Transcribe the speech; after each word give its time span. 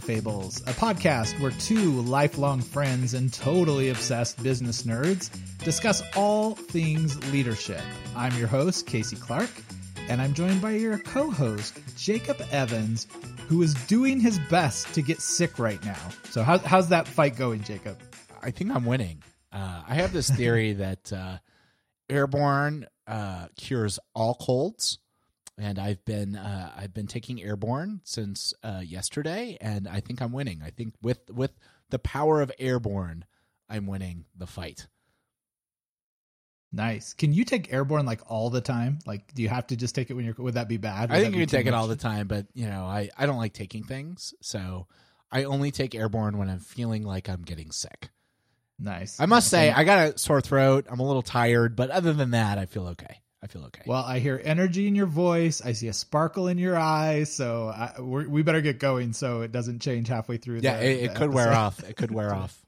Fables, 0.00 0.60
a 0.62 0.72
podcast 0.72 1.38
where 1.40 1.50
two 1.52 2.02
lifelong 2.02 2.60
friends 2.60 3.14
and 3.14 3.32
totally 3.32 3.88
obsessed 3.88 4.42
business 4.42 4.82
nerds 4.82 5.30
discuss 5.64 6.02
all 6.14 6.54
things 6.54 7.16
leadership. 7.32 7.80
I'm 8.14 8.36
your 8.36 8.48
host, 8.48 8.86
Casey 8.86 9.16
Clark, 9.16 9.50
and 10.08 10.20
I'm 10.20 10.34
joined 10.34 10.60
by 10.60 10.72
your 10.72 10.98
co 10.98 11.30
host, 11.30 11.78
Jacob 11.96 12.40
Evans, 12.50 13.06
who 13.48 13.62
is 13.62 13.74
doing 13.86 14.20
his 14.20 14.38
best 14.50 14.92
to 14.94 15.02
get 15.02 15.20
sick 15.20 15.58
right 15.58 15.82
now. 15.84 16.08
So, 16.30 16.42
how, 16.42 16.58
how's 16.58 16.88
that 16.90 17.08
fight 17.08 17.36
going, 17.36 17.62
Jacob? 17.62 17.98
I 18.42 18.50
think 18.50 18.70
I'm 18.74 18.84
winning. 18.84 19.22
Uh, 19.52 19.82
I 19.88 19.94
have 19.94 20.12
this 20.12 20.30
theory 20.30 20.72
that 20.74 21.12
uh, 21.12 21.38
airborne 22.08 22.86
uh, 23.06 23.48
cures 23.56 23.98
all 24.14 24.34
colds 24.34 24.98
and 25.58 25.78
I've 25.78 26.04
been 26.04 26.36
uh, 26.36 26.72
I've 26.76 26.92
been 26.92 27.06
taking 27.06 27.42
airborne 27.42 28.00
since 28.04 28.52
uh, 28.62 28.82
yesterday, 28.84 29.56
and 29.60 29.88
I 29.88 30.00
think 30.00 30.20
I'm 30.20 30.32
winning. 30.32 30.62
I 30.64 30.70
think 30.70 30.94
with 31.02 31.30
with 31.30 31.52
the 31.90 31.98
power 31.98 32.40
of 32.40 32.52
airborne, 32.58 33.24
I'm 33.68 33.86
winning 33.86 34.26
the 34.36 34.46
fight. 34.46 34.86
Nice. 36.72 37.14
Can 37.14 37.32
you 37.32 37.44
take 37.44 37.72
airborne 37.72 38.04
like 38.04 38.20
all 38.30 38.50
the 38.50 38.60
time? 38.60 38.98
Like, 39.06 39.32
do 39.34 39.42
you 39.42 39.48
have 39.48 39.68
to 39.68 39.76
just 39.76 39.94
take 39.94 40.10
it 40.10 40.14
when 40.14 40.24
you're? 40.24 40.34
Would 40.38 40.54
that 40.54 40.68
be 40.68 40.76
bad? 40.76 41.10
Would 41.10 41.18
I 41.18 41.22
think 41.22 41.34
you 41.34 41.40
can 41.40 41.48
take 41.48 41.66
it 41.66 41.74
all 41.74 41.86
the 41.86 41.96
time, 41.96 42.26
but 42.26 42.46
you 42.54 42.66
know, 42.66 42.84
I 42.84 43.08
I 43.16 43.26
don't 43.26 43.38
like 43.38 43.54
taking 43.54 43.84
things, 43.84 44.34
so 44.42 44.86
I 45.30 45.44
only 45.44 45.70
take 45.70 45.94
airborne 45.94 46.38
when 46.38 46.50
I'm 46.50 46.58
feeling 46.58 47.02
like 47.02 47.28
I'm 47.28 47.42
getting 47.42 47.70
sick. 47.70 48.10
Nice. 48.78 49.18
I 49.18 49.24
must 49.24 49.48
say, 49.48 49.70
I 49.70 49.84
got 49.84 50.14
a 50.14 50.18
sore 50.18 50.42
throat. 50.42 50.86
I'm 50.90 51.00
a 51.00 51.06
little 51.06 51.22
tired, 51.22 51.76
but 51.76 51.90
other 51.90 52.12
than 52.12 52.32
that, 52.32 52.58
I 52.58 52.66
feel 52.66 52.88
okay. 52.88 53.22
I 53.42 53.48
feel 53.48 53.64
okay. 53.66 53.82
Well, 53.86 54.02
I 54.02 54.18
hear 54.18 54.40
energy 54.42 54.88
in 54.88 54.94
your 54.94 55.06
voice. 55.06 55.62
I 55.64 55.72
see 55.72 55.88
a 55.88 55.92
sparkle 55.92 56.48
in 56.48 56.58
your 56.58 56.76
eyes. 56.76 57.32
So 57.32 57.68
I, 57.68 58.00
we 58.00 58.42
better 58.42 58.62
get 58.62 58.78
going 58.78 59.12
so 59.12 59.42
it 59.42 59.52
doesn't 59.52 59.80
change 59.80 60.08
halfway 60.08 60.38
through. 60.38 60.60
Yeah, 60.62 60.78
the, 60.78 60.86
it, 60.86 61.04
it 61.04 61.12
the 61.12 61.18
could 61.18 61.32
wear 61.32 61.52
off. 61.52 61.82
It 61.88 61.96
could 61.96 62.10
wear 62.10 62.34
off. 62.34 62.60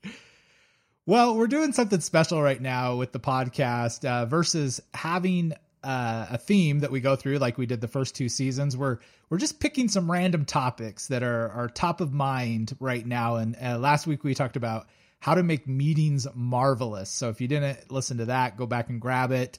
Well, 1.07 1.37
we're 1.37 1.47
doing 1.47 1.73
something 1.73 2.01
special 2.01 2.43
right 2.43 2.61
now 2.61 2.97
with 2.97 3.13
the 3.13 3.21
podcast 3.21 4.05
uh, 4.05 4.27
versus 4.27 4.83
having 4.93 5.55
uh, 5.83 6.27
a 6.31 6.39
theme 6.39 6.81
that 6.81 6.91
we 6.91 7.01
go 7.01 7.17
through 7.17 7.39
like 7.39 7.57
we 7.57 7.65
did 7.65 7.81
the 7.81 7.89
first 7.89 8.15
two 8.15 8.29
seasons. 8.29 8.77
We're 8.77 8.99
we're 9.31 9.39
just 9.39 9.59
picking 9.61 9.89
some 9.89 10.11
random 10.11 10.45
topics 10.45 11.09
that 11.09 11.23
are 11.23 11.49
are 11.51 11.69
top 11.69 12.01
of 12.03 12.13
mind 12.13 12.77
right 12.79 13.07
now. 13.07 13.37
And 13.37 13.57
uh, 13.61 13.79
last 13.79 14.07
week 14.07 14.23
we 14.23 14.35
talked 14.35 14.57
about 14.57 14.87
how 15.19 15.35
to 15.35 15.43
make 15.43 15.67
meetings 15.67 16.27
marvelous. 16.35 17.11
So 17.11 17.31
if 17.31 17.41
you 17.41 17.49
didn't 17.49 17.91
listen 17.91 18.19
to 18.19 18.27
that, 18.27 18.57
go 18.57 18.67
back 18.67 18.91
and 18.91 19.01
grab 19.01 19.33
it. 19.33 19.59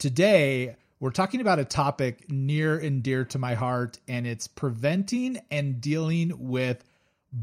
Today 0.00 0.76
we're 0.98 1.10
talking 1.10 1.42
about 1.42 1.58
a 1.58 1.64
topic 1.66 2.30
near 2.30 2.78
and 2.78 3.02
dear 3.02 3.26
to 3.26 3.38
my 3.38 3.52
heart, 3.52 3.98
and 4.08 4.26
it's 4.26 4.48
preventing 4.48 5.38
and 5.50 5.78
dealing 5.78 6.32
with 6.48 6.82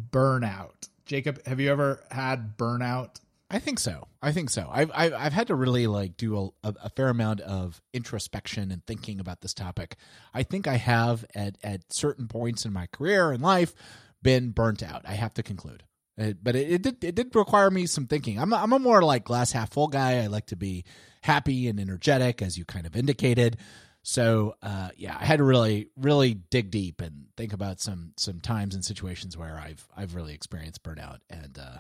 burnout. 0.09 0.89
Jacob, 1.05 1.45
have 1.45 1.59
you 1.59 1.69
ever 1.69 2.03
had 2.09 2.58
burnout? 2.58 3.19
I 3.52 3.59
think 3.59 3.78
so. 3.78 4.08
I 4.23 4.31
think 4.31 4.50
so. 4.50 4.67
I've 4.72 4.89
I've, 4.91 5.33
had 5.33 5.45
to 5.47 5.55
really 5.55 5.85
like 5.85 6.17
do 6.17 6.52
a, 6.63 6.73
a, 6.81 6.89
fair 6.89 7.09
amount 7.09 7.41
of 7.41 7.80
introspection 7.94 8.72
and 8.72 8.83
thinking 8.88 9.19
about 9.19 9.41
this 9.41 9.53
topic. 9.53 9.95
I 10.33 10.41
think 10.41 10.67
I 10.67 10.78
have 10.78 11.25
at 11.35 11.59
at 11.63 11.94
certain 11.94 12.28
points 12.28 12.66
in 12.66 12.73
my 12.73 12.88
career 12.88 13.31
and 13.31 13.44
life 13.44 13.75
been 14.23 14.50
burnt 14.50 14.81
out. 14.81 15.03
I 15.05 15.13
have 15.13 15.35
to 15.35 15.44
conclude. 15.44 15.83
It, 16.17 16.43
but 16.43 16.55
it, 16.55 16.71
it 16.71 16.81
did 16.81 17.03
it 17.03 17.15
did 17.15 17.35
require 17.35 17.69
me 17.69 17.85
some 17.85 18.07
thinking. 18.07 18.39
I'm 18.39 18.51
a, 18.51 18.55
I'm 18.55 18.73
a 18.73 18.79
more 18.79 19.03
like 19.03 19.23
glass 19.23 19.51
half 19.51 19.71
full 19.71 19.87
guy. 19.87 20.23
I 20.23 20.27
like 20.27 20.47
to 20.47 20.55
be 20.55 20.83
happy 21.21 21.67
and 21.67 21.79
energetic, 21.79 22.41
as 22.41 22.57
you 22.57 22.65
kind 22.65 22.85
of 22.85 22.95
indicated. 22.95 23.57
So 24.01 24.55
uh, 24.63 24.89
yeah, 24.97 25.17
I 25.19 25.25
had 25.25 25.38
to 25.38 25.43
really 25.43 25.89
really 25.95 26.33
dig 26.33 26.71
deep 26.71 27.01
and 27.01 27.27
think 27.35 27.53
about 27.53 27.79
some 27.79 28.13
some 28.17 28.39
times 28.39 28.73
and 28.73 28.83
situations 28.83 29.38
where 29.38 29.57
I've 29.57 29.88
I've 29.95 30.16
really 30.16 30.33
experienced 30.33 30.81
burnout 30.81 31.19
and 31.29 31.57
uh, 31.59 31.77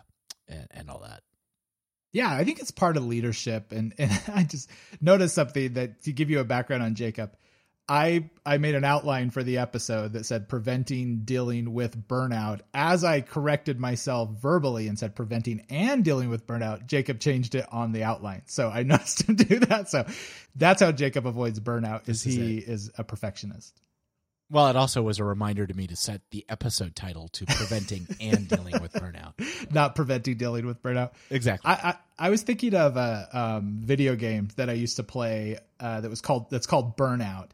and, 0.47 0.67
and 0.71 0.89
all 0.89 0.99
that. 0.99 1.23
Yeah, 2.13 2.31
I 2.31 2.43
think 2.43 2.59
it's 2.59 2.71
part 2.71 2.97
of 2.97 3.05
leadership. 3.05 3.71
And, 3.71 3.93
and 3.97 4.11
I 4.33 4.43
just 4.43 4.69
noticed 5.01 5.35
something 5.35 5.73
that 5.73 6.03
to 6.03 6.13
give 6.13 6.29
you 6.29 6.39
a 6.39 6.43
background 6.43 6.83
on 6.83 6.95
Jacob, 6.95 7.35
I 7.89 8.29
I 8.45 8.57
made 8.57 8.75
an 8.75 8.83
outline 8.83 9.29
for 9.29 9.43
the 9.43 9.59
episode 9.59 10.13
that 10.13 10.25
said 10.25 10.49
preventing 10.49 11.21
dealing 11.23 11.73
with 11.73 12.07
burnout. 12.07 12.61
As 12.73 13.03
I 13.03 13.21
corrected 13.21 13.79
myself 13.79 14.29
verbally 14.41 14.87
and 14.87 14.99
said 14.99 15.15
preventing 15.15 15.65
and 15.69 16.03
dealing 16.03 16.29
with 16.29 16.45
burnout, 16.45 16.87
Jacob 16.87 17.19
changed 17.19 17.55
it 17.55 17.65
on 17.71 17.93
the 17.93 18.03
outline. 18.03 18.43
So 18.47 18.69
I 18.69 18.83
noticed 18.83 19.23
him 19.23 19.35
do 19.35 19.59
that. 19.59 19.89
So 19.89 20.05
that's 20.55 20.81
how 20.81 20.91
Jacob 20.91 21.25
avoids 21.25 21.59
burnout 21.59 22.09
is 22.09 22.25
is 22.25 22.35
he 22.35 22.57
it. 22.57 22.67
is 22.67 22.91
a 22.97 23.03
perfectionist. 23.03 23.81
Well, 24.49 24.69
it 24.69 24.77
also 24.77 25.01
was 25.01 25.19
a 25.19 25.25
reminder 25.25 25.67
to 25.67 25.73
me 25.73 25.87
to 25.87 25.95
set 25.97 26.21
the 26.31 26.45
episode 26.47 26.95
title 26.95 27.27
to 27.29 27.45
preventing 27.45 28.07
and 28.21 28.47
dealing 28.47 28.81
with 28.81 28.93
burnout. 28.93 29.33
Not 29.73 29.95
preventing 29.95 30.37
dealing 30.37 30.65
with 30.65 30.81
burnout. 30.81 31.11
Exactly. 31.29 31.69
I, 31.69 31.73
I, 31.73 32.27
I 32.27 32.29
was 32.29 32.43
thinking 32.43 32.73
of 32.73 32.95
a 32.95 33.27
um, 33.33 33.79
video 33.81 34.15
game 34.15 34.47
that 34.55 34.69
I 34.69 34.73
used 34.73 34.95
to 34.97 35.03
play 35.03 35.57
uh, 35.81 35.99
that 36.01 36.09
was 36.09 36.21
called 36.21 36.49
that's 36.49 36.65
called 36.65 36.95
Burnout, 36.95 37.49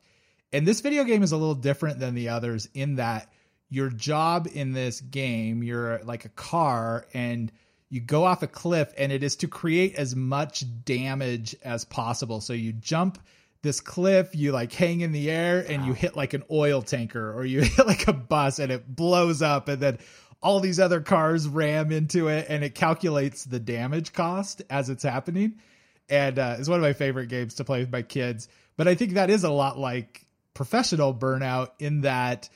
and 0.53 0.66
this 0.66 0.81
video 0.81 1.03
game 1.03 1.24
is 1.24 1.31
a 1.31 1.38
little 1.38 1.56
different 1.56 2.00
than 2.00 2.16
the 2.16 2.30
others 2.30 2.69
in 2.74 2.96
that 2.96 3.31
your 3.69 3.90
job 3.90 4.47
in 4.53 4.72
this 4.72 5.02
game 5.02 5.64
you're 5.64 6.00
like 6.03 6.25
a 6.25 6.30
car 6.30 7.06
and 7.14 7.52
you 7.94 8.02
go 8.02 8.24
off 8.24 8.41
a 8.41 8.47
cliff 8.47 8.91
and 8.97 9.12
it 9.12 9.22
is 9.22 9.36
to 9.36 9.47
create 9.47 9.94
as 9.94 10.16
much 10.16 10.64
damage 10.84 11.56
as 11.64 11.86
possible. 11.86 12.41
So 12.41 12.53
you 12.53 12.74
jump 12.74 13.19
this 13.62 13.81
cliff, 13.81 14.36
you 14.36 14.52
like 14.52 14.74
hang 14.74 15.02
in 15.02 15.12
the 15.12 15.30
air 15.30 15.64
and 15.69 15.86
you 15.86 15.94
hit 15.94 16.16
like 16.16 16.34
an 16.34 16.41
oil 16.50 16.81
tanker 16.81 17.31
or 17.38 17.46
you 17.46 17.62
hit 17.62 17.85
like 17.85 18.08
a 18.08 18.14
bus 18.14 18.58
and 18.58 18.72
it 18.72 18.96
blows 18.96 19.44
up 19.44 19.68
and 19.68 19.80
then 19.80 20.00
all 20.41 20.59
these 20.59 20.80
other 20.80 21.02
cars 21.02 21.47
ram 21.47 21.91
into 21.91 22.30
it 22.30 22.47
and 22.50 22.64
it 22.64 22.74
calculates 22.74 23.46
the 23.46 23.59
damage 23.59 24.12
cost 24.12 24.64
as 24.72 24.90
it's 24.90 25.03
happening. 25.03 25.59
And 26.09 26.40
uh, 26.40 26.56
it's 26.58 26.68
one 26.68 26.80
of 26.80 26.84
my 26.84 26.94
favorite 26.94 27.28
games 27.28 27.53
to 27.56 27.64
play 27.64 27.81
with 27.81 27.91
my 27.91 28.02
kids. 28.02 28.47
But 28.75 28.88
I 28.88 28.96
think 28.96 29.14
that 29.14 29.30
is 29.30 29.44
a 29.44 29.52
lot 29.52 29.78
like 29.78 30.25
professional 30.53 31.14
burnout 31.14 31.72
in 31.80 32.02
that 32.02 32.50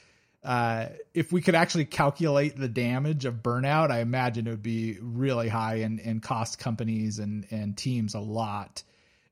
uh, 0.44 0.88
if 1.14 1.32
we 1.32 1.42
could 1.42 1.56
actually 1.56 1.86
calculate 1.86 2.56
the 2.56 2.70
damage 2.70 3.26
of 3.26 3.44
burnout, 3.44 3.92
I 3.92 4.00
imagine 4.00 4.48
it 4.48 4.52
would 4.52 4.64
be 4.64 4.98
really 5.02 5.50
high 5.50 5.76
and, 5.78 6.00
and 6.00 6.22
cost 6.22 6.60
companies 6.60 7.20
and, 7.20 7.46
and 7.52 7.76
teams 7.78 8.14
a 8.14 8.20
lot. 8.20 8.84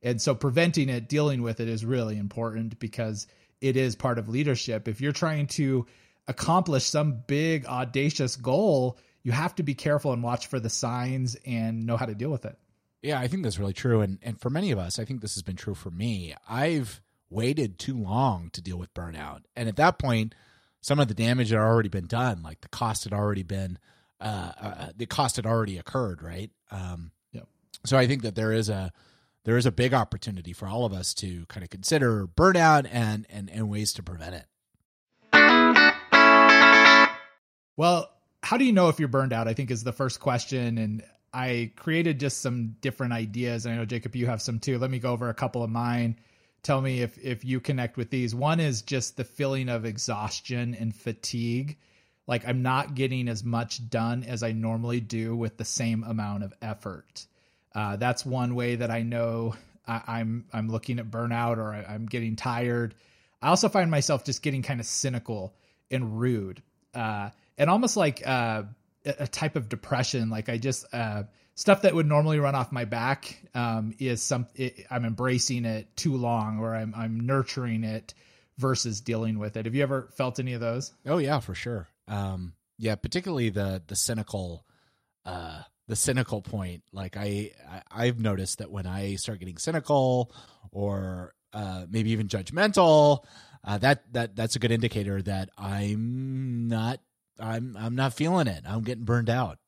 And 0.04 0.22
so 0.22 0.36
preventing 0.36 0.90
it, 0.90 1.08
dealing 1.08 1.42
with 1.42 1.60
it 1.60 1.68
is 1.68 1.86
really 1.86 2.18
important 2.18 2.80
because 2.80 3.28
it 3.62 3.78
is 3.78 3.96
part 3.96 4.20
of 4.20 4.30
leadership. 4.30 4.88
If 4.88 5.00
you're 5.00 5.12
trying 5.12 5.48
to 5.48 5.86
accomplish 6.28 6.86
some 6.86 7.24
big, 7.28 7.66
audacious 7.66 8.36
goal, 8.36 8.98
you 9.24 9.32
have 9.32 9.56
to 9.56 9.64
be 9.64 9.74
careful 9.74 10.12
and 10.12 10.22
watch 10.22 10.48
for 10.48 10.60
the 10.60 10.70
signs 10.70 11.36
and 11.46 11.86
know 11.86 11.98
how 11.98 12.06
to 12.06 12.16
deal 12.16 12.30
with 12.30 12.46
it. 12.46 12.58
Yeah, 13.02 13.20
I 13.20 13.28
think 13.28 13.44
that's 13.44 13.60
really 13.60 13.74
true. 13.74 14.02
And 14.02 14.18
and 14.24 14.40
for 14.42 14.50
many 14.50 14.72
of 14.72 14.80
us, 14.80 14.98
I 14.98 15.06
think 15.06 15.22
this 15.22 15.36
has 15.36 15.44
been 15.44 15.56
true 15.56 15.76
for 15.76 15.92
me. 15.92 16.34
I've 16.50 17.02
waited 17.30 17.80
too 17.80 17.98
long 17.98 18.50
to 18.52 18.62
deal 18.62 18.78
with 18.78 18.94
burnout. 18.94 19.42
And 19.56 19.68
at 19.68 19.76
that 19.78 20.00
point, 20.00 20.36
some 20.82 21.00
of 21.00 21.08
the 21.08 21.14
damage 21.14 21.50
had 21.50 21.60
already 21.60 21.90
been 21.90 22.08
done. 22.08 22.42
Like 22.44 22.62
the 22.62 22.70
cost 22.70 23.04
had 23.04 23.14
already 23.14 23.44
been 23.44 23.80
uh, 24.22 24.52
uh 24.60 24.88
the 24.96 25.06
cost 25.06 25.36
had 25.36 25.46
already 25.46 25.78
occurred, 25.78 26.22
right? 26.22 26.52
Um 26.72 27.12
Yep. 27.32 27.48
so 27.86 27.98
I 27.98 28.08
think 28.08 28.22
that 28.22 28.36
there 28.36 28.54
is 28.54 28.70
a 28.70 28.92
there 29.44 29.58
is 29.58 29.66
a 29.66 29.72
big 29.72 29.94
opportunity 29.94 30.54
for 30.54 30.68
all 30.68 30.86
of 30.86 30.94
us 30.94 31.14
to 31.16 31.46
kind 31.48 31.64
of 31.64 31.70
consider 31.70 32.28
burnout 32.28 32.88
and 32.92 33.26
and, 33.30 33.50
and 33.50 33.70
ways 33.70 33.94
to 33.94 34.04
prevent 34.04 34.36
it. 34.36 34.46
Well, 37.78 38.10
how 38.42 38.58
do 38.58 38.66
you 38.66 38.72
know 38.72 38.90
if 38.90 39.00
you're 39.00 39.08
burned 39.08 39.34
out? 39.34 39.48
I 39.48 39.54
think 39.54 39.72
is 39.72 39.84
the 39.84 39.92
first 39.92 40.20
question. 40.20 40.78
And 40.78 41.04
I 41.34 41.72
created 41.76 42.20
just 42.20 42.42
some 42.42 42.76
different 42.80 43.14
ideas. 43.14 43.66
And 43.66 43.74
I 43.74 43.78
know, 43.78 43.86
Jacob, 43.86 44.16
you 44.16 44.28
have 44.28 44.42
some 44.42 44.60
too. 44.60 44.78
Let 44.78 44.90
me 44.90 45.00
go 45.00 45.12
over 45.12 45.30
a 45.30 45.34
couple 45.34 45.64
of 45.64 45.70
mine. 45.70 46.18
Tell 46.66 46.82
me 46.82 47.04
if, 47.04 47.20
if 47.20 47.46
you 47.46 47.60
connect 47.60 47.96
with 47.96 48.10
these. 48.10 48.34
One 48.34 48.60
is 48.60 48.82
just 48.82 49.18
the 49.18 49.24
feeling 49.24 49.70
of 49.70 49.86
exhaustion 49.86 50.74
and 50.74 50.96
fatigue. 50.96 51.78
Like 52.26 52.48
I'm 52.48 52.64
not 52.64 52.96
getting 52.96 53.28
as 53.28 53.44
much 53.44 53.88
done 53.88 54.24
as 54.24 54.42
I 54.42 54.52
normally 54.52 55.00
do 55.00 55.36
with 55.36 55.58
the 55.58 55.64
same 55.64 56.04
amount 56.04 56.44
of 56.44 56.56
effort. 56.64 57.28
Uh, 57.76 57.98
that's 57.98 58.26
one 58.26 58.56
way 58.56 58.78
that 58.78 58.90
I 58.90 59.04
know 59.04 59.54
I, 59.88 60.02
I'm 60.08 60.46
I'm 60.52 60.68
looking 60.68 60.98
at 60.98 61.12
burnout 61.12 61.58
or 61.58 61.72
I, 61.72 61.86
I'm 61.88 62.08
getting 62.08 62.36
tired. 62.36 62.96
I 63.44 63.50
also 63.50 63.70
find 63.70 63.92
myself 63.92 64.24
just 64.24 64.42
getting 64.42 64.64
kind 64.64 64.80
of 64.80 64.88
cynical 64.88 65.54
and 65.92 66.20
rude, 66.20 66.64
uh, 66.96 67.30
and 67.60 67.70
almost 67.70 67.96
like 67.96 68.26
uh, 68.26 68.64
a 69.06 69.28
type 69.28 69.56
of 69.56 69.70
depression. 69.70 70.30
Like 70.30 70.50
I 70.50 70.58
just 70.58 70.86
uh, 70.94 71.24
stuff 71.56 71.82
that 71.84 71.94
would 71.96 72.06
normally 72.06 72.40
run 72.40 72.56
off 72.56 72.72
my 72.72 72.86
back 72.86 73.42
um, 73.54 73.94
is 74.00 74.22
some. 74.22 74.48
It, 74.56 74.86
I'm 74.90 75.06
embracing 75.06 75.66
it 75.66 75.96
too 75.96 76.16
long, 76.18 76.60
or 76.60 76.76
I'm 76.76 76.94
I'm 76.96 77.22
nurturing 77.22 77.84
it 77.84 78.14
versus 78.58 79.02
dealing 79.02 79.40
with 79.40 79.58
it. 79.58 79.66
Have 79.66 79.76
you 79.76 79.84
ever 79.84 80.10
felt 80.16 80.40
any 80.40 80.54
of 80.54 80.62
those? 80.62 80.94
Oh 81.06 81.18
yeah, 81.18 81.40
for 81.40 81.56
sure. 81.56 81.88
Um, 82.08 82.54
yeah, 82.78 82.96
particularly 82.96 83.50
the 83.50 83.82
the 83.88 83.96
cynical, 83.96 84.66
uh, 85.26 85.62
the 85.88 85.96
cynical 85.96 86.42
point. 86.42 86.84
Like 86.92 87.18
I, 87.18 87.52
I 87.70 87.82
I've 87.92 88.20
noticed 88.20 88.60
that 88.60 88.72
when 88.72 88.86
I 88.86 89.16
start 89.16 89.40
getting 89.40 89.58
cynical 89.58 90.32
or 90.72 91.34
uh, 91.54 91.86
maybe 91.90 92.12
even 92.12 92.28
judgmental, 92.28 93.24
uh, 93.64 93.78
that 93.80 94.12
that 94.14 94.36
that's 94.36 94.56
a 94.56 94.60
good 94.60 94.72
indicator 94.72 95.22
that 95.22 95.50
I'm 95.58 96.68
not 96.68 97.00
I'm 97.40 97.76
I'm 97.78 97.96
not 97.96 98.14
feeling 98.14 98.48
it. 98.48 98.64
I'm 98.68 98.82
getting 98.82 99.04
burned 99.04 99.30
out. 99.30 99.60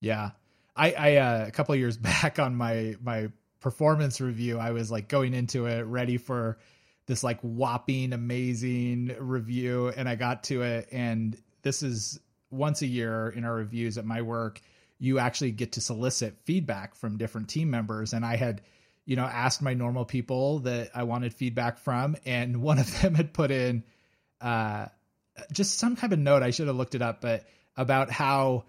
Yeah. 0.00 0.30
I, 0.76 0.92
I 0.92 1.16
uh, 1.16 1.46
a 1.46 1.50
couple 1.50 1.74
years 1.76 1.96
back 1.98 2.38
on 2.38 2.56
my 2.56 2.96
my 3.02 3.28
performance 3.60 4.20
review, 4.20 4.58
I 4.58 4.72
was 4.72 4.90
like 4.90 5.08
going 5.08 5.34
into 5.34 5.66
it 5.66 5.82
ready 5.82 6.18
for 6.18 6.58
this 7.06 7.22
like 7.22 7.40
whopping 7.40 8.12
amazing 8.12 9.14
review 9.18 9.88
and 9.96 10.08
I 10.08 10.14
got 10.14 10.44
to 10.44 10.62
it 10.62 10.88
and 10.90 11.36
this 11.62 11.82
is 11.82 12.20
once 12.50 12.82
a 12.82 12.86
year 12.86 13.28
in 13.30 13.44
our 13.44 13.54
reviews 13.54 13.98
at 13.98 14.04
my 14.04 14.22
work 14.22 14.60
you 14.98 15.18
actually 15.18 15.50
get 15.50 15.72
to 15.72 15.80
solicit 15.80 16.36
feedback 16.44 16.94
from 16.94 17.18
different 17.18 17.48
team 17.48 17.70
members 17.70 18.12
and 18.12 18.24
I 18.24 18.36
had 18.36 18.62
you 19.04 19.16
know 19.16 19.24
asked 19.24 19.60
my 19.60 19.74
normal 19.74 20.04
people 20.04 20.60
that 20.60 20.90
I 20.94 21.02
wanted 21.02 21.34
feedback 21.34 21.78
from 21.78 22.16
and 22.24 22.56
one 22.62 22.78
of 22.78 23.00
them 23.00 23.14
had 23.14 23.32
put 23.32 23.50
in 23.50 23.84
uh 24.40 24.86
just 25.52 25.78
some 25.78 25.96
kind 25.96 26.12
of 26.12 26.18
note 26.18 26.42
I 26.42 26.50
should 26.50 26.66
have 26.66 26.76
looked 26.76 26.94
it 26.94 27.02
up 27.02 27.20
but 27.20 27.44
about 27.76 28.10
how 28.10 28.64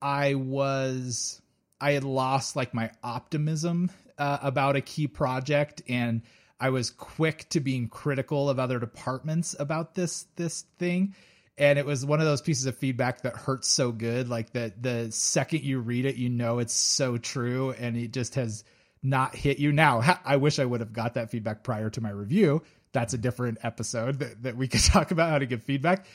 I 0.00 0.34
was 0.34 1.40
I 1.80 1.92
had 1.92 2.04
lost 2.04 2.56
like 2.56 2.74
my 2.74 2.90
optimism 3.02 3.90
uh, 4.18 4.38
about 4.42 4.76
a 4.76 4.80
key 4.80 5.06
project 5.06 5.82
and 5.88 6.22
I 6.58 6.70
was 6.70 6.90
quick 6.90 7.48
to 7.50 7.60
being 7.60 7.88
critical 7.88 8.48
of 8.48 8.58
other 8.58 8.78
departments 8.78 9.54
about 9.58 9.94
this 9.94 10.26
this 10.36 10.62
thing. 10.78 11.14
And 11.58 11.78
it 11.78 11.86
was 11.86 12.04
one 12.04 12.20
of 12.20 12.26
those 12.26 12.42
pieces 12.42 12.66
of 12.66 12.76
feedback 12.76 13.22
that 13.22 13.34
hurts 13.34 13.68
so 13.68 13.90
good 13.92 14.28
like 14.28 14.52
that 14.52 14.82
the 14.82 15.10
second 15.10 15.62
you 15.62 15.80
read 15.80 16.04
it 16.04 16.16
you 16.16 16.28
know 16.28 16.58
it's 16.58 16.74
so 16.74 17.16
true 17.16 17.72
and 17.72 17.96
it 17.96 18.12
just 18.12 18.34
has 18.34 18.64
not 19.02 19.34
hit 19.34 19.58
you. 19.58 19.72
Now 19.72 20.18
i 20.24 20.36
wish 20.36 20.58
i 20.58 20.64
would 20.64 20.80
have 20.80 20.92
got 20.92 21.14
that 21.14 21.30
feedback 21.30 21.62
prior 21.62 21.90
to 21.90 22.00
my 22.00 22.10
review 22.10 22.62
that's 22.96 23.12
a 23.12 23.18
different 23.18 23.58
episode 23.62 24.20
that, 24.20 24.42
that 24.42 24.56
we 24.56 24.66
could 24.66 24.80
talk 24.84 25.10
about 25.10 25.28
how 25.28 25.38
to 25.38 25.46
give 25.46 25.62
feedback 25.62 26.06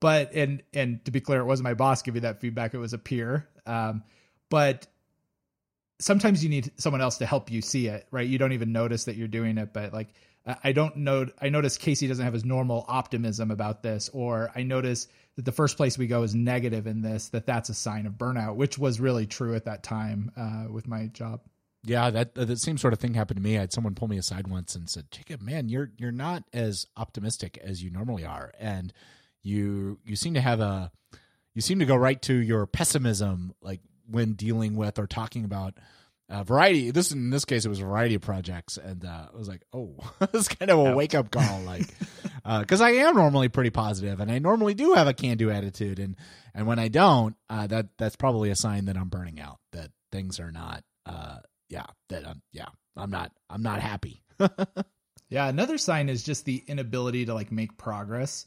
but 0.00 0.32
and 0.32 0.62
and 0.72 1.04
to 1.04 1.10
be 1.10 1.20
clear 1.20 1.40
it 1.40 1.44
wasn't 1.44 1.64
my 1.64 1.74
boss 1.74 2.00
giving 2.00 2.22
that 2.22 2.40
feedback 2.40 2.72
it 2.72 2.78
was 2.78 2.94
a 2.94 2.98
peer 2.98 3.46
um, 3.66 4.02
but 4.48 4.86
sometimes 5.98 6.42
you 6.42 6.48
need 6.48 6.72
someone 6.80 7.02
else 7.02 7.18
to 7.18 7.26
help 7.26 7.50
you 7.50 7.60
see 7.60 7.88
it 7.88 8.06
right 8.10 8.26
you 8.26 8.38
don't 8.38 8.52
even 8.52 8.72
notice 8.72 9.04
that 9.04 9.16
you're 9.16 9.28
doing 9.28 9.58
it 9.58 9.72
but 9.74 9.92
like 9.92 10.08
I 10.64 10.72
don't 10.72 10.96
know. 10.96 11.26
I 11.40 11.50
notice 11.50 11.76
Casey 11.76 12.08
doesn't 12.08 12.24
have 12.24 12.32
his 12.32 12.46
normal 12.46 12.86
optimism 12.88 13.50
about 13.50 13.82
this, 13.82 14.08
or 14.08 14.50
I 14.54 14.62
notice 14.62 15.06
that 15.36 15.44
the 15.44 15.52
first 15.52 15.76
place 15.76 15.98
we 15.98 16.06
go 16.06 16.22
is 16.22 16.34
negative 16.34 16.86
in 16.86 17.02
this. 17.02 17.28
That 17.28 17.44
that's 17.44 17.68
a 17.68 17.74
sign 17.74 18.06
of 18.06 18.14
burnout, 18.14 18.56
which 18.56 18.78
was 18.78 19.00
really 19.00 19.26
true 19.26 19.54
at 19.54 19.66
that 19.66 19.82
time 19.82 20.32
uh, 20.36 20.72
with 20.72 20.88
my 20.88 21.08
job. 21.08 21.42
Yeah, 21.82 22.10
that 22.10 22.34
the 22.34 22.56
same 22.56 22.76
sort 22.76 22.92
of 22.92 22.98
thing 22.98 23.14
happened 23.14 23.38
to 23.38 23.42
me. 23.42 23.56
I 23.56 23.60
had 23.60 23.72
someone 23.72 23.94
pull 23.94 24.08
me 24.08 24.18
aside 24.18 24.46
once 24.48 24.74
and 24.74 24.88
said, 24.88 25.10
"Jacob, 25.10 25.40
man, 25.40 25.68
you're 25.68 25.90
you're 25.96 26.12
not 26.12 26.44
as 26.52 26.86
optimistic 26.96 27.58
as 27.62 27.82
you 27.82 27.90
normally 27.90 28.24
are, 28.24 28.52
and 28.58 28.92
you 29.42 29.98
you 30.04 30.14
seem 30.16 30.34
to 30.34 30.40
have 30.40 30.60
a 30.60 30.92
you 31.54 31.62
seem 31.62 31.78
to 31.78 31.86
go 31.86 31.96
right 31.96 32.20
to 32.22 32.34
your 32.34 32.66
pessimism, 32.66 33.54
like 33.62 33.80
when 34.06 34.34
dealing 34.34 34.76
with 34.76 34.98
or 34.98 35.06
talking 35.06 35.44
about." 35.44 35.74
uh, 36.30 36.44
variety. 36.44 36.90
This 36.90 37.10
in 37.10 37.30
this 37.30 37.44
case, 37.44 37.64
it 37.64 37.68
was 37.68 37.80
a 37.80 37.84
variety 37.84 38.14
of 38.14 38.22
projects, 38.22 38.78
and 38.78 39.04
uh, 39.04 39.26
I 39.32 39.36
was 39.36 39.48
like, 39.48 39.62
"Oh, 39.72 39.96
it's 40.32 40.48
kind 40.48 40.70
of 40.70 40.78
a 40.78 40.94
wake 40.94 41.14
up 41.14 41.30
call." 41.30 41.60
Like, 41.62 41.88
because 42.60 42.80
uh, 42.80 42.84
I 42.84 42.90
am 42.90 43.16
normally 43.16 43.48
pretty 43.48 43.70
positive, 43.70 44.20
and 44.20 44.30
I 44.30 44.38
normally 44.38 44.74
do 44.74 44.94
have 44.94 45.08
a 45.08 45.12
can 45.12 45.36
do 45.36 45.50
attitude, 45.50 45.98
and 45.98 46.16
and 46.54 46.66
when 46.66 46.78
I 46.78 46.88
don't, 46.88 47.34
uh, 47.48 47.66
that 47.66 47.88
that's 47.98 48.16
probably 48.16 48.50
a 48.50 48.56
sign 48.56 48.84
that 48.84 48.96
I'm 48.96 49.08
burning 49.08 49.40
out. 49.40 49.58
That 49.72 49.90
things 50.12 50.38
are 50.38 50.52
not, 50.52 50.84
uh, 51.04 51.38
yeah, 51.70 51.86
that 52.08 52.26
I'm, 52.28 52.42
yeah, 52.52 52.68
I'm 52.96 53.10
not, 53.10 53.32
I'm 53.48 53.62
not 53.62 53.80
happy. 53.80 54.22
yeah, 55.30 55.48
another 55.48 55.78
sign 55.78 56.08
is 56.08 56.22
just 56.22 56.44
the 56.44 56.62
inability 56.66 57.26
to 57.26 57.34
like 57.34 57.50
make 57.50 57.78
progress. 57.78 58.46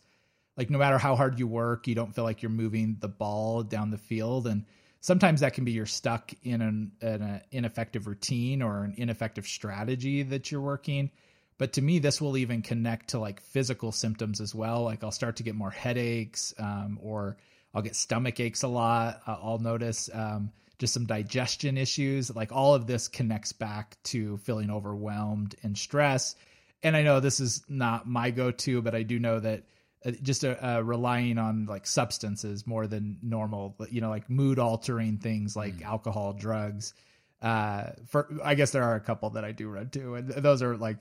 Like, 0.56 0.70
no 0.70 0.78
matter 0.78 1.00
how 1.00 1.16
hard 1.16 1.40
you 1.40 1.48
work, 1.48 1.88
you 1.88 1.96
don't 1.96 2.14
feel 2.14 2.24
like 2.26 2.44
you're 2.44 2.52
moving 2.52 2.98
the 3.00 3.08
ball 3.08 3.64
down 3.64 3.90
the 3.90 3.98
field, 3.98 4.46
and 4.46 4.66
sometimes 5.04 5.42
that 5.42 5.54
can 5.54 5.66
be 5.66 5.72
you're 5.72 5.86
stuck 5.88 6.32
in 6.44 6.62
an, 6.62 6.92
an 7.02 7.42
ineffective 7.52 8.08
routine 8.08 8.62
or 8.62 8.84
an 8.84 8.94
ineffective 8.98 9.48
strategy 9.48 10.24
that 10.24 10.52
you're 10.52 10.62
working 10.62 11.12
but 11.58 11.74
to 11.74 11.82
me 11.82 12.00
this 12.00 12.22
will 12.22 12.38
even 12.38 12.62
connect 12.62 13.10
to 13.10 13.20
like 13.20 13.42
physical 13.42 13.92
symptoms 13.92 14.42
as 14.42 14.56
well 14.56 14.84
like 14.84 15.04
i'll 15.04 15.12
start 15.12 15.36
to 15.36 15.44
get 15.44 15.56
more 15.56 15.70
headaches 15.70 16.54
um, 16.58 16.98
or 17.02 17.38
i'll 17.74 17.82
get 17.82 17.96
stomach 17.96 18.40
aches 18.40 18.64
a 18.64 18.68
lot 18.68 19.22
uh, 19.28 19.38
i'll 19.44 19.60
notice 19.60 20.10
um, 20.14 20.52
just 20.80 20.94
some 20.94 21.06
digestion 21.06 21.78
issues. 21.78 22.36
Like 22.36 22.52
all 22.52 22.74
of 22.74 22.88
this 22.88 23.08
connects 23.08 23.54
back 23.54 23.98
to 24.06 24.38
feeling 24.38 24.70
overwhelmed 24.70 25.56
and 25.64 25.78
stress. 25.78 26.36
And 26.82 26.98
i 26.98 27.02
know 27.02 27.22
this 27.22 27.40
is 27.40 27.64
not 27.70 28.10
my 28.10 28.30
go-to 28.30 28.82
but 28.82 28.94
i 28.94 29.04
do 29.04 29.18
know 29.18 29.40
that 29.40 29.64
uh, 30.06 30.12
just 30.22 30.44
uh, 30.44 30.58
uh, 30.62 30.82
relying 30.84 31.38
on 31.38 31.66
like 31.66 31.88
substances 31.88 32.68
more 32.68 32.88
than 32.88 33.20
normal 33.22 33.78
you 33.90 34.02
know 34.02 34.10
like 34.10 34.30
mood 34.30 34.60
altering 34.60 35.18
things 35.18 35.56
like 35.56 35.76
mm. 35.76 35.86
alcohol 35.86 36.34
drugs 36.34 36.94
uh 37.42 37.92
for 38.08 38.28
i 38.44 38.54
guess 38.56 38.72
there 38.72 38.84
are 38.84 38.96
a 38.96 39.00
couple 39.00 39.30
that 39.30 39.46
i 39.46 39.54
do 39.54 39.70
run 39.70 39.90
to 39.92 40.16
and 40.16 40.28
those 40.28 40.62
are 40.62 40.76
like 40.76 40.98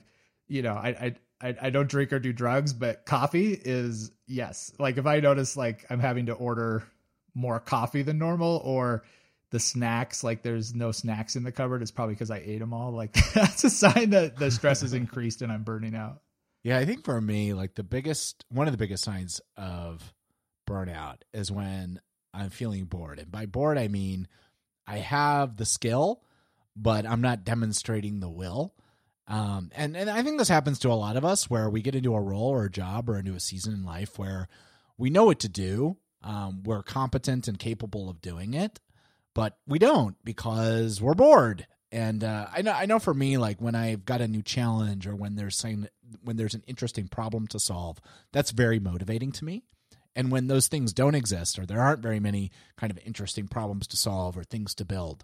you 0.47 0.61
know 0.61 0.73
i 0.73 1.13
i 1.41 1.55
i 1.61 1.69
don't 1.69 1.89
drink 1.89 2.13
or 2.13 2.19
do 2.19 2.31
drugs 2.31 2.71
but 2.71 3.05
coffee 3.05 3.53
is 3.53 4.11
yes. 4.27 4.71
Like 4.79 4.97
if 4.97 5.05
i 5.05 5.19
notice 5.19 5.57
like 5.57 5.85
i'm 5.89 5.99
having 5.99 6.27
to 6.27 6.33
order 6.33 6.83
more 7.35 7.59
coffee 7.59 8.03
than 8.03 8.17
normal 8.17 8.61
or 8.63 9.03
the 9.53 9.59
snacks 9.59 10.23
like 10.23 10.41
there's 10.41 10.75
no 10.75 10.91
snacks 10.91 11.37
in 11.37 11.43
the 11.43 11.51
cupboard 11.51 11.81
it's 11.81 11.91
probably 11.91 12.13
because 12.15 12.31
i 12.31 12.41
ate 12.43 12.59
them 12.59 12.73
all 12.73 12.91
like 12.91 13.13
that's 13.33 13.63
a 13.63 13.69
sign 13.69 14.09
that 14.09 14.35
the 14.35 14.51
stress 14.51 14.83
is 14.83 14.93
increased 14.93 15.41
and 15.41 15.51
i'm 15.51 15.63
burning 15.63 15.95
out 15.95 16.21
yeah, 16.63 16.77
I 16.77 16.85
think 16.85 17.03
for 17.03 17.19
me, 17.19 17.53
like 17.53 17.75
the 17.75 17.83
biggest, 17.83 18.45
one 18.49 18.67
of 18.67 18.73
the 18.73 18.77
biggest 18.77 19.03
signs 19.03 19.41
of 19.57 20.13
burnout 20.65 21.17
is 21.33 21.51
when 21.51 21.99
I'm 22.33 22.49
feeling 22.49 22.85
bored. 22.85 23.19
And 23.19 23.29
by 23.29 23.45
bored, 23.45 23.77
I 23.77 23.89
mean 23.89 24.29
I 24.87 24.99
have 24.99 25.57
the 25.57 25.65
skill, 25.65 26.23
but 26.75 27.05
I'm 27.05 27.21
not 27.21 27.43
demonstrating 27.43 28.21
the 28.21 28.29
will. 28.29 28.73
Um, 29.27 29.71
and, 29.75 29.95
and 29.95 30.09
I 30.09 30.23
think 30.23 30.37
this 30.37 30.47
happens 30.49 30.79
to 30.79 30.91
a 30.91 30.93
lot 30.95 31.17
of 31.17 31.25
us 31.25 31.49
where 31.49 31.69
we 31.69 31.81
get 31.81 31.95
into 31.95 32.15
a 32.15 32.21
role 32.21 32.49
or 32.49 32.65
a 32.65 32.71
job 32.71 33.09
or 33.09 33.17
into 33.17 33.35
a 33.35 33.39
season 33.41 33.73
in 33.73 33.83
life 33.83 34.17
where 34.17 34.47
we 34.97 35.09
know 35.09 35.25
what 35.25 35.39
to 35.39 35.49
do. 35.49 35.97
Um, 36.23 36.63
we're 36.63 36.83
competent 36.83 37.49
and 37.49 37.59
capable 37.59 38.09
of 38.09 38.21
doing 38.21 38.53
it, 38.53 38.79
but 39.33 39.57
we 39.67 39.79
don't 39.79 40.15
because 40.23 41.01
we're 41.01 41.13
bored 41.13 41.67
and 41.93 42.23
uh, 42.23 42.47
I 42.51 42.63
know 42.63 42.71
I 42.71 42.87
know 42.87 42.97
for 42.97 43.13
me, 43.13 43.37
like 43.37 43.61
when 43.61 43.75
I've 43.75 44.03
got 44.03 44.19
a 44.19 44.27
new 44.27 44.41
challenge 44.41 45.05
or 45.05 45.15
when 45.15 45.35
there's 45.35 45.55
some, 45.55 45.87
when 46.23 46.37
there's 46.37 46.55
an 46.55 46.63
interesting 46.65 47.07
problem 47.07 47.45
to 47.49 47.59
solve, 47.59 48.01
that's 48.31 48.49
very 48.49 48.79
motivating 48.79 49.31
to 49.33 49.45
me. 49.45 49.63
And 50.15 50.31
when 50.31 50.47
those 50.47 50.67
things 50.67 50.91
don't 50.91 51.13
exist 51.13 51.59
or 51.59 51.67
there 51.67 51.81
aren't 51.81 52.01
very 52.01 52.19
many 52.19 52.51
kind 52.77 52.89
of 52.89 52.97
interesting 53.05 53.47
problems 53.47 53.85
to 53.87 53.97
solve 53.97 54.35
or 54.35 54.43
things 54.43 54.73
to 54.75 54.85
build, 54.85 55.23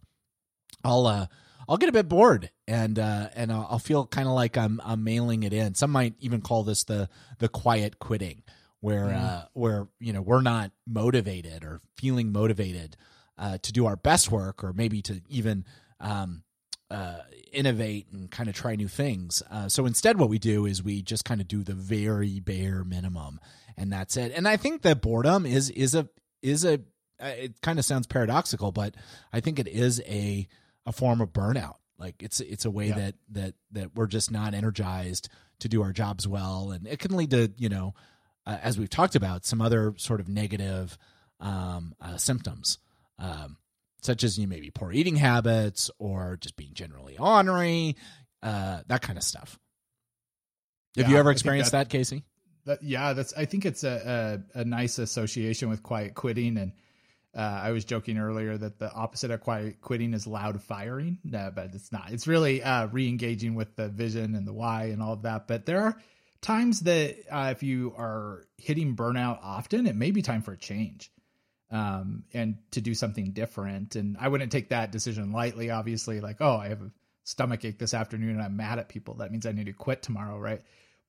I'll 0.84 1.08
uh, 1.08 1.26
I'll 1.68 1.78
get 1.78 1.90
a 1.90 1.94
bit 1.94 2.08
bored 2.08 2.52
and 2.68 3.00
uh, 3.00 3.30
and 3.34 3.52
I'll, 3.52 3.68
I'll 3.72 3.80
feel 3.80 4.06
kind 4.06 4.28
of 4.28 4.36
like 4.36 4.56
I'm 4.56 4.80
I'm 4.86 5.04
mailing 5.04 5.42
it 5.42 5.54
in. 5.54 5.74
Some 5.74 5.90
might 5.90 6.14
even 6.20 6.42
call 6.42 6.64
this 6.64 6.84
the 6.84 7.10
the 7.40 7.50
quiet 7.50 7.98
quitting, 7.98 8.44
where 8.80 9.08
mm. 9.08 9.20
uh, 9.20 9.46
where 9.54 9.88
you 10.00 10.14
know 10.14 10.22
we're 10.22 10.44
not 10.44 10.72
motivated 10.86 11.64
or 11.64 11.82
feeling 11.98 12.32
motivated 12.32 12.96
uh, 13.40 13.58
to 13.60 13.72
do 13.72 13.86
our 13.86 13.96
best 13.96 14.30
work 14.30 14.64
or 14.64 14.74
maybe 14.74 15.02
to 15.02 15.22
even 15.30 15.66
um, 16.00 16.44
uh, 16.92 17.20
innovate 17.52 18.08
and 18.12 18.30
kind 18.30 18.50
of 18.50 18.56
try 18.56 18.76
new 18.76 18.88
things. 18.88 19.42
Uh, 19.50 19.70
so 19.70 19.86
instead, 19.86 20.20
what 20.20 20.30
we 20.30 20.38
do 20.38 20.66
is 20.66 20.84
we 20.84 21.02
just 21.02 21.26
kind 21.26 21.42
of 21.42 21.48
do 21.48 21.64
the 21.64 21.74
very 21.74 22.40
bare 22.40 22.84
minimum, 22.84 23.40
and 23.78 23.92
that's 23.92 24.18
it. 24.18 24.34
And 24.36 24.48
I 24.48 24.58
think 24.58 24.82
that 24.84 25.02
boredom 25.02 25.46
is 25.46 25.70
is 25.70 25.96
a 25.96 26.08
is 26.42 26.66
a 26.66 26.82
uh, 27.22 27.28
it 27.28 27.62
kind 27.62 27.80
of 27.80 27.86
sounds 27.86 28.08
paradoxical, 28.08 28.72
but 28.72 28.96
I 29.32 29.40
think 29.40 29.58
it 29.58 29.68
is 29.68 30.02
a 30.06 30.48
a 30.86 30.92
form 30.92 31.22
of 31.22 31.32
burnout. 31.32 31.76
Like 31.98 32.22
it's 32.22 32.40
it's 32.42 32.66
a 32.66 32.72
way 32.72 32.88
yeah. 32.88 32.96
that 32.96 33.16
that 33.30 33.54
that 33.72 33.96
we're 33.96 34.08
just 34.08 34.32
not 34.32 34.54
energized 34.54 35.30
to 35.60 35.70
do 35.70 35.82
our 35.82 35.94
jobs 35.94 36.28
well, 36.28 36.72
and 36.72 36.88
it 36.88 37.00
can 37.00 37.16
lead 37.16 37.32
to 37.32 37.52
you 37.58 37.70
know, 37.70 37.94
uh, 38.46 38.58
as 38.62 38.78
we've 38.78 38.90
talked 38.90 39.16
about, 39.16 39.46
some 39.46 39.62
other 39.62 39.94
sort 39.98 40.20
of 40.20 40.28
negative 40.28 40.98
um, 41.40 41.94
uh, 42.02 42.18
symptoms. 42.18 42.80
Um, 43.20 43.58
such 44.02 44.24
as 44.24 44.38
you 44.38 44.46
know, 44.46 44.50
maybe 44.50 44.72
poor 44.72 44.92
eating 44.92 45.18
habits 45.18 45.92
or 46.00 46.38
just 46.40 46.56
being 46.56 46.74
generally 46.74 47.18
ornery, 47.18 47.96
uh, 48.42 48.80
that 48.88 49.02
kind 49.02 49.18
of 49.18 49.24
stuff. 49.24 49.60
Have 50.96 51.08
yeah, 51.08 51.12
you 51.12 51.18
ever 51.18 51.32
experienced 51.32 51.74
that, 51.74 51.90
that, 51.90 51.98
Casey? 51.98 52.24
That, 52.66 52.82
yeah, 52.82 53.14
that's. 53.14 53.34
I 53.34 53.46
think 53.46 53.66
it's 53.66 53.84
a, 53.84 54.42
a, 54.56 54.60
a 54.62 54.66
nice 54.66 55.00
association 55.00 55.70
with 55.70 55.84
quiet 55.84 56.16
quitting, 56.16 56.58
and 56.58 56.72
uh, 57.36 57.62
I 57.64 57.72
was 57.72 57.86
joking 57.86 58.18
earlier 58.18 58.58
that 58.58 58.80
the 58.80 58.92
opposite 58.92 59.32
of 59.32 59.42
quiet 59.42 59.82
quitting 59.82 60.14
is 60.14 60.26
loud 60.26 60.62
firing, 60.62 61.20
no, 61.24 61.52
but 61.54 61.72
it's 61.74 61.92
not. 61.92 62.12
It's 62.12 62.28
really 62.28 62.64
uh, 62.64 62.88
re-engaging 62.88 63.56
with 63.56 63.76
the 63.76 63.90
vision 63.90 64.36
and 64.36 64.48
the 64.48 64.54
why 64.54 64.86
and 64.86 65.02
all 65.02 65.14
of 65.14 65.24
that. 65.24 65.48
But 65.48 65.66
there 65.66 65.82
are 65.82 65.98
times 66.42 66.82
that 66.82 67.18
uh, 67.30 67.50
if 67.52 67.64
you 67.64 67.94
are 67.98 68.46
hitting 68.58 68.96
burnout 68.96 69.40
often, 69.44 69.88
it 69.88 69.96
may 69.96 70.12
be 70.12 70.22
time 70.22 70.42
for 70.42 70.54
a 70.54 70.58
change 70.58 71.12
um, 71.72 72.24
and 72.34 72.58
to 72.72 72.82
do 72.82 72.94
something 72.94 73.32
different. 73.32 73.96
And 73.96 74.18
I 74.20 74.28
wouldn't 74.28 74.52
take 74.52 74.70
that 74.70 74.92
decision 74.92 75.32
lightly, 75.32 75.70
obviously, 75.70 76.20
like, 76.22 76.38
oh, 76.40 76.56
I 76.58 76.70
have 76.70 76.82
a 76.82 76.92
stomach 77.24 77.64
ache 77.66 77.78
this 77.78 77.94
afternoon 77.94 78.32
and 78.32 78.42
I'm 78.42 78.56
mad 78.58 78.80
at 78.80 78.90
people. 78.90 79.16
That 79.16 79.32
means 79.32 79.46
I 79.46 79.52
need 79.52 79.68
to 79.68 79.74
quit 79.74 80.02
tomorrow, 80.02 80.38
right? 80.38 80.62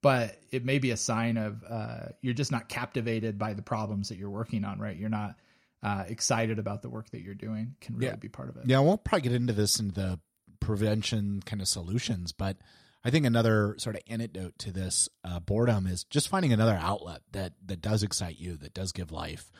but 0.03 0.41
it 0.51 0.65
may 0.65 0.79
be 0.79 0.93
a 0.93 0.97
sign 0.97 1.37
of 1.37 1.63
uh, 1.69 2.07
you're 2.23 2.33
just 2.33 2.51
not 2.51 2.71
captivated 2.71 3.39
by 3.39 3.53
the 3.53 3.61
problems 3.61 4.09
that 4.09 4.17
you're 4.17 4.31
working 4.31 4.65
on, 4.65 4.79
right? 4.79 4.97
You're 4.97 5.11
not 5.11 5.35
uh, 5.83 6.05
excited 6.09 6.59
about 6.59 6.81
the 6.81 6.89
work 6.89 7.11
that 7.11 7.21
you're 7.21 7.35
doing. 7.35 7.75
Can 7.83 7.97
really 7.97 8.07
Yeah. 8.07 8.17
be 8.17 8.29
part 8.31 8.49
of 8.49 8.57
it. 8.57 8.63
Yeah, 8.67 8.81
we'll 8.81 8.97
probably 8.97 9.29
get 9.29 9.33
into 9.37 9.53
this 9.53 9.79
in 9.79 9.89
the 9.89 10.19
prevention 10.59 11.43
kind 11.45 11.61
of 11.61 11.69
solutions, 11.69 12.33
but 12.33 12.57
I 13.05 13.11
think 13.11 13.27
another 13.27 13.75
sort 13.79 13.97
of 13.97 14.03
antidote 14.09 14.59
to 14.61 14.73
this 14.73 15.09
uh, 15.25 15.41
boredom 15.41 15.87
is 15.87 16.05
just 16.05 16.29
finding 16.29 16.53
another 16.53 16.79
outlet 16.81 17.21
that 17.33 17.53
that 17.67 17.81
does 17.83 18.03
excite 18.03 18.39
you, 18.39 18.57
that 18.59 18.73
does 18.73 18.93
give 18.93 19.11
life, 19.11 19.51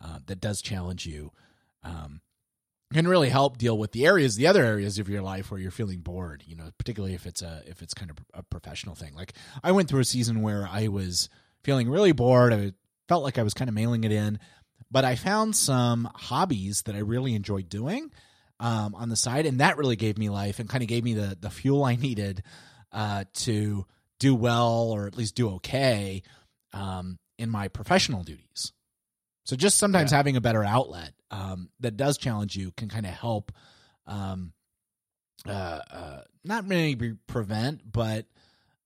uh, 0.00 0.18
that 0.26 0.40
does 0.40 0.62
challenge 0.62 1.06
you, 1.06 1.32
um, 1.82 2.20
can 2.92 3.06
really 3.06 3.28
help 3.28 3.56
deal 3.56 3.78
with 3.78 3.92
the 3.92 4.06
areas, 4.06 4.36
the 4.36 4.46
other 4.46 4.64
areas 4.64 4.98
of 4.98 5.08
your 5.08 5.22
life 5.22 5.50
where 5.50 5.60
you're 5.60 5.70
feeling 5.70 6.00
bored. 6.00 6.42
You 6.46 6.56
know, 6.56 6.70
particularly 6.78 7.14
if 7.14 7.26
it's 7.26 7.42
a 7.42 7.62
if 7.66 7.82
it's 7.82 7.94
kind 7.94 8.10
of 8.10 8.18
a 8.34 8.42
professional 8.42 8.94
thing. 8.94 9.14
Like 9.14 9.34
I 9.62 9.72
went 9.72 9.88
through 9.88 10.00
a 10.00 10.04
season 10.04 10.42
where 10.42 10.66
I 10.68 10.88
was 10.88 11.28
feeling 11.62 11.88
really 11.88 12.12
bored. 12.12 12.52
I 12.52 12.72
felt 13.08 13.22
like 13.22 13.38
I 13.38 13.42
was 13.42 13.54
kind 13.54 13.68
of 13.68 13.74
mailing 13.74 14.04
it 14.04 14.12
in, 14.12 14.38
but 14.90 15.04
I 15.04 15.14
found 15.14 15.54
some 15.54 16.10
hobbies 16.14 16.82
that 16.82 16.94
I 16.94 17.00
really 17.00 17.34
enjoyed 17.34 17.68
doing 17.68 18.10
um, 18.58 18.94
on 18.94 19.08
the 19.08 19.16
side, 19.16 19.46
and 19.46 19.60
that 19.60 19.76
really 19.76 19.96
gave 19.96 20.18
me 20.18 20.28
life 20.28 20.58
and 20.58 20.68
kind 20.68 20.82
of 20.82 20.88
gave 20.88 21.04
me 21.04 21.14
the 21.14 21.36
the 21.40 21.50
fuel 21.50 21.84
I 21.84 21.96
needed 21.96 22.42
uh, 22.92 23.24
to 23.34 23.86
do 24.18 24.34
well 24.34 24.90
or 24.90 25.06
at 25.06 25.16
least 25.16 25.34
do 25.34 25.50
okay 25.54 26.22
um, 26.72 27.18
in 27.38 27.50
my 27.50 27.68
professional 27.68 28.22
duties. 28.22 28.72
So 29.50 29.56
just 29.56 29.78
sometimes 29.78 30.12
Yeah. 30.12 30.18
having 30.18 30.36
a 30.36 30.40
better 30.40 30.62
outlet 30.62 31.12
um, 31.32 31.70
that 31.80 31.96
does 31.96 32.18
challenge 32.18 32.54
you 32.54 32.70
can 32.70 32.88
kind 32.88 33.04
of 33.04 33.10
help, 33.10 33.50
um, 34.06 34.52
uh, 35.44 35.50
uh, 35.90 36.20
not 36.44 36.66
maybe 36.66 37.14
prevent, 37.26 37.80
but 37.90 38.26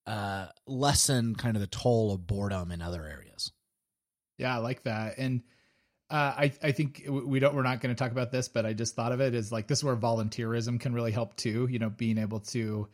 uh, 0.07 0.47
lessen 0.65 1.35
kind 1.35 1.55
of 1.55 1.61
the 1.61 1.67
toll 1.67 2.11
of 2.11 2.25
boredom 2.25 2.71
in 2.71 2.81
other 2.81 3.05
areas. 3.05 3.51
Yeah, 4.39 4.55
I 4.55 4.57
like 4.57 4.81
that. 4.85 5.19
And 5.19 5.43
uh, 6.09 6.33
I 6.35 6.53
I 6.63 6.71
think 6.71 7.03
we 7.07 7.37
don't 7.37 7.53
we're 7.53 7.61
not 7.61 7.79
going 7.79 7.93
to 7.93 7.99
talk 8.03 8.11
about 8.11 8.31
this, 8.31 8.47
but 8.47 8.65
I 8.65 8.73
just 8.73 8.95
thought 8.95 9.11
of 9.11 9.21
it 9.21 9.35
as 9.35 9.51
like 9.51 9.67
this 9.67 9.77
is 9.77 9.83
where 9.83 9.95
volunteerism 9.95 10.79
can 10.79 10.95
really 10.95 11.11
help 11.11 11.35
too. 11.35 11.67
You 11.69 11.77
know, 11.77 11.91
being 11.91 12.17
able 12.17 12.39
to 12.39 12.87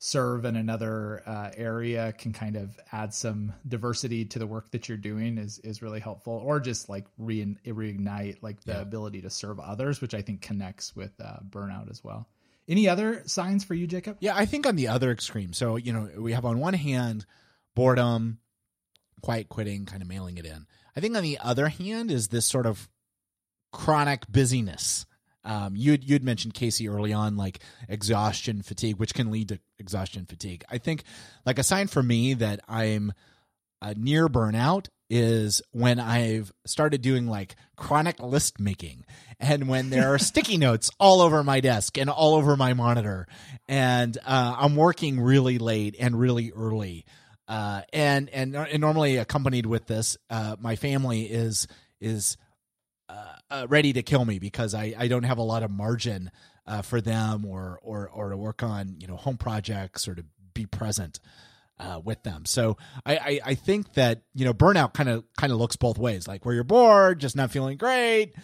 serve 0.00 0.44
in 0.44 0.54
another 0.54 1.22
uh, 1.26 1.50
area 1.56 2.12
can 2.12 2.32
kind 2.32 2.54
of 2.56 2.78
add 2.92 3.12
some 3.12 3.52
diversity 3.66 4.24
to 4.24 4.38
the 4.38 4.46
work 4.46 4.70
that 4.70 4.88
you're 4.88 4.96
doing 4.98 5.38
is 5.38 5.58
is 5.60 5.82
really 5.82 5.98
helpful. 6.00 6.34
Or 6.44 6.60
just 6.60 6.88
like 6.88 7.06
re- 7.18 7.56
reignite 7.66 8.38
like 8.42 8.60
the 8.62 8.72
Yeah. 8.74 8.80
ability 8.80 9.22
to 9.22 9.30
serve 9.30 9.58
others, 9.58 10.00
which 10.00 10.14
I 10.14 10.22
think 10.22 10.40
connects 10.40 10.94
with 10.94 11.12
uh, 11.20 11.38
burnout 11.48 11.90
as 11.90 12.04
well. 12.04 12.28
Any 12.68 12.88
other 12.88 13.22
signs 13.26 13.64
for 13.64 13.74
you, 13.74 13.86
Jacob? 13.86 14.18
Yeah, 14.20 14.36
I 14.36 14.44
think 14.44 14.66
on 14.66 14.76
the 14.76 14.88
other 14.88 15.10
extreme. 15.10 15.52
So, 15.52 15.76
you 15.76 15.92
know, 15.92 16.10
we 16.18 16.32
have 16.32 16.44
on 16.44 16.58
one 16.60 16.74
hand 16.74 17.24
boredom, 17.74 18.38
quiet 19.22 19.48
quitting, 19.48 19.86
kind 19.86 20.02
of 20.02 20.08
mailing 20.08 20.36
it 20.38 20.44
in. 20.46 20.66
I 20.94 21.00
think 21.00 21.16
on 21.16 21.22
the 21.22 21.38
other 21.38 21.68
hand 21.68 22.10
is 22.10 22.28
this 22.28 22.44
sort 22.46 22.66
of 22.66 22.88
chronic 23.72 24.26
busyness. 24.30 25.06
Um, 25.44 25.74
you'd 25.76 26.04
you'd 26.04 26.24
mentioned 26.24 26.54
Casey 26.54 26.88
early 26.88 27.12
on, 27.12 27.36
like 27.36 27.60
exhaustion 27.88 28.62
fatigue, 28.62 28.96
which 28.96 29.14
can 29.14 29.30
lead 29.30 29.48
to 29.48 29.58
exhaustion 29.78 30.26
fatigue. 30.26 30.64
I 30.70 30.78
think 30.78 31.04
like 31.46 31.58
a 31.58 31.62
sign 31.62 31.86
for 31.86 32.02
me 32.02 32.34
that 32.34 32.60
I'm 32.68 33.12
uh, 33.80 33.94
near 33.96 34.28
burnout 34.28 34.88
is 35.10 35.62
when 35.72 35.98
I've 35.98 36.52
started 36.66 37.00
doing 37.00 37.26
like 37.26 37.56
chronic 37.76 38.20
list 38.20 38.60
making 38.60 39.06
and 39.40 39.68
when 39.68 39.90
there 39.90 40.12
are 40.12 40.18
sticky 40.18 40.58
notes 40.58 40.90
all 40.98 41.22
over 41.22 41.42
my 41.42 41.60
desk 41.60 41.96
and 41.96 42.10
all 42.10 42.34
over 42.34 42.56
my 42.56 42.74
monitor 42.74 43.26
and 43.66 44.18
uh, 44.26 44.56
I'm 44.58 44.76
working 44.76 45.20
really 45.20 45.58
late 45.58 45.96
and 45.98 46.18
really 46.18 46.52
early. 46.52 47.06
Uh, 47.46 47.80
and, 47.94 48.28
and 48.28 48.54
and 48.54 48.78
normally 48.78 49.16
accompanied 49.16 49.64
with 49.64 49.86
this, 49.86 50.18
uh, 50.28 50.56
my 50.60 50.76
family 50.76 51.22
is 51.22 51.66
is 51.98 52.36
uh, 53.50 53.66
ready 53.68 53.92
to 53.94 54.02
kill 54.02 54.24
me 54.24 54.38
because 54.38 54.74
I, 54.74 54.94
I 54.96 55.08
don't 55.08 55.22
have 55.24 55.38
a 55.38 55.42
lot 55.42 55.62
of 55.62 55.70
margin 55.70 56.30
uh, 56.66 56.82
for 56.82 57.00
them 57.00 57.44
or 57.44 57.78
or 57.82 58.08
or 58.08 58.30
to 58.30 58.36
work 58.36 58.62
on 58.62 58.96
you 58.98 59.06
know 59.06 59.16
home 59.16 59.38
projects 59.38 60.06
or 60.06 60.14
to 60.14 60.24
be 60.54 60.66
present 60.66 61.18
uh, 61.78 62.00
with 62.02 62.22
them. 62.22 62.44
So 62.44 62.76
I, 63.06 63.16
I 63.16 63.40
I 63.46 63.54
think 63.54 63.94
that 63.94 64.22
you 64.34 64.44
know 64.44 64.52
burnout 64.52 64.92
kind 64.94 65.08
of 65.08 65.24
kind 65.36 65.52
of 65.52 65.58
looks 65.58 65.76
both 65.76 65.98
ways, 65.98 66.28
like 66.28 66.44
where 66.44 66.54
you're 66.54 66.64
bored, 66.64 67.20
just 67.20 67.36
not 67.36 67.50
feeling 67.50 67.78
great, 67.78 68.34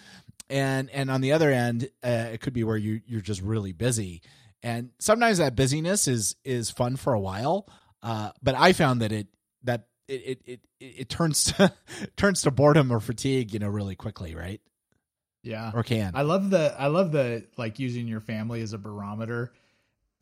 and 0.48 0.90
and 0.90 1.10
on 1.10 1.20
the 1.20 1.32
other 1.32 1.50
end, 1.50 1.88
uh, 2.02 2.28
it 2.32 2.40
could 2.40 2.52
be 2.52 2.64
where 2.64 2.76
you 2.76 3.00
you're 3.06 3.20
just 3.20 3.42
really 3.42 3.72
busy, 3.72 4.22
and 4.62 4.90
sometimes 4.98 5.38
that 5.38 5.56
busyness 5.56 6.08
is 6.08 6.36
is 6.44 6.70
fun 6.70 6.96
for 6.96 7.12
a 7.12 7.20
while, 7.20 7.68
uh, 8.02 8.30
but 8.42 8.54
I 8.54 8.72
found 8.72 9.02
that 9.02 9.12
it 9.12 9.28
that 9.64 9.88
it 10.08 10.40
it 10.46 10.60
it, 10.80 10.86
it 10.86 11.08
turns 11.08 11.44
to 11.44 11.72
turns 12.16 12.42
to 12.42 12.50
boredom 12.50 12.90
or 12.90 13.00
fatigue, 13.00 13.52
you 13.52 13.58
know, 13.58 13.68
really 13.68 13.96
quickly, 13.96 14.34
right? 14.34 14.60
Yeah. 15.44 15.70
Or 15.74 15.82
can 15.82 16.12
I 16.14 16.22
love 16.22 16.50
the 16.50 16.74
I 16.76 16.86
love 16.86 17.12
the 17.12 17.44
like 17.56 17.78
using 17.78 18.08
your 18.08 18.20
family 18.20 18.62
as 18.62 18.72
a 18.72 18.78
barometer. 18.78 19.52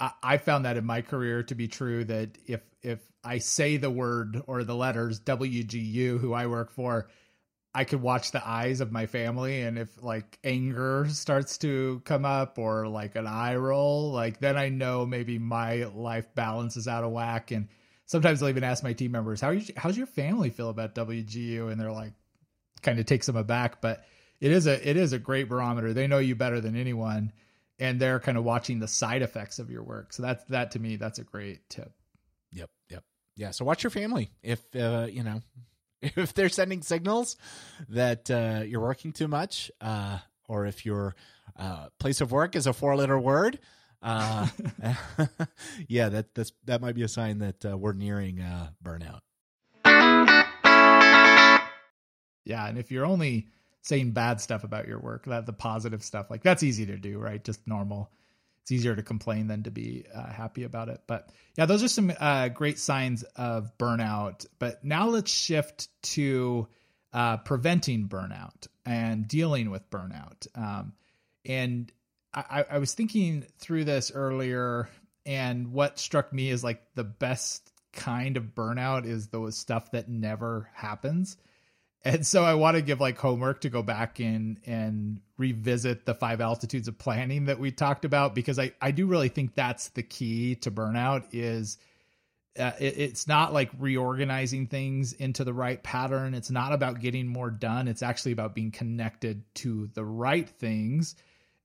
I, 0.01 0.11
I 0.23 0.37
found 0.39 0.65
that 0.65 0.77
in 0.77 0.85
my 0.85 1.01
career 1.01 1.45
to 1.45 1.55
be 1.55 1.69
true 1.69 2.05
that 2.05 2.37
if 2.47 2.61
if 2.83 3.01
I 3.25 3.39
say 3.39 3.77
the 3.77 3.91
word 3.91 4.43
or 4.47 4.65
the 4.65 4.75
letters 4.75 5.21
WGU 5.21 6.19
who 6.19 6.33
I 6.33 6.49
work 6.49 6.73
for, 6.73 7.09
I 7.73 7.85
could 7.85 8.03
watch 8.03 8.33
the 8.33 8.47
eyes 8.47 8.81
of 8.81 8.91
my 8.91 9.07
family 9.07 9.63
and 9.63 9.79
if 9.79 10.03
like 10.03 10.39
anger 10.43 11.07
starts 11.09 11.57
to 11.59 12.03
come 12.05 12.25
up 12.25 12.59
or 12.59 12.89
like 12.89 13.15
an 13.15 13.29
eye 13.29 13.55
roll, 13.55 14.11
like 14.11 14.41
then 14.41 14.57
I 14.57 14.71
know 14.71 15.07
maybe 15.07 15.39
my 15.39 15.85
life 15.85 16.35
balance 16.35 16.77
is 16.77 16.89
out 16.89 17.05
of 17.05 17.13
whack 17.13 17.53
and 17.53 17.69
sometimes 18.07 18.43
I'll 18.43 18.49
even 18.49 18.65
ask 18.65 18.83
my 18.83 18.93
team 18.93 19.13
members, 19.13 19.41
"How 19.41 19.51
you, 19.51 19.73
how's 19.77 19.97
your 19.97 20.09
family 20.09 20.51
feel 20.51 20.69
about 20.69 20.97
WGU?" 20.97 21.71
and 21.71 21.81
they're 21.81 21.93
like 21.93 22.13
kind 22.83 22.99
of 22.99 23.07
takes 23.07 23.27
them 23.27 23.37
aback, 23.37 23.81
but 23.81 24.05
it 24.43 24.51
is 24.51 24.67
a 24.67 24.89
it 24.89 24.97
is 24.97 25.13
a 25.13 25.21
great 25.21 25.49
barometer. 25.49 25.95
They 25.95 26.09
know 26.09 26.19
you 26.19 26.35
better 26.35 26.61
than 26.61 26.75
anyone, 26.75 27.33
and 27.79 28.01
they're 28.01 28.19
kind 28.19 28.37
of 28.37 28.43
watching 28.43 28.81
the 28.81 28.89
side 28.89 29.23
effects 29.23 29.61
of 29.61 29.71
your 29.71 29.85
work. 29.85 30.13
So 30.13 30.25
that's 30.25 30.43
that 30.47 30.73
to 30.73 30.81
me, 30.81 30.97
that's 30.97 31.21
a 31.21 31.25
great 31.25 31.69
tip. 31.69 31.93
Yep, 32.51 32.69
yep. 32.91 33.05
Yeah, 33.37 33.53
so 33.53 33.65
watch 33.65 33.85
your 33.85 33.93
family. 33.93 34.33
If 34.43 34.61
uh, 34.75 35.07
you 35.09 35.23
know, 35.23 35.43
if 36.03 36.35
they're 36.35 36.49
sending 36.49 36.83
signals 36.83 37.37
that 37.89 38.29
uh, 38.33 38.65
you're 38.67 38.81
working 38.81 39.13
too 39.13 39.29
much, 39.29 39.71
uh, 39.81 40.19
or 40.49 40.67
if 40.67 40.85
your 40.85 41.15
uh, 41.57 41.91
place 42.01 42.21
of 42.21 42.33
work 42.33 42.57
is 42.57 42.67
a 42.67 42.73
four-letter 42.73 43.21
word, 43.21 43.61
uh, 44.03 44.49
yeah, 45.87 46.09
that 46.09 46.35
that's 46.35 46.51
that 46.65 46.81
might 46.81 46.97
be 46.97 47.05
a 47.05 47.09
sign 47.09 47.39
that 47.39 47.65
uh, 47.65 47.79
we're 47.79 47.93
nearing 47.93 48.41
uh, 48.41 48.71
burnout. 48.83 49.21
Yeah, 52.45 52.67
and 52.67 52.77
if 52.77 52.91
you're 52.91 53.07
only 53.07 53.47
saying 53.83 54.13
bad 54.13 54.41
stuff 54.41 54.65
about 54.65 54.89
your 54.89 54.99
work, 54.99 55.27
that 55.27 55.47
the 55.47 55.53
positive 55.53 56.03
stuff, 56.03 56.31
like 56.31 56.43
that's 56.43 56.63
easy 56.63 56.87
to 56.87 56.97
do, 56.97 57.19
right? 57.19 57.43
Just 57.43 57.67
normal. 57.67 58.11
It's 58.63 58.71
easier 58.71 58.95
to 58.95 59.03
complain 59.03 59.49
than 59.49 59.65
to 59.65 59.73
be 59.73 60.05
uh, 60.15 60.31
happy 60.33 60.63
about 60.63 60.89
it. 60.89 61.03
But 61.09 61.31
yeah, 61.57 61.67
those 61.67 61.83
are 61.83 61.89
some 61.89 62.13
uh, 62.19 62.49
great 62.49 62.79
signs 62.79 63.25
of 63.35 63.77
burnout. 63.77 64.47
But 64.61 64.85
now 64.85 65.09
let's 65.09 65.33
shift 65.33 65.89
to 66.15 66.69
uh, 67.13 67.39
preventing 67.39 68.09
burnout 68.09 68.69
and 68.87 69.27
dealing 69.27 69.71
with 69.71 69.91
burnout. 69.91 70.47
Um, 70.55 70.93
and 71.45 71.91
I, 72.33 72.65
I 72.71 72.79
was 72.79 72.95
thinking 72.95 73.45
through 73.59 73.85
this 73.85 74.13
earlier, 74.15 74.89
and 75.27 75.73
what 75.73 75.99
struck 75.99 76.33
me 76.33 76.51
as 76.51 76.63
like 76.63 76.83
the 76.95 77.05
best 77.05 77.69
kind 77.93 78.37
of 78.37 78.55
burnout 78.55 79.07
is 79.07 79.27
the 79.27 79.51
stuff 79.51 79.91
that 79.91 80.09
never 80.09 80.71
happens. 80.73 81.37
And 82.05 82.27
so 82.27 82.43
I 82.45 82.55
want 82.55 82.77
to 82.77 82.83
give 82.83 83.01
like 83.01 83.17
homework 83.17 83.61
to 83.61 83.71
go 83.71 83.83
back 83.83 84.19
in 84.19 84.59
and 84.67 85.21
revisit 85.39 86.05
the 86.05 86.15
five 86.15 86.41
altitudes 86.41 86.89
of 86.89 86.99
planning 86.99 87.45
that 87.45 87.61
we 87.61 87.71
talked 87.71 88.05
about 88.05 88.35
because 88.35 88.59
I, 88.59 88.73
I 88.81 88.91
do 88.91 89.07
really 89.07 89.29
think 89.29 89.55
that's 89.55 89.91
the 89.91 90.03
key 90.03 90.57
to 90.57 90.71
burnout 90.71 91.27
is 91.33 91.79
uh, 92.59 92.73
it, 92.81 92.99
it's 92.99 93.29
not 93.29 93.53
like 93.53 93.71
reorganizing 93.79 94.67
things 94.67 95.13
into 95.13 95.45
the 95.45 95.55
right 95.55 95.81
pattern. 95.83 96.35
It's 96.35 96.51
not 96.51 96.73
about 96.73 97.01
getting 97.01 97.29
more 97.29 97.51
done. 97.51 97.87
It's 97.87 98.03
actually 98.03 98.33
about 98.33 98.55
being 98.55 98.73
connected 98.73 99.45
to 99.57 99.89
the 99.95 100.05
right 100.05 100.49
things 100.49 101.15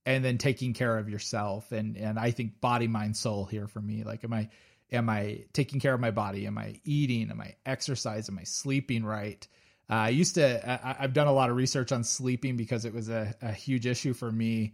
and 0.06 0.24
then 0.24 0.38
taking 0.38 0.74
care 0.74 0.98
of 0.98 1.10
yourself. 1.10 1.72
And, 1.72 1.98
and 1.98 2.17
I 2.20 2.32
think 2.32 2.62
body, 2.62 2.88
mind, 2.88 3.17
soul 3.17 3.46
here 3.46 3.67
for 3.67 3.82
me, 3.82 4.03
like, 4.03 4.24
am 4.24 4.34
I, 4.34 4.50
am 4.91 5.10
I 5.10 5.46
taking 5.51 5.79
care 5.79 5.96
of 5.96 6.00
my 6.00 6.12
body? 6.12 6.48
Am 6.48 6.58
I 6.58 6.79
eating? 6.86 7.32
Am 7.32 7.41
I 7.41 7.56
exercising? 7.65 8.36
Am 8.36 8.39
I 8.39 8.44
sleeping 8.44 9.03
right? 9.03 9.46
Uh, 9.89 9.94
I 9.94 10.10
used 10.10 10.36
to, 10.36 10.70
I, 10.70 10.98
I've 11.00 11.13
done 11.13 11.27
a 11.27 11.34
lot 11.34 11.50
of 11.50 11.56
research 11.56 11.91
on 11.91 12.03
sleeping 12.03 12.58
because 12.58 12.84
it 12.84 12.94
was 12.94 13.10
a, 13.10 13.34
a 13.41 13.51
huge 13.51 13.86
issue 13.86 14.13
for 14.13 14.29
me. 14.32 14.74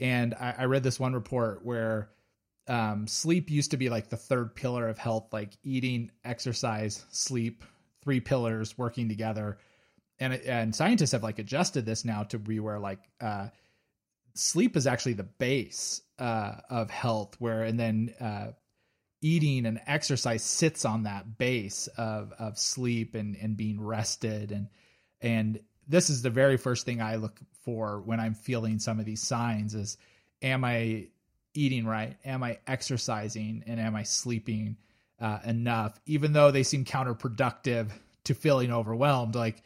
And 0.00 0.34
I, 0.34 0.54
I 0.58 0.64
read 0.64 0.82
this 0.82 0.98
one 0.98 1.14
report 1.14 1.64
where 1.64 2.10
um, 2.66 3.06
sleep 3.06 3.50
used 3.50 3.70
to 3.70 3.76
be 3.76 3.88
like 3.88 4.08
the 4.08 4.16
third 4.16 4.54
pillar 4.54 4.88
of 4.88 4.98
health, 4.98 5.28
like 5.32 5.50
eating, 5.62 6.10
exercise, 6.24 7.04
sleep, 7.10 7.64
three 8.02 8.20
pillars 8.20 8.76
working 8.76 9.08
together. 9.08 9.58
And, 10.18 10.32
and 10.34 10.74
scientists 10.74 11.12
have 11.12 11.22
like 11.22 11.38
adjusted 11.38 11.86
this 11.86 12.04
now 12.04 12.24
to 12.24 12.38
be 12.38 12.58
where 12.58 12.80
like, 12.80 13.00
uh, 13.20 13.48
sleep 14.34 14.76
is 14.76 14.86
actually 14.86 15.14
the 15.14 15.22
base, 15.22 16.02
uh, 16.18 16.56
of 16.68 16.90
health 16.90 17.36
where, 17.38 17.62
and 17.62 17.78
then, 17.78 18.14
uh, 18.20 18.48
eating 19.20 19.66
and 19.66 19.80
exercise 19.86 20.42
sits 20.42 20.84
on 20.84 21.04
that 21.04 21.38
base 21.38 21.88
of 21.96 22.32
of 22.38 22.58
sleep 22.58 23.14
and 23.14 23.36
and 23.36 23.56
being 23.56 23.80
rested 23.80 24.52
and 24.52 24.68
and 25.20 25.60
this 25.88 26.10
is 26.10 26.22
the 26.22 26.30
very 26.30 26.56
first 26.56 26.84
thing 26.84 27.00
I 27.00 27.16
look 27.16 27.40
for 27.62 28.00
when 28.00 28.20
I'm 28.20 28.34
feeling 28.34 28.78
some 28.78 29.00
of 29.00 29.06
these 29.06 29.22
signs 29.22 29.74
is 29.74 29.96
am 30.42 30.64
I 30.64 31.08
eating 31.54 31.86
right? 31.86 32.16
Am 32.24 32.42
I 32.42 32.58
exercising 32.66 33.64
and 33.66 33.80
am 33.80 33.96
I 33.96 34.04
sleeping 34.04 34.76
uh, 35.20 35.38
enough 35.44 35.98
even 36.06 36.32
though 36.32 36.50
they 36.50 36.62
seem 36.62 36.84
counterproductive 36.84 37.90
to 38.24 38.34
feeling 38.34 38.70
overwhelmed 38.70 39.34
like 39.34 39.62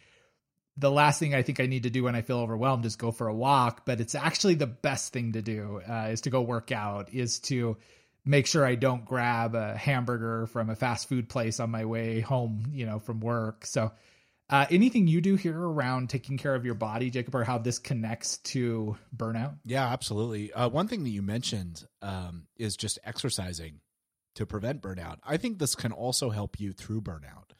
the 0.77 0.91
last 0.91 1.19
thing 1.19 1.35
I 1.35 1.43
think 1.43 1.61
I 1.61 1.67
need 1.67 1.83
to 1.83 1.91
do 1.91 2.05
when 2.05 2.15
I 2.15 2.23
feel 2.23 2.39
overwhelmed 2.39 2.87
is 2.87 2.97
go 2.97 3.11
for 3.11 3.29
a 3.29 3.35
walk, 3.35 3.85
but 3.85 4.01
it's 4.01 4.15
actually 4.15 4.55
the 4.55 4.67
best 4.67 5.13
thing 5.13 5.33
to 5.33 5.43
do 5.43 5.83
uh, 5.87 6.09
is 6.11 6.23
to 6.23 6.31
go 6.31 6.41
work 6.41 6.73
out, 6.73 7.13
is 7.13 7.41
to 7.41 7.77
make 8.25 8.47
sure 8.47 8.65
I 8.65 8.75
don't 8.75 9.05
grab 9.05 9.55
a 9.55 9.77
hamburger 9.77 10.47
from 10.47 10.71
a 10.71 10.77
fast 10.77 11.09
food 11.09 11.29
place 11.29 11.61
on 11.61 11.71
my 11.71 11.85
way 11.85 12.21
home, 12.21 12.71
you 12.73 12.87
know, 12.87 12.99
from 12.99 13.21
work. 13.21 13.67
So, 13.67 13.93
uh, 14.51 14.67
anything 14.71 15.07
you 15.07 15.21
do 15.23 15.35
here 15.35 15.59
around 15.59 16.11
taking 16.11 16.37
care 16.37 16.55
of 16.55 16.65
your 16.65 16.75
body, 16.75 17.09
Jacob, 17.09 17.35
or 17.35 17.43
how 17.43 17.57
this 17.57 17.79
connects 17.79 18.37
to 18.39 18.97
burnout? 19.17 19.57
Yeah, 19.65 19.87
absolutely. 19.87 20.53
Uh, 20.53 20.69
one 20.69 20.89
thing 20.89 21.05
that 21.05 21.11
you 21.11 21.23
mentioned 21.23 21.87
um, 22.03 22.47
is 22.59 22.77
just 22.77 22.99
exercising 23.03 23.81
to 24.35 24.45
prevent 24.45 24.83
burnout. 24.83 25.19
I 25.25 25.39
think 25.39 25.59
this 25.59 25.75
can 25.75 25.93
also 25.93 26.31
help 26.31 26.61
you 26.61 26.73
through 26.73 27.01
burnout. 27.01 27.53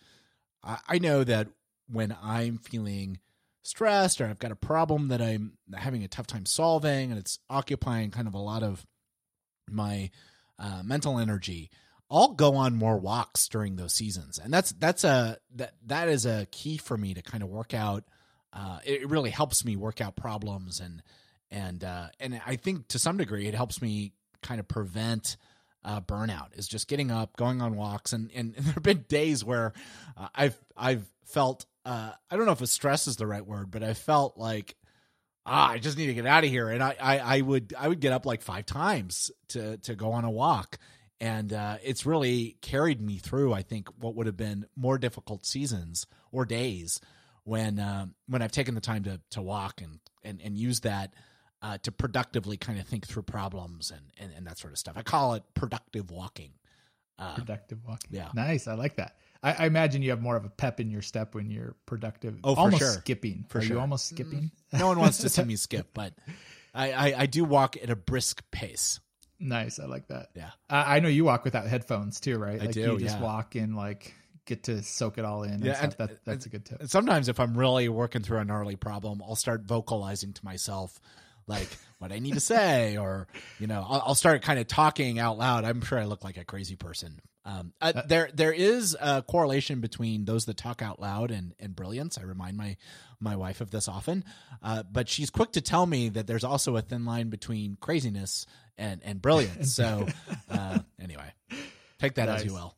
I, 0.63 0.79
I 0.87 0.99
know 0.99 1.25
that 1.25 1.49
when 1.89 2.15
I'm 2.23 2.59
feeling 2.59 3.21
stressed 3.63 4.21
or 4.21 4.27
I've 4.27 4.39
got 4.39 4.53
a 4.53 4.57
problem 4.57 5.09
that 5.09 5.23
I'm 5.23 5.53
having 5.75 6.05
a 6.05 6.09
tough 6.09 6.27
time 6.27 6.47
solving 6.47 7.11
and 7.11 7.19
it's 7.19 7.39
occupying 7.49 8.11
kind 8.11 8.27
of 8.27 8.35
a 8.35 8.39
lot 8.39 8.63
of 8.63 8.85
my 9.71 10.11
uh, 10.63 10.83
mental 10.85 11.19
energy, 11.19 11.71
I'll 12.11 12.33
go 12.33 12.55
on 12.55 12.77
more 12.77 12.97
walks 12.99 13.49
during 13.49 13.77
those 13.77 13.93
seasons, 13.93 14.39
and 14.39 14.53
that's 14.53 14.73
that's 14.73 15.03
a 15.03 15.39
that 15.57 15.75
that 15.87 16.09
is 16.09 16.25
a 16.25 16.47
key 16.51 16.77
for 16.77 16.97
me 16.97 17.15
to 17.15 17.23
kind 17.23 17.43
of 17.43 17.49
work 17.49 17.75
out. 17.75 18.05
Uh, 18.53 18.79
it 18.85 19.09
really 19.09 19.31
helps 19.31 19.65
me 19.65 19.77
work 19.77 20.01
out 20.01 20.15
problems 20.15 20.79
and 20.79 21.03
and 21.51 21.83
uh, 21.85 22.09
and 22.21 22.41
I 22.47 22.57
think 22.57 22.89
to 22.89 22.99
some 22.99 23.17
degree 23.17 23.47
it 23.47 23.55
helps 23.55 23.83
me 23.83 24.13
kind 24.43 24.61
of 24.61 24.69
prevent 24.69 25.37
uh, 25.85 26.01
burnout 26.01 26.57
is 26.57 26.69
just 26.69 26.89
getting 26.89 27.11
up, 27.11 27.37
going 27.37 27.61
on 27.61 27.77
walks, 27.77 28.13
and 28.13 28.31
and, 28.35 28.55
and 28.57 28.65
there 28.67 28.75
have 28.75 28.83
been 28.83 29.05
days 29.09 29.45
where 29.45 29.73
uh, 30.17 30.29
I've 30.35 30.59
I've 30.77 31.05
felt 31.25 31.67
uh, 31.85 32.13
I 32.31 32.37
don't 32.37 32.47
know 32.47 32.53
if 32.53 32.61
a 32.61 32.67
stress 32.67 33.07
is 33.07 33.17
the 33.17 33.27
right 33.27 33.45
word, 33.45 33.71
but 33.71 33.83
I 33.83 33.95
felt 33.95 34.39
like 34.39 34.77
ah, 35.47 35.71
I 35.71 35.79
just 35.79 35.97
need 35.99 36.07
to 36.07 36.15
get 36.15 36.27
out 36.27 36.45
of 36.45 36.51
here, 36.51 36.69
and 36.69 36.83
I, 36.83 36.97
I 37.01 37.19
I 37.19 37.41
would 37.41 37.75
I 37.79 37.89
would 37.89 38.01
get 38.01 38.13
up 38.13 38.27
like 38.27 38.43
five 38.43 38.67
times 38.67 39.31
to 39.49 39.77
to 39.79 39.95
go 39.95 40.13
on 40.13 40.25
a 40.25 40.31
walk, 40.31 40.79
and 41.21 41.53
uh, 41.53 41.77
it's 41.83 42.07
really 42.07 42.57
carried 42.63 43.01
me 43.01 43.19
through. 43.19 43.53
I 43.53 43.63
think 43.63 43.89
what 43.99 44.15
would 44.15 44.27
have 44.27 44.37
been 44.37 44.67
more 44.77 44.99
difficult 44.99 45.47
seasons 45.47 46.07
or 46.31 46.45
days 46.45 47.01
when 47.45 47.79
um, 47.79 48.15
when 48.29 48.43
I've 48.43 48.53
taken 48.53 48.75
the 48.75 48.81
time 48.81 49.05
to 49.05 49.21
to 49.31 49.43
walk 49.43 49.81
and 49.81 49.99
and 50.23 50.41
and 50.43 50.57
use 50.57 50.81
that 50.81 51.15
uh, 51.63 51.79
to 51.79 51.93
productively 51.93 52.57
kind 52.57 52.79
of 52.79 52.87
think 52.87 53.07
through 53.07 53.23
problems 53.23 53.91
and, 53.91 54.03
and, 54.19 54.33
and 54.37 54.47
that 54.47 54.59
sort 54.59 54.73
of 54.73 54.79
stuff. 54.79 54.95
I 54.97 55.03
call 55.03 55.35
it 55.35 55.43
productive 55.55 56.11
walking. 56.11 56.51
Uh, 57.19 57.37
productive 57.37 57.79
walking. 57.87 58.11
Yeah. 58.11 58.29
Nice. 58.35 58.67
I 58.67 58.75
like 58.75 58.97
that. 58.97 59.17
I, 59.43 59.53
I, 59.53 59.67
imagine 59.67 60.03
you 60.03 60.11
have 60.11 60.23
more 60.23 60.37
of 60.37 60.45
a 60.45 60.49
pep 60.49 60.79
in 60.81 60.91
your 60.91 61.03
step 61.03 61.35
when 61.35 61.51
you're 61.51 61.75
productive. 61.87 62.39
Oh, 62.45 62.55
almost 62.55 62.79
sure. 62.79 62.93
skipping. 62.93 63.45
For 63.49 63.59
Are 63.59 63.63
sure. 63.63 63.77
you 63.77 63.81
almost 63.81 64.09
skipping? 64.09 64.53
Mm. 64.73 64.79
No 64.79 64.87
one 64.87 64.99
wants 64.99 65.19
to 65.19 65.29
see 65.29 65.43
me 65.45 65.57
skip, 65.57 65.89
but 65.95 66.13
I, 66.75 66.93
I, 66.93 67.15
I, 67.23 67.27
do 67.27 67.45
walk 67.45 67.77
at 67.77 67.91
a 67.91 67.97
brisk 67.97 68.43
pace. 68.51 69.01
Nice. 69.41 69.79
I 69.81 69.87
like 69.87 70.09
that. 70.09 70.29
Yeah. 70.35 70.51
I, 70.71 70.97
I 70.97 71.01
know 71.01 71.09
you 71.09 71.25
walk 71.25 71.45
without 71.45 71.67
headphones 71.67 72.21
too, 72.21 72.39
right? 72.39 72.61
I 72.61 72.67
like 72.67 72.75
do, 72.75 72.81
You 72.81 72.99
just 72.99 73.19
yeah. 73.19 73.23
walk 73.23 73.55
and 73.57 73.77
like 73.77 74.15
get 74.47 74.65
to 74.65 74.83
soak 74.83 75.19
it 75.19 75.25
all 75.25 75.43
in. 75.43 75.55
And 75.55 75.65
Yeah, 75.65 75.75
stuff. 75.75 75.97
and- 75.99 76.09
that, 76.11 76.25
that's 76.25 76.47
a 76.47 76.49
good 76.49 76.65
tip. 76.65 76.81
And 76.81 76.91
sometimes 76.91 77.29
if 77.29 77.41
I'm 77.41 77.57
really 77.57 77.89
working 77.89 78.23
through 78.23 78.39
a 78.39 78.45
gnarly 78.45 78.77
problem, 78.77 79.23
I'll 79.27 79.37
start 79.37 79.63
vocalizing 79.65 80.33
to 80.35 80.45
myself 80.45 81.01
like 81.47 81.69
what 81.99 82.13
I 82.13 82.21
need 82.21 82.35
to 82.35 82.41
say, 82.41 82.97
or 82.97 83.27
you 83.59 83.67
know, 83.67 83.85
I'll, 83.89 84.03
I'll 84.07 84.15
start 84.15 84.43
kind 84.43 84.59
of 84.61 84.67
talking 84.69 85.19
out 85.19 85.39
loud. 85.39 85.65
I'm 85.65 85.81
sure 85.83 85.99
I 85.99 86.05
look 86.05 86.23
like 86.25 86.37
a 86.37 86.45
crazy 86.45 86.77
person. 86.77 87.21
Um, 87.45 87.73
uh, 87.81 88.03
there 88.07 88.31
there 88.33 88.53
is 88.53 88.97
a 89.01 89.23
correlation 89.23 89.81
between 89.81 90.25
those 90.25 90.45
that 90.45 90.57
talk 90.57 90.81
out 90.81 91.01
loud 91.01 91.31
and, 91.31 91.55
and 91.59 91.75
brilliance. 91.75 92.17
I 92.19 92.23
remind 92.23 92.57
my 92.57 92.77
my 93.19 93.37
wife 93.37 93.61
of 93.61 93.71
this 93.71 93.89
often, 93.89 94.25
uh, 94.63 94.85
but 94.91 95.09
she's 95.09 95.31
quick 95.31 95.53
to 95.53 95.61
tell 95.61 95.85
me 95.87 96.09
that 96.11 96.27
there's 96.27 96.45
also 96.45 96.77
a 96.77 96.83
thin 96.83 97.05
line 97.05 97.31
between 97.31 97.77
craziness 97.81 98.47
and 98.79 99.01
and 99.05 99.21
brilliance. 99.21 99.75
So 99.75 100.07
uh, 100.51 100.79
anyway, 101.01 101.33
take 101.99 102.15
that 102.15 102.29
as 102.29 102.45
you 102.45 102.53
will. 102.53 102.77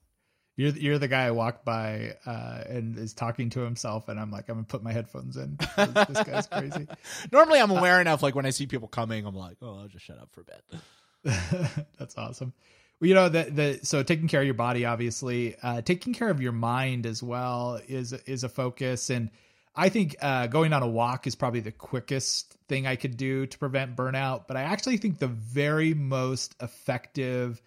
You're 0.56 0.70
you're 0.70 0.98
the 0.98 1.08
guy 1.08 1.26
I 1.26 1.32
walk 1.32 1.64
by 1.64 2.14
uh, 2.24 2.62
and 2.66 2.96
is 2.96 3.12
talking 3.12 3.50
to 3.50 3.60
himself, 3.60 4.08
and 4.08 4.20
I'm 4.20 4.30
like, 4.30 4.48
I'm 4.48 4.54
gonna 4.54 4.66
put 4.66 4.84
my 4.84 4.92
headphones 4.92 5.36
in. 5.36 5.58
this 5.76 6.22
guy's 6.22 6.46
crazy. 6.46 6.86
Normally, 7.32 7.58
I'm 7.60 7.72
aware 7.72 8.00
enough. 8.00 8.22
Like 8.22 8.34
when 8.36 8.46
I 8.46 8.50
see 8.50 8.66
people 8.66 8.86
coming, 8.86 9.26
I'm 9.26 9.34
like, 9.34 9.56
oh, 9.60 9.80
I'll 9.80 9.88
just 9.88 10.04
shut 10.04 10.18
up 10.18 10.30
for 10.32 10.42
a 10.42 10.44
bit. 10.44 11.86
That's 11.98 12.16
awesome. 12.16 12.52
You 13.00 13.14
know 13.14 13.28
the 13.28 13.44
the 13.44 13.80
so 13.82 14.02
taking 14.02 14.28
care 14.28 14.40
of 14.40 14.46
your 14.46 14.54
body, 14.54 14.84
obviously, 14.84 15.56
uh, 15.62 15.82
taking 15.82 16.14
care 16.14 16.30
of 16.30 16.40
your 16.40 16.52
mind 16.52 17.06
as 17.06 17.22
well 17.22 17.80
is 17.86 18.12
is 18.12 18.44
a 18.44 18.48
focus, 18.48 19.10
and 19.10 19.30
I 19.74 19.88
think 19.88 20.16
uh, 20.22 20.46
going 20.46 20.72
on 20.72 20.82
a 20.82 20.88
walk 20.88 21.26
is 21.26 21.34
probably 21.34 21.60
the 21.60 21.72
quickest 21.72 22.56
thing 22.68 22.86
I 22.86 22.96
could 22.96 23.16
do 23.16 23.46
to 23.46 23.58
prevent 23.58 23.96
burnout. 23.96 24.46
But 24.46 24.56
I 24.56 24.62
actually 24.62 24.96
think 24.98 25.18
the 25.18 25.26
very 25.26 25.92
most 25.92 26.54
effective 26.62 27.60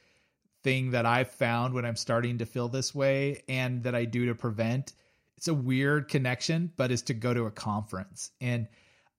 thing 0.64 0.92
that 0.92 1.06
I've 1.06 1.30
found 1.32 1.74
when 1.74 1.86
I'm 1.86 1.98
starting 1.98 2.40
to 2.40 2.46
feel 2.46 2.70
this 2.70 2.96
way, 2.96 3.44
and 3.48 3.84
that 3.84 3.94
I 3.96 4.06
do 4.06 4.28
to 4.28 4.36
prevent, 4.36 4.94
it's 5.36 5.50
a 5.50 5.54
weird 5.54 6.08
connection, 6.08 6.72
but 6.78 6.92
is 6.92 7.04
to 7.04 7.14
go 7.14 7.34
to 7.34 7.46
a 7.46 7.52
conference 7.52 8.32
and. 8.42 8.68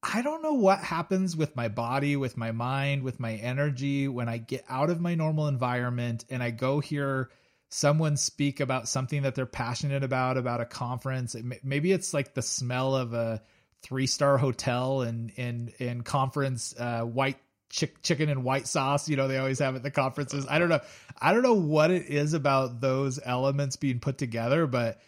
I 0.02 0.22
don't 0.22 0.42
know 0.42 0.54
what 0.54 0.78
happens 0.78 1.36
with 1.36 1.56
my 1.56 1.68
body, 1.68 2.16
with 2.16 2.36
my 2.36 2.52
mind, 2.52 3.02
with 3.02 3.18
my 3.18 3.34
energy 3.34 4.06
when 4.06 4.28
I 4.28 4.38
get 4.38 4.64
out 4.68 4.90
of 4.90 5.00
my 5.00 5.14
normal 5.16 5.48
environment 5.48 6.24
and 6.30 6.42
I 6.42 6.50
go 6.50 6.78
hear 6.78 7.30
someone 7.68 8.16
speak 8.16 8.60
about 8.60 8.88
something 8.88 9.22
that 9.22 9.34
they're 9.34 9.44
passionate 9.46 10.04
about, 10.04 10.36
about 10.36 10.60
a 10.60 10.66
conference. 10.66 11.34
Maybe 11.62 11.92
it's 11.92 12.14
like 12.14 12.32
the 12.32 12.42
smell 12.42 12.94
of 12.94 13.12
a 13.12 13.42
three 13.82 14.06
star 14.06 14.38
hotel 14.38 15.02
and, 15.02 15.32
and, 15.36 15.72
and 15.80 16.04
conference, 16.04 16.74
uh, 16.78 17.02
white 17.02 17.38
chick, 17.68 18.00
chicken 18.02 18.28
and 18.28 18.44
white 18.44 18.68
sauce. 18.68 19.08
You 19.08 19.16
know, 19.16 19.26
they 19.26 19.38
always 19.38 19.58
have 19.58 19.74
at 19.74 19.82
the 19.82 19.90
conferences. 19.90 20.46
I 20.48 20.60
don't 20.60 20.68
know. 20.68 20.80
I 21.20 21.32
don't 21.32 21.42
know 21.42 21.54
what 21.54 21.90
it 21.90 22.06
is 22.06 22.34
about 22.34 22.80
those 22.80 23.18
elements 23.22 23.76
being 23.76 23.98
put 23.98 24.16
together, 24.16 24.66
but 24.66 25.00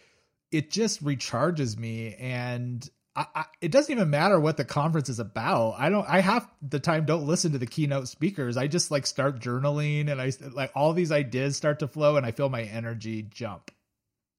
it 0.51 0.69
just 0.69 1.03
recharges 1.03 1.77
me 1.77 2.15
and 2.15 2.87
I, 3.13 3.45
it 3.59 3.71
doesn't 3.71 3.91
even 3.91 4.09
matter 4.09 4.39
what 4.39 4.55
the 4.55 4.63
conference 4.63 5.09
is 5.09 5.19
about. 5.19 5.75
I 5.77 5.89
don't. 5.89 6.07
I 6.07 6.21
have 6.21 6.47
the 6.61 6.79
time. 6.79 7.05
Don't 7.05 7.27
listen 7.27 7.51
to 7.51 7.57
the 7.57 7.65
keynote 7.65 8.07
speakers. 8.07 8.55
I 8.55 8.67
just 8.67 8.89
like 8.89 9.05
start 9.05 9.39
journaling, 9.39 10.09
and 10.09 10.21
I 10.21 10.31
like 10.53 10.71
all 10.75 10.93
these 10.93 11.11
ideas 11.11 11.57
start 11.57 11.79
to 11.79 11.89
flow, 11.89 12.15
and 12.15 12.25
I 12.25 12.31
feel 12.31 12.47
my 12.47 12.63
energy 12.63 13.23
jump. 13.23 13.69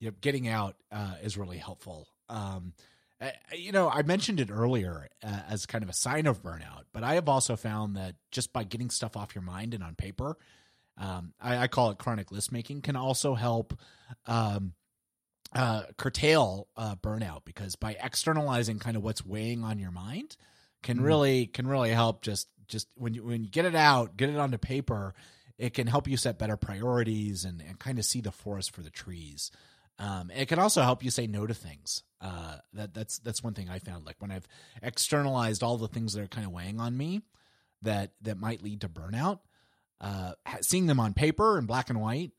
Yep, 0.01 0.23
getting 0.23 0.49
out 0.49 0.77
uh, 0.91 1.17
is 1.23 1.37
really 1.37 1.59
helpful. 1.59 2.09
Um, 2.31 2.73
you 3.55 3.73
know, 3.73 3.89
I 3.89 4.03
mentioned 4.03 4.41
it 4.41 4.51
earlier 4.51 5.09
uh, 5.23 5.41
as 5.49 5.67
kind 5.67 5.85
of 5.85 5.91
a 5.91 5.95
sign 5.95 6.27
of 6.27 6.43
burnout, 6.43 6.85
but 6.93 7.05
I 7.05 7.15
have 7.15 7.29
also 7.29 7.57
found 7.57 7.97
that 7.97 8.17
just 8.31 8.53
by 8.53 8.65
getting 8.65 8.91
stuff 8.91 9.17
off 9.17 9.35
your 9.35 9.43
mind 9.43 9.75
and 9.75 9.85
on 9.85 9.95
paper, 9.95 10.37
um, 10.99 11.35
I, 11.41 11.59
I 11.59 11.69
call 11.69 11.91
it 11.91 11.99
chronic 11.99 12.33
list 12.33 12.53
making, 12.53 12.83
can 12.83 12.97
also 12.97 13.35
help 13.35 13.79
um, 14.27 14.73
uh, 15.55 15.83
curtail 15.99 16.69
uh, 16.77 16.95
burnout 16.97 17.45
because 17.45 17.77
by 17.77 17.97
externalizing 18.03 18.79
kind 18.79 18.97
of 18.97 19.03
what's 19.03 19.25
weighing 19.25 19.65
on 19.65 19.79
your 19.79 19.91
mind 19.91 20.37
can 20.83 20.99
Mhm. 20.99 21.05
really 21.05 21.47
can 21.47 21.67
really 21.67 21.91
help. 21.91 22.23
Just 22.23 22.49
just 22.69 22.89
when 22.95 23.15
you 23.15 23.23
when 23.25 23.45
you 23.45 23.51
get 23.51 23.65
it 23.67 23.75
out, 23.75 24.17
get 24.17 24.31
it 24.31 24.37
onto 24.37 24.59
paper, 24.59 25.15
it 25.59 25.75
can 25.75 25.87
help 25.87 26.09
you 26.09 26.17
set 26.17 26.39
better 26.39 26.57
priorities 26.57 27.45
and, 27.45 27.61
and 27.61 27.79
kind 27.79 27.99
of 27.99 28.05
see 28.05 28.21
the 28.21 28.33
forest 28.33 28.71
for 28.75 28.83
the 28.83 28.91
trees. 28.91 29.51
Um, 29.99 30.31
it 30.31 30.47
can 30.49 30.59
also 30.59 30.83
help 30.83 31.05
you 31.05 31.11
say 31.11 31.27
no 31.27 31.47
to 31.47 31.55
things. 31.55 32.03
Uh, 32.21 32.57
that 32.73 32.95
that's 32.95 33.19
that's 33.19 33.43
one 33.43 33.53
thing 33.55 33.69
I 33.69 33.79
found. 33.79 34.07
Like 34.07 34.17
when 34.21 34.31
I've 34.31 34.49
externalized 34.83 35.63
all 35.63 35.77
the 35.77 35.89
things 35.89 36.15
that 36.15 36.23
are 36.23 36.29
kind 36.29 36.47
of 36.47 36.53
weighing 36.53 36.81
on 36.81 36.97
me, 36.97 37.21
that 37.83 38.13
that 38.23 38.39
might 38.39 38.63
lead 38.63 38.81
to 38.83 38.89
burnout. 38.89 39.41
Uh, 40.01 40.33
seeing 40.63 40.87
them 40.87 40.99
on 40.99 41.15
paper 41.15 41.59
in 41.59 41.67
black 41.67 41.89
and 41.89 42.01
white 42.01 42.33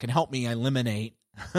can 0.00 0.10
help 0.10 0.32
me 0.32 0.46
eliminate 0.46 1.14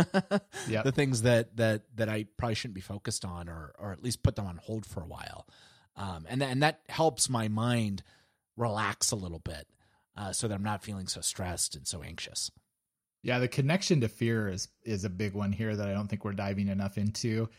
Yep. 0.68 0.84
the 0.84 0.92
things 0.92 1.22
that 1.24 1.56
that 1.58 1.84
that 1.96 2.10
I 2.10 2.26
probably 2.38 2.56
shouldn't 2.56 2.76
be 2.76 2.82
focused 2.82 3.24
on, 3.26 3.48
or 3.50 3.74
or 3.80 3.92
at 3.94 4.04
least 4.04 4.22
put 4.24 4.36
them 4.36 4.46
on 4.46 4.58
hold 4.58 4.86
for 4.86 5.02
a 5.02 5.08
while. 5.08 5.48
Um, 5.96 6.26
and 6.30 6.42
and 6.44 6.62
that 6.64 6.82
helps 6.90 7.30
my 7.30 7.48
mind 7.48 8.04
relax 8.58 9.12
a 9.12 9.16
little 9.16 9.40
bit, 9.40 9.68
uh, 10.18 10.34
so 10.34 10.48
that 10.48 10.54
I'm 10.56 10.64
not 10.64 10.84
feeling 10.84 11.08
so 11.08 11.22
stressed 11.22 11.76
and 11.76 11.88
so 11.88 12.02
anxious. 12.04 12.52
Yeah, 13.24 13.40
the 13.40 13.48
connection 13.48 14.02
to 14.02 14.08
fear 14.08 14.48
is 14.50 14.68
is 14.84 15.06
a 15.06 15.10
big 15.10 15.34
one 15.34 15.52
here 15.52 15.76
that 15.76 15.88
I 15.88 15.94
don't 15.94 16.08
think 16.08 16.26
we're 16.26 16.34
diving 16.34 16.68
enough 16.68 16.98
into. 16.98 17.50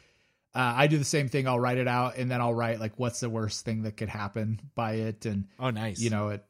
Uh, 0.54 0.74
I 0.76 0.86
do 0.86 0.98
the 0.98 1.04
same 1.04 1.28
thing. 1.30 1.48
I'll 1.48 1.58
write 1.60 1.78
it 1.78 1.88
out, 1.88 2.16
and 2.18 2.30
then 2.30 2.40
I'll 2.42 2.52
write 2.52 2.78
like, 2.78 2.98
what's 2.98 3.20
the 3.20 3.30
worst 3.30 3.64
thing 3.64 3.82
that 3.84 3.96
could 3.96 4.10
happen 4.10 4.60
by 4.74 4.94
it, 4.94 5.24
and 5.24 5.46
Oh, 5.58 5.70
nice. 5.70 5.98
you 5.98 6.10
know 6.10 6.28
it 6.28 6.44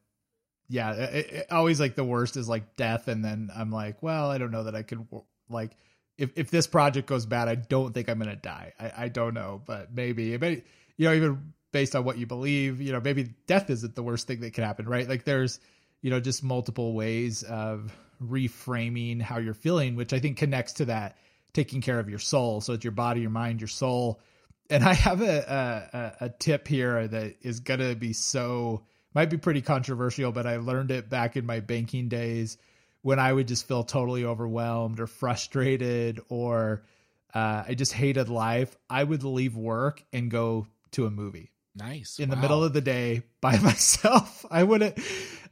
yeah, 0.72 0.92
it, 0.94 1.30
it, 1.30 1.46
always 1.50 1.78
like 1.78 1.96
the 1.96 2.04
worst 2.04 2.38
is 2.38 2.48
like 2.48 2.76
death, 2.76 3.06
and 3.06 3.22
then 3.22 3.50
I'm 3.54 3.70
like, 3.70 4.02
well, 4.02 4.30
I 4.30 4.38
don't 4.38 4.50
know 4.50 4.64
that 4.64 4.74
I 4.74 4.82
could 4.82 5.06
like 5.50 5.76
if 6.16 6.30
if 6.34 6.50
this 6.50 6.66
project 6.66 7.06
goes 7.06 7.26
bad, 7.26 7.48
I 7.48 7.56
don't 7.56 7.92
think 7.92 8.08
I'm 8.08 8.18
gonna 8.18 8.36
die. 8.36 8.72
I, 8.80 8.92
I 8.96 9.08
don't 9.08 9.34
know, 9.34 9.60
but 9.66 9.92
maybe, 9.92 10.36
maybe 10.38 10.64
you 10.96 11.08
know, 11.08 11.14
even 11.14 11.52
based 11.72 11.94
on 11.94 12.04
what 12.04 12.16
you 12.16 12.26
believe, 12.26 12.80
you 12.80 12.92
know, 12.92 13.00
maybe 13.00 13.34
death 13.46 13.68
isn't 13.68 13.94
the 13.94 14.02
worst 14.02 14.26
thing 14.26 14.40
that 14.40 14.54
can 14.54 14.64
happen, 14.64 14.88
right? 14.88 15.06
Like 15.06 15.24
there's, 15.24 15.60
you 16.00 16.10
know, 16.10 16.20
just 16.20 16.42
multiple 16.42 16.94
ways 16.94 17.42
of 17.42 17.94
reframing 18.22 19.20
how 19.20 19.38
you're 19.38 19.52
feeling, 19.52 19.94
which 19.94 20.14
I 20.14 20.20
think 20.20 20.38
connects 20.38 20.74
to 20.74 20.86
that 20.86 21.18
taking 21.52 21.82
care 21.82 21.98
of 21.98 22.08
your 22.08 22.18
soul. 22.18 22.62
So 22.62 22.72
it's 22.72 22.84
your 22.84 22.92
body, 22.92 23.20
your 23.20 23.30
mind, 23.30 23.60
your 23.60 23.68
soul. 23.68 24.20
And 24.70 24.82
I 24.82 24.94
have 24.94 25.20
a 25.20 26.16
a, 26.20 26.24
a 26.26 26.28
tip 26.30 26.66
here 26.66 27.06
that 27.08 27.36
is 27.42 27.60
gonna 27.60 27.94
be 27.94 28.14
so 28.14 28.84
might 29.14 29.30
be 29.30 29.36
pretty 29.36 29.62
controversial, 29.62 30.32
but 30.32 30.46
I 30.46 30.56
learned 30.56 30.90
it 30.90 31.08
back 31.08 31.36
in 31.36 31.46
my 31.46 31.60
banking 31.60 32.08
days 32.08 32.58
when 33.02 33.18
I 33.18 33.32
would 33.32 33.48
just 33.48 33.66
feel 33.66 33.84
totally 33.84 34.24
overwhelmed 34.24 35.00
or 35.00 35.06
frustrated 35.06 36.20
or 36.28 36.82
uh, 37.34 37.64
I 37.68 37.74
just 37.74 37.92
hated 37.92 38.28
life. 38.28 38.76
I 38.88 39.02
would 39.02 39.24
leave 39.24 39.56
work 39.56 40.04
and 40.12 40.30
go 40.30 40.66
to 40.92 41.06
a 41.06 41.10
movie. 41.10 41.50
Nice. 41.74 42.18
In 42.18 42.28
wow. 42.28 42.34
the 42.34 42.40
middle 42.40 42.64
of 42.64 42.72
the 42.72 42.80
day 42.80 43.22
by 43.40 43.58
myself. 43.62 44.44
I 44.50 44.62
wouldn't 44.62 44.98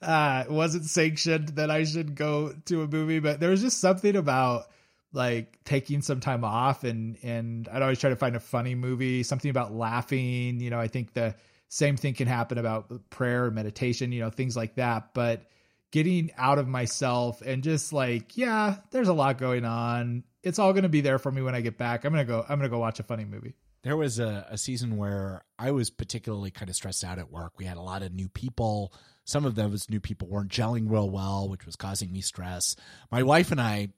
uh 0.03 0.45
it 0.47 0.53
wasn't 0.53 0.85
sanctioned 0.85 1.49
that 1.51 1.71
I 1.71 1.85
should 1.85 2.15
go 2.15 2.55
to 2.67 2.83
a 2.83 2.87
movie, 2.87 3.21
but 3.21 3.41
there 3.41 3.51
was 3.51 3.63
just 3.63 3.81
something 3.81 4.17
about 4.17 4.67
like 5.13 5.59
taking 5.65 6.03
some 6.03 6.21
time 6.21 6.45
off 6.45 6.85
and 6.85 7.17
and 7.23 7.69
I'd 7.69 7.83
always 7.83 7.99
try 7.99 8.11
to 8.11 8.17
find 8.17 8.37
a 8.37 8.41
funny 8.41 8.75
movie, 8.75 9.23
something 9.23 9.51
about 9.51 9.73
laughing, 9.73 10.61
you 10.61 10.71
know, 10.71 10.79
I 10.79 10.89
think 10.89 11.15
the 11.15 11.35
same 11.71 11.97
thing 11.97 12.15
can 12.15 12.27
happen 12.27 12.59
about 12.59 13.09
prayer, 13.11 13.47
and 13.47 13.55
meditation, 13.55 14.11
you 14.11 14.21
know, 14.21 14.29
things 14.29 14.57
like 14.57 14.75
that, 14.75 15.15
but 15.15 15.47
getting 15.93 16.31
out 16.37 16.59
of 16.59 16.67
myself 16.67 17.43
and 17.43 17.63
just 17.63 17.93
like, 17.93 18.37
yeah, 18.37 18.77
there's 18.91 19.09
a 19.09 19.13
lot 19.13 19.39
going 19.39 19.65
on. 19.65 20.25
It's 20.43 20.59
all 20.59 20.73
going 20.73 20.83
to 20.83 20.89
be 20.89 21.01
there 21.01 21.21
for 21.21 21.31
me 21.31 21.43
when 21.43 21.55
I 21.55 21.61
get 21.61 21.79
back. 21.79 22.05
I'm 22.05 22.13
going 22.13 22.27
to 22.27 22.31
go 22.31 22.41
I'm 22.43 22.59
going 22.59 22.69
to 22.69 22.75
go 22.75 22.81
watch 22.81 22.99
a 22.99 23.05
funny 23.05 23.25
movie. 23.25 23.55
There 23.83 23.97
was 23.97 24.19
a, 24.19 24.47
a 24.51 24.59
season 24.59 24.97
where 24.97 25.45
I 25.59 25.71
was 25.71 25.91
particularly 25.91 26.51
kind 26.51 26.69
of 26.69 26.75
stressed 26.75 27.05
out 27.05 27.21
at 27.21 27.31
work. 27.31 27.53
We 27.57 27.65
had 27.65 27.77
a 27.77 27.83
lot 27.83 28.03
of 28.03 28.13
new 28.13 28.29
people. 28.29 28.93
Some 29.25 29.45
of 29.45 29.55
those 29.55 29.89
new 29.89 30.01
people 30.01 30.29
weren't 30.29 30.51
gelling 30.51 30.91
real 30.91 31.09
well, 31.09 31.49
which 31.49 31.65
was 31.67 31.77
causing 31.77 32.13
me 32.13 32.21
stress. 32.21 32.75
My 33.13 33.23
wife 33.23 33.53
and 33.53 33.61
I, 33.61 33.91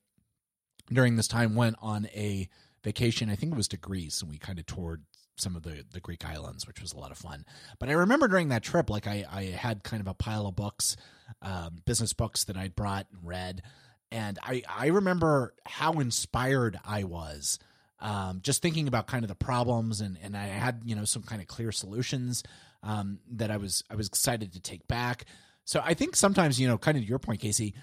during 0.92 1.16
this 1.16 1.26
time, 1.26 1.56
went 1.56 1.76
on 1.80 2.06
a 2.14 2.48
vacation. 2.85 3.30
I 3.30 3.35
think 3.35 3.52
it 3.52 3.56
was 3.56 3.68
to 3.68 3.76
Greece, 3.76 4.20
and 4.20 4.30
we 4.30 4.38
kind 4.38 4.58
of 4.58 4.66
toured 4.66 5.02
some 5.36 5.56
of 5.56 5.62
the, 5.62 5.84
the 5.92 6.00
Greek 6.00 6.24
islands, 6.24 6.66
which 6.66 6.80
was 6.80 6.92
a 6.92 6.98
lot 6.98 7.10
of 7.10 7.18
fun. 7.18 7.44
But 7.78 7.88
I 7.88 7.92
remember 7.92 8.28
during 8.28 8.48
that 8.48 8.62
trip, 8.62 8.90
like 8.90 9.06
I, 9.06 9.24
I 9.30 9.44
had 9.44 9.82
kind 9.82 10.00
of 10.00 10.06
a 10.06 10.14
pile 10.14 10.46
of 10.46 10.56
books, 10.56 10.96
um, 11.40 11.82
business 11.84 12.12
books 12.12 12.44
that 12.44 12.56
I'd 12.56 12.76
brought 12.76 13.06
and 13.12 13.26
read. 13.26 13.62
And 14.10 14.38
I, 14.42 14.62
I 14.68 14.88
remember 14.88 15.54
how 15.64 15.92
inspired 15.94 16.78
I 16.84 17.04
was 17.04 17.58
um, 17.98 18.40
just 18.42 18.60
thinking 18.60 18.88
about 18.88 19.06
kind 19.06 19.24
of 19.24 19.28
the 19.28 19.34
problems 19.34 20.00
and, 20.00 20.18
and 20.22 20.36
I 20.36 20.46
had, 20.46 20.82
you 20.84 20.94
know, 20.94 21.04
some 21.04 21.22
kind 21.22 21.40
of 21.40 21.48
clear 21.48 21.72
solutions 21.72 22.42
um, 22.82 23.20
that 23.32 23.50
I 23.50 23.56
was 23.56 23.84
I 23.90 23.94
was 23.94 24.08
excited 24.08 24.52
to 24.52 24.60
take 24.60 24.86
back. 24.88 25.24
So 25.64 25.80
I 25.82 25.94
think 25.94 26.16
sometimes, 26.16 26.60
you 26.60 26.66
know, 26.66 26.78
kind 26.78 26.98
of 26.98 27.04
your 27.04 27.20
point, 27.20 27.40
Casey, 27.40 27.74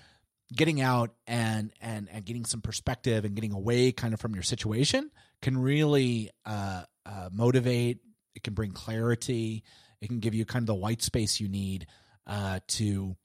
getting 0.53 0.81
out 0.81 1.13
and 1.25 1.71
and 1.81 2.09
and 2.11 2.25
getting 2.25 2.45
some 2.45 2.61
perspective 2.61 3.23
and 3.23 3.35
getting 3.35 3.53
away 3.53 3.91
kind 3.91 4.13
of 4.13 4.19
from 4.19 4.33
your 4.33 4.43
situation 4.43 5.09
can 5.41 5.57
really 5.57 6.29
uh, 6.45 6.83
uh, 7.09 7.29
motivate. 7.31 7.99
It 8.35 8.43
can 8.43 8.53
bring 8.53 8.71
clarity. 8.71 9.63
It 10.01 10.07
can 10.07 10.19
give 10.19 10.35
you 10.35 10.45
kind 10.45 10.63
of 10.63 10.67
the 10.67 10.75
white 10.75 11.01
space 11.01 11.39
you 11.39 11.49
need 11.49 11.87
uh, 12.27 12.59
to 12.67 13.15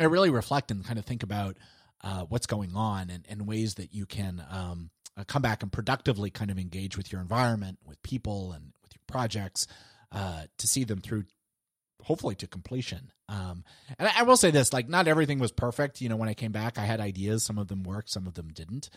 uh, 0.00 0.08
really 0.08 0.30
reflect 0.30 0.70
and 0.70 0.84
kind 0.84 0.98
of 0.98 1.04
think 1.04 1.22
about 1.22 1.56
uh, 2.02 2.24
what's 2.28 2.46
going 2.46 2.74
on 2.74 3.10
and, 3.10 3.26
and 3.28 3.46
ways 3.46 3.74
that 3.74 3.92
you 3.92 4.06
can 4.06 4.44
um, 4.50 4.90
uh, 5.16 5.24
come 5.24 5.42
back 5.42 5.62
and 5.62 5.72
productively 5.72 6.30
kind 6.30 6.50
of 6.50 6.58
engage 6.58 6.96
with 6.96 7.12
your 7.12 7.20
environment, 7.20 7.78
with 7.84 8.02
people, 8.02 8.52
and 8.52 8.72
with 8.82 8.94
your 8.94 9.02
projects 9.06 9.66
uh, 10.10 10.42
to 10.58 10.66
see 10.66 10.84
them 10.84 11.00
through, 11.00 11.24
hopefully 12.02 12.34
to 12.36 12.46
completion. 12.46 13.12
Um, 13.28 13.64
and 13.98 14.08
I, 14.08 14.20
I, 14.20 14.22
will 14.22 14.36
say 14.36 14.50
this: 14.50 14.72
like, 14.72 14.88
not 14.88 15.08
everything 15.08 15.38
was 15.38 15.52
perfect. 15.52 16.00
You 16.00 16.08
know, 16.08 16.16
when 16.16 16.28
I 16.28 16.34
came 16.34 16.52
back, 16.52 16.78
I 16.78 16.84
had 16.84 17.00
ideas. 17.00 17.44
Some 17.44 17.58
of 17.58 17.68
them 17.68 17.82
worked, 17.82 18.10
some 18.10 18.26
of 18.26 18.34
them 18.34 18.48
didn't. 18.52 18.90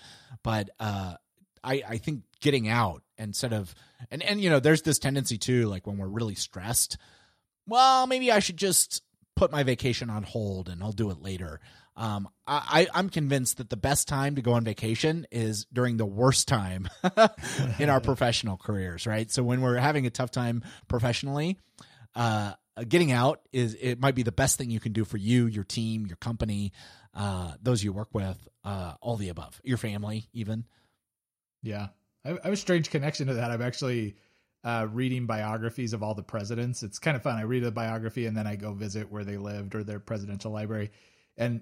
But 0.43 0.69
uh, 0.79 1.15
I, 1.63 1.83
I 1.87 1.97
think 1.97 2.23
getting 2.41 2.67
out 2.67 3.03
instead 3.17 3.53
of 3.53 3.73
and 4.11 4.21
and 4.23 4.41
you 4.41 4.49
know, 4.49 4.59
there's 4.59 4.81
this 4.81 4.99
tendency 4.99 5.37
too, 5.37 5.67
like 5.67 5.87
when 5.87 5.97
we're 5.97 6.07
really 6.07 6.35
stressed. 6.35 6.97
Well, 7.67 8.07
maybe 8.07 8.31
I 8.31 8.39
should 8.39 8.57
just 8.57 9.01
put 9.35 9.51
my 9.51 9.63
vacation 9.63 10.09
on 10.09 10.23
hold 10.23 10.69
and 10.69 10.81
I'll 10.81 10.91
do 10.91 11.09
it 11.11 11.21
later. 11.21 11.59
Um, 11.97 12.27
I, 12.45 12.87
I'm 12.93 13.09
convinced 13.09 13.57
that 13.57 13.69
the 13.69 13.77
best 13.77 14.07
time 14.07 14.35
to 14.35 14.41
go 14.41 14.53
on 14.53 14.65
vacation 14.65 15.25
is 15.31 15.65
during 15.71 15.95
the 15.95 16.05
worst 16.05 16.47
time 16.47 16.89
in 17.79 17.89
our 17.89 17.99
professional 18.01 18.57
careers, 18.57 19.07
right? 19.07 19.31
So 19.31 19.43
when 19.43 19.61
we're 19.61 19.77
having 19.77 20.05
a 20.05 20.09
tough 20.09 20.29
time 20.29 20.61
professionally, 20.89 21.57
uh, 22.13 22.53
getting 22.87 23.13
out 23.13 23.41
is 23.53 23.77
it 23.79 24.01
might 24.01 24.15
be 24.15 24.23
the 24.23 24.33
best 24.33 24.57
thing 24.57 24.69
you 24.69 24.81
can 24.81 24.91
do 24.91 25.05
for 25.05 25.15
you, 25.15 25.45
your 25.47 25.63
team, 25.63 26.05
your 26.05 26.17
company, 26.17 26.73
uh, 27.13 27.53
those 27.61 27.81
you 27.81 27.93
work 27.93 28.09
with, 28.13 28.45
uh, 28.65 28.95
all 28.99 29.15
the 29.15 29.29
above, 29.29 29.61
your 29.63 29.77
family, 29.77 30.27
even. 30.33 30.65
Yeah, 31.63 31.87
I, 32.25 32.29
have 32.29 32.53
a 32.53 32.57
strange 32.57 32.89
connection 32.89 33.27
to 33.27 33.35
that. 33.35 33.51
I'm 33.51 33.61
actually 33.61 34.15
uh, 34.63 34.87
reading 34.91 35.27
biographies 35.27 35.93
of 35.93 36.03
all 36.03 36.15
the 36.15 36.23
presidents. 36.23 36.83
It's 36.83 36.99
kind 36.99 37.15
of 37.15 37.23
fun. 37.23 37.37
I 37.37 37.43
read 37.43 37.63
a 37.63 37.71
biography 37.71 38.25
and 38.25 38.35
then 38.35 38.47
I 38.47 38.55
go 38.55 38.73
visit 38.73 39.11
where 39.11 39.23
they 39.23 39.37
lived 39.37 39.75
or 39.75 39.83
their 39.83 39.99
presidential 39.99 40.51
library 40.51 40.91
and 41.37 41.61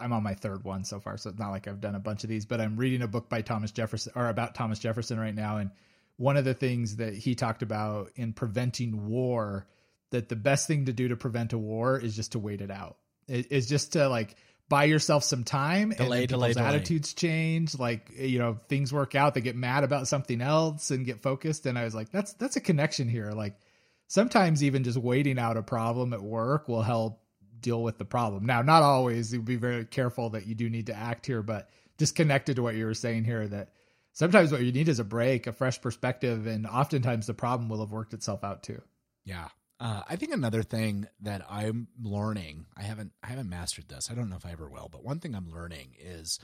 I'm 0.00 0.12
on 0.12 0.22
my 0.22 0.34
third 0.34 0.64
one 0.64 0.84
so 0.84 0.98
far, 0.98 1.16
so 1.16 1.30
it's 1.30 1.38
not 1.38 1.50
like 1.50 1.68
I've 1.68 1.80
done 1.80 1.94
a 1.94 2.00
bunch 2.00 2.24
of 2.24 2.30
these, 2.30 2.44
but 2.44 2.60
I'm 2.60 2.76
reading 2.76 3.02
a 3.02 3.08
book 3.08 3.28
by 3.28 3.42
Thomas 3.42 3.70
Jefferson 3.70 4.12
or 4.16 4.28
about 4.28 4.54
Thomas 4.54 4.80
Jefferson 4.80 5.18
right 5.18 5.34
now. 5.34 5.58
And 5.58 5.70
one 6.16 6.36
of 6.36 6.44
the 6.44 6.54
things 6.54 6.96
that 6.96 7.14
he 7.14 7.34
talked 7.34 7.62
about 7.62 8.10
in 8.16 8.32
preventing 8.32 9.06
war, 9.06 9.68
that 10.10 10.28
the 10.28 10.36
best 10.36 10.66
thing 10.66 10.86
to 10.86 10.92
do 10.92 11.08
to 11.08 11.16
prevent 11.16 11.52
a 11.52 11.58
war 11.58 11.98
is 11.98 12.16
just 12.16 12.32
to 12.32 12.40
wait 12.40 12.60
it 12.60 12.70
out. 12.70 12.96
It, 13.28 13.46
it's 13.50 13.68
just 13.68 13.92
to 13.92 14.08
like 14.08 14.34
buy 14.72 14.84
yourself 14.84 15.22
some 15.22 15.44
time 15.44 15.90
delay, 15.90 16.20
and 16.20 16.28
delay, 16.28 16.48
people's 16.48 16.56
delay. 16.56 16.66
attitudes 16.66 17.12
change. 17.12 17.78
Like, 17.78 18.10
you 18.16 18.38
know, 18.38 18.56
things 18.70 18.90
work 18.90 19.14
out, 19.14 19.34
they 19.34 19.42
get 19.42 19.54
mad 19.54 19.84
about 19.84 20.08
something 20.08 20.40
else 20.40 20.90
and 20.90 21.04
get 21.04 21.20
focused. 21.20 21.66
And 21.66 21.78
I 21.78 21.84
was 21.84 21.94
like, 21.94 22.10
that's, 22.10 22.32
that's 22.32 22.56
a 22.56 22.60
connection 22.60 23.06
here. 23.06 23.32
Like, 23.32 23.58
sometimes 24.06 24.64
even 24.64 24.82
just 24.82 24.96
waiting 24.96 25.38
out 25.38 25.58
a 25.58 25.62
problem 25.62 26.14
at 26.14 26.22
work 26.22 26.68
will 26.68 26.80
help 26.80 27.20
deal 27.60 27.82
with 27.82 27.98
the 27.98 28.06
problem. 28.06 28.46
Now, 28.46 28.62
not 28.62 28.82
always. 28.82 29.30
You 29.34 29.42
be 29.42 29.56
very 29.56 29.84
careful 29.84 30.30
that 30.30 30.46
you 30.46 30.54
do 30.54 30.70
need 30.70 30.86
to 30.86 30.96
act 30.96 31.26
here, 31.26 31.42
but 31.42 31.68
just 31.98 32.16
connected 32.16 32.56
to 32.56 32.62
what 32.62 32.74
you 32.74 32.86
were 32.86 32.94
saying 32.94 33.24
here 33.24 33.46
that 33.46 33.74
sometimes 34.14 34.52
what 34.52 34.62
you 34.62 34.72
need 34.72 34.88
is 34.88 35.00
a 35.00 35.04
break, 35.04 35.46
a 35.46 35.52
fresh 35.52 35.82
perspective, 35.82 36.46
and 36.46 36.66
oftentimes 36.66 37.26
the 37.26 37.34
problem 37.34 37.68
will 37.68 37.80
have 37.80 37.92
worked 37.92 38.14
itself 38.14 38.42
out 38.42 38.62
too. 38.62 38.80
Yeah. 39.26 39.48
Uh, 39.82 40.02
I 40.08 40.14
think 40.14 40.32
another 40.32 40.62
thing 40.62 41.08
that 41.22 41.44
I'm 41.50 41.88
learning, 42.00 42.66
I 42.76 42.82
haven't, 42.82 43.10
I 43.20 43.26
haven't 43.26 43.48
mastered 43.48 43.88
this. 43.88 44.12
I 44.12 44.14
don't 44.14 44.30
know 44.30 44.36
if 44.36 44.46
I 44.46 44.52
ever 44.52 44.68
will, 44.68 44.88
but 44.88 45.02
one 45.02 45.18
thing 45.18 45.34
I'm 45.34 45.50
learning 45.50 45.96
is, 45.98 46.38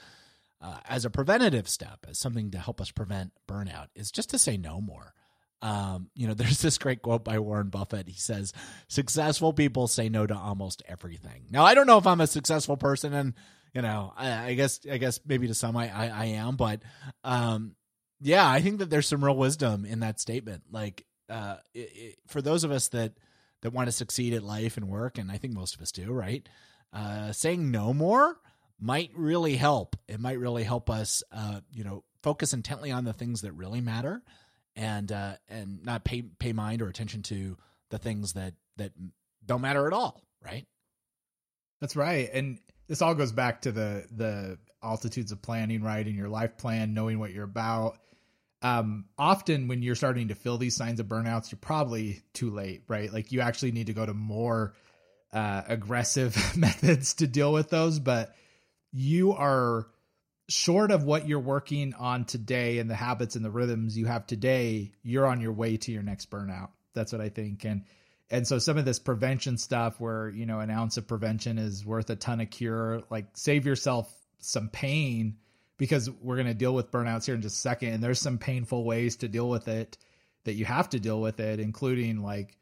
uh, 0.60 0.78
as 0.88 1.04
a 1.04 1.10
preventative 1.10 1.68
step, 1.68 2.04
as 2.08 2.18
something 2.18 2.50
to 2.50 2.58
help 2.58 2.80
us 2.80 2.90
prevent 2.90 3.30
burnout, 3.48 3.86
is 3.94 4.10
just 4.10 4.30
to 4.30 4.38
say 4.38 4.56
no 4.56 4.80
more. 4.80 5.14
Um, 5.62 6.10
you 6.16 6.26
know, 6.26 6.34
there's 6.34 6.60
this 6.60 6.78
great 6.78 7.00
quote 7.00 7.22
by 7.22 7.38
Warren 7.38 7.68
Buffett. 7.68 8.08
He 8.08 8.18
says, 8.18 8.52
"Successful 8.88 9.52
people 9.52 9.86
say 9.86 10.08
no 10.08 10.26
to 10.26 10.36
almost 10.36 10.82
everything." 10.88 11.46
Now, 11.48 11.64
I 11.64 11.74
don't 11.74 11.86
know 11.86 11.98
if 11.98 12.08
I'm 12.08 12.20
a 12.20 12.26
successful 12.26 12.76
person, 12.76 13.12
and 13.12 13.34
you 13.72 13.82
know, 13.82 14.12
I, 14.16 14.48
I 14.48 14.54
guess, 14.54 14.80
I 14.90 14.98
guess 14.98 15.20
maybe 15.24 15.46
to 15.46 15.54
some 15.54 15.76
I, 15.76 15.94
I, 15.94 16.08
I 16.08 16.24
am, 16.24 16.56
but 16.56 16.82
um, 17.22 17.76
yeah, 18.20 18.50
I 18.50 18.62
think 18.62 18.80
that 18.80 18.90
there's 18.90 19.06
some 19.06 19.24
real 19.24 19.36
wisdom 19.36 19.84
in 19.84 20.00
that 20.00 20.18
statement. 20.18 20.64
Like, 20.72 21.06
uh, 21.28 21.58
it, 21.72 21.92
it, 21.94 22.18
for 22.26 22.42
those 22.42 22.64
of 22.64 22.72
us 22.72 22.88
that 22.88 23.12
that 23.62 23.72
want 23.72 23.88
to 23.88 23.92
succeed 23.92 24.34
at 24.34 24.42
life 24.42 24.76
and 24.76 24.88
work, 24.88 25.18
and 25.18 25.30
I 25.30 25.38
think 25.38 25.54
most 25.54 25.74
of 25.74 25.82
us 25.82 25.92
do, 25.92 26.12
right? 26.12 26.48
Uh, 26.92 27.32
saying 27.32 27.70
no 27.70 27.92
more 27.92 28.38
might 28.80 29.10
really 29.14 29.56
help. 29.56 29.96
It 30.06 30.20
might 30.20 30.38
really 30.38 30.64
help 30.64 30.88
us, 30.88 31.22
uh, 31.32 31.60
you 31.72 31.84
know, 31.84 32.04
focus 32.22 32.52
intently 32.52 32.90
on 32.90 33.04
the 33.04 33.12
things 33.12 33.42
that 33.42 33.52
really 33.52 33.80
matter 33.80 34.22
and 34.76 35.10
uh, 35.10 35.34
and 35.48 35.84
not 35.84 36.04
pay 36.04 36.22
pay 36.22 36.52
mind 36.52 36.82
or 36.82 36.88
attention 36.88 37.22
to 37.24 37.56
the 37.90 37.98
things 37.98 38.34
that 38.34 38.54
that 38.76 38.92
don't 39.44 39.60
matter 39.60 39.86
at 39.86 39.92
all, 39.92 40.22
right? 40.44 40.66
That's 41.80 41.96
right, 41.96 42.28
and 42.32 42.58
this 42.86 43.02
all 43.02 43.14
goes 43.14 43.32
back 43.32 43.62
to 43.62 43.72
the 43.72 44.06
the 44.10 44.58
altitudes 44.82 45.32
of 45.32 45.42
planning, 45.42 45.82
right? 45.82 46.06
In 46.06 46.14
your 46.14 46.28
life 46.28 46.56
plan, 46.56 46.94
knowing 46.94 47.18
what 47.18 47.32
you're 47.32 47.44
about. 47.44 47.98
Um, 48.60 49.04
often 49.16 49.68
when 49.68 49.82
you're 49.82 49.94
starting 49.94 50.28
to 50.28 50.34
feel 50.34 50.58
these 50.58 50.76
signs 50.76 50.98
of 51.00 51.06
burnouts, 51.06 51.52
you're 51.52 51.60
probably 51.60 52.22
too 52.32 52.50
late, 52.50 52.82
right? 52.88 53.12
Like 53.12 53.30
you 53.30 53.40
actually 53.40 53.72
need 53.72 53.86
to 53.86 53.92
go 53.92 54.04
to 54.04 54.14
more 54.14 54.74
uh, 55.32 55.62
aggressive 55.68 56.36
methods 56.56 57.14
to 57.14 57.26
deal 57.26 57.52
with 57.52 57.70
those, 57.70 57.98
but 57.98 58.34
you 58.92 59.32
are 59.32 59.86
short 60.48 60.90
of 60.90 61.04
what 61.04 61.28
you're 61.28 61.38
working 61.38 61.94
on 61.94 62.24
today 62.24 62.78
and 62.78 62.88
the 62.90 62.94
habits 62.94 63.36
and 63.36 63.44
the 63.44 63.50
rhythms 63.50 63.96
you 63.96 64.06
have 64.06 64.26
today, 64.26 64.92
you're 65.02 65.26
on 65.26 65.40
your 65.40 65.52
way 65.52 65.76
to 65.76 65.92
your 65.92 66.02
next 66.02 66.30
burnout. 66.30 66.70
That's 66.94 67.12
what 67.12 67.20
I 67.20 67.28
think. 67.28 67.64
And 67.64 67.84
And 68.30 68.46
so 68.46 68.58
some 68.58 68.78
of 68.78 68.84
this 68.84 68.98
prevention 68.98 69.58
stuff 69.58 70.00
where, 70.00 70.30
you 70.30 70.46
know, 70.46 70.60
an 70.60 70.70
ounce 70.70 70.96
of 70.96 71.06
prevention 71.06 71.58
is 71.58 71.84
worth 71.84 72.10
a 72.10 72.16
ton 72.16 72.40
of 72.40 72.50
cure, 72.50 73.02
like 73.10 73.26
save 73.34 73.66
yourself 73.66 74.12
some 74.40 74.68
pain 74.68 75.36
because 75.78 76.10
we're 76.10 76.36
going 76.36 76.48
to 76.48 76.54
deal 76.54 76.74
with 76.74 76.90
burnouts 76.90 77.24
here 77.24 77.34
in 77.34 77.40
just 77.42 77.56
a 77.56 77.60
second. 77.60 77.94
And 77.94 78.02
there's 78.02 78.20
some 78.20 78.36
painful 78.36 78.84
ways 78.84 79.16
to 79.16 79.28
deal 79.28 79.48
with 79.48 79.68
it 79.68 79.96
that 80.44 80.54
you 80.54 80.64
have 80.64 80.90
to 80.90 81.00
deal 81.00 81.20
with 81.20 81.40
it, 81.40 81.60
including 81.60 82.22
like, 82.22 82.58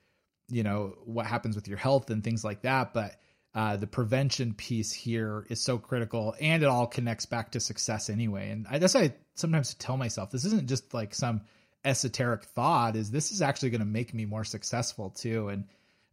you 0.49 0.63
know, 0.63 0.95
what 1.05 1.27
happens 1.27 1.57
with 1.57 1.67
your 1.67 1.79
health 1.79 2.11
and 2.11 2.23
things 2.23 2.45
like 2.45 2.63
that. 2.63 2.93
But 2.95 3.17
uh, 3.55 3.77
the 3.77 3.87
prevention 3.87 4.53
piece 4.53 4.93
here 4.93 5.47
is 5.49 5.63
so 5.63 5.79
critical 5.79 6.35
and 6.41 6.63
it 6.63 6.67
all 6.67 6.87
connects 6.87 7.25
back 7.25 7.53
to 7.53 7.61
success 7.61 8.11
anyway. 8.11 8.51
And 8.51 8.67
I, 8.71 8.79
that's 8.79 8.95
why 8.95 9.05
I 9.05 9.15
sometimes 9.35 9.75
tell 9.75 9.97
myself 9.97 10.31
this 10.31 10.45
isn't 10.45 10.69
just 10.69 10.93
like 10.93 11.15
some 11.15 11.41
esoteric 11.85 12.45
thought 12.45 12.97
is 12.97 13.11
this 13.11 13.33
is 13.33 13.41
actually 13.41 13.71
going 13.71 13.81
to 13.81 13.87
make 13.87 14.13
me 14.13 14.27
more 14.27 14.45
successful 14.45 15.09
too. 15.11 15.49
And 15.49 15.65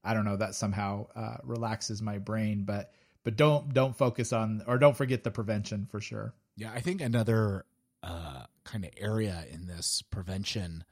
I 0.05 0.13
don't 0.13 0.25
know 0.25 0.37
that 0.37 0.55
somehow 0.55 1.07
uh, 1.15 1.37
relaxes 1.43 2.01
my 2.01 2.17
brain, 2.17 2.63
but, 2.63 2.93
but 3.25 3.35
don't, 3.35 3.73
don't 3.73 3.97
focus 3.97 4.31
on, 4.31 4.63
or 4.67 4.77
don't 4.77 4.95
forget 4.95 5.23
the 5.23 5.31
prevention 5.31 5.87
for 5.91 5.99
sure. 5.99 6.33
Yeah. 6.55 6.71
I 6.73 6.81
think 6.81 7.01
another 7.01 7.65
uh, 8.01 8.43
kind 8.63 8.85
of 8.85 8.91
area 8.97 9.45
in 9.51 9.65
this 9.67 10.03
prevention 10.09 10.83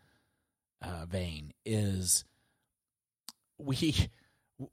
uh, 0.81 1.05
vein 1.05 1.53
is 1.65 2.25
we, 3.57 4.09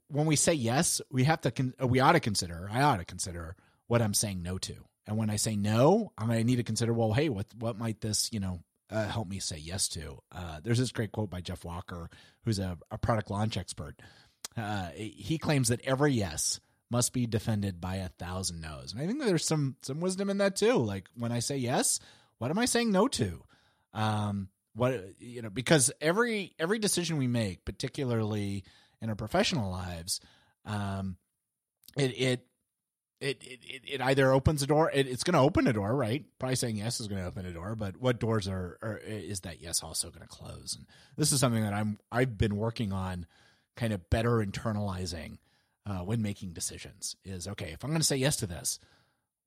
when 0.07 0.25
we 0.25 0.35
say 0.35 0.53
yes, 0.53 1.01
we 1.11 1.23
have 1.25 1.41
to 1.41 1.51
con- 1.51 1.73
we 1.81 1.99
ought 1.99 2.13
to 2.13 2.19
consider. 2.19 2.69
I 2.71 2.81
ought 2.81 2.97
to 2.97 3.05
consider 3.05 3.55
what 3.87 4.01
I'm 4.01 4.13
saying 4.13 4.41
no 4.41 4.57
to. 4.59 4.75
And 5.07 5.17
when 5.17 5.29
I 5.29 5.37
say 5.37 5.55
no, 5.55 6.11
to 6.17 6.43
need 6.43 6.57
to 6.57 6.63
consider. 6.63 6.93
Well, 6.93 7.13
hey, 7.13 7.29
what 7.29 7.47
what 7.57 7.77
might 7.77 8.01
this 8.01 8.31
you 8.31 8.39
know 8.39 8.59
uh, 8.91 9.07
help 9.07 9.27
me 9.27 9.39
say 9.39 9.57
yes 9.57 9.87
to? 9.89 10.19
Uh, 10.31 10.59
there's 10.63 10.77
this 10.77 10.91
great 10.91 11.11
quote 11.11 11.29
by 11.29 11.41
Jeff 11.41 11.65
Walker, 11.65 12.09
who's 12.45 12.59
a, 12.59 12.77
a 12.91 12.97
product 12.97 13.31
launch 13.31 13.57
expert. 13.57 13.95
Uh, 14.55 14.89
he 14.95 15.37
claims 15.37 15.69
that 15.69 15.81
every 15.81 16.13
yes 16.13 16.59
must 16.89 17.13
be 17.13 17.27
defended 17.27 17.79
by 17.79 17.95
a 17.95 18.09
thousand 18.09 18.61
no's, 18.61 18.93
and 18.93 19.01
I 19.01 19.07
think 19.07 19.23
there's 19.23 19.45
some 19.45 19.75
some 19.81 19.99
wisdom 19.99 20.29
in 20.29 20.39
that 20.39 20.55
too. 20.55 20.77
Like 20.77 21.07
when 21.15 21.31
I 21.31 21.39
say 21.39 21.57
yes, 21.57 21.99
what 22.37 22.51
am 22.51 22.59
I 22.59 22.65
saying 22.65 22.91
no 22.91 23.07
to? 23.09 23.43
Um, 23.93 24.49
what 24.73 25.03
you 25.19 25.41
know, 25.41 25.49
because 25.49 25.91
every 26.01 26.53
every 26.59 26.79
decision 26.79 27.17
we 27.17 27.27
make, 27.27 27.65
particularly 27.65 28.63
in 29.01 29.09
our 29.09 29.15
professional 29.15 29.69
lives, 29.71 30.19
um, 30.65 31.17
it, 31.97 32.19
it 32.19 32.45
it 33.19 33.43
it 33.43 33.81
it 33.85 34.01
either 34.01 34.31
opens 34.31 34.63
a 34.63 34.67
door. 34.67 34.89
It, 34.93 35.07
it's 35.07 35.23
going 35.23 35.33
to 35.33 35.39
open 35.39 35.67
a 35.67 35.73
door, 35.73 35.95
right? 35.95 36.23
Probably 36.39 36.55
saying 36.55 36.77
yes 36.77 36.99
is 36.99 37.07
going 37.07 37.21
to 37.21 37.27
open 37.27 37.45
a 37.45 37.51
door, 37.51 37.75
but 37.75 37.97
what 37.97 38.19
doors 38.19 38.47
are, 38.47 38.77
are 38.81 38.97
is 38.97 39.41
that 39.41 39.61
yes 39.61 39.83
also 39.83 40.09
going 40.09 40.21
to 40.21 40.27
close? 40.27 40.75
And 40.77 40.85
this 41.17 41.31
is 41.31 41.39
something 41.39 41.63
that 41.63 41.73
I'm 41.73 41.99
I've 42.11 42.37
been 42.37 42.55
working 42.55 42.93
on, 42.93 43.25
kind 43.75 43.93
of 43.93 44.09
better 44.09 44.37
internalizing 44.37 45.37
uh, 45.89 46.03
when 46.03 46.21
making 46.21 46.53
decisions. 46.53 47.15
Is 47.25 47.47
okay 47.47 47.71
if 47.71 47.83
I'm 47.83 47.89
going 47.89 48.01
to 48.01 48.07
say 48.07 48.17
yes 48.17 48.37
to 48.37 48.47
this, 48.47 48.79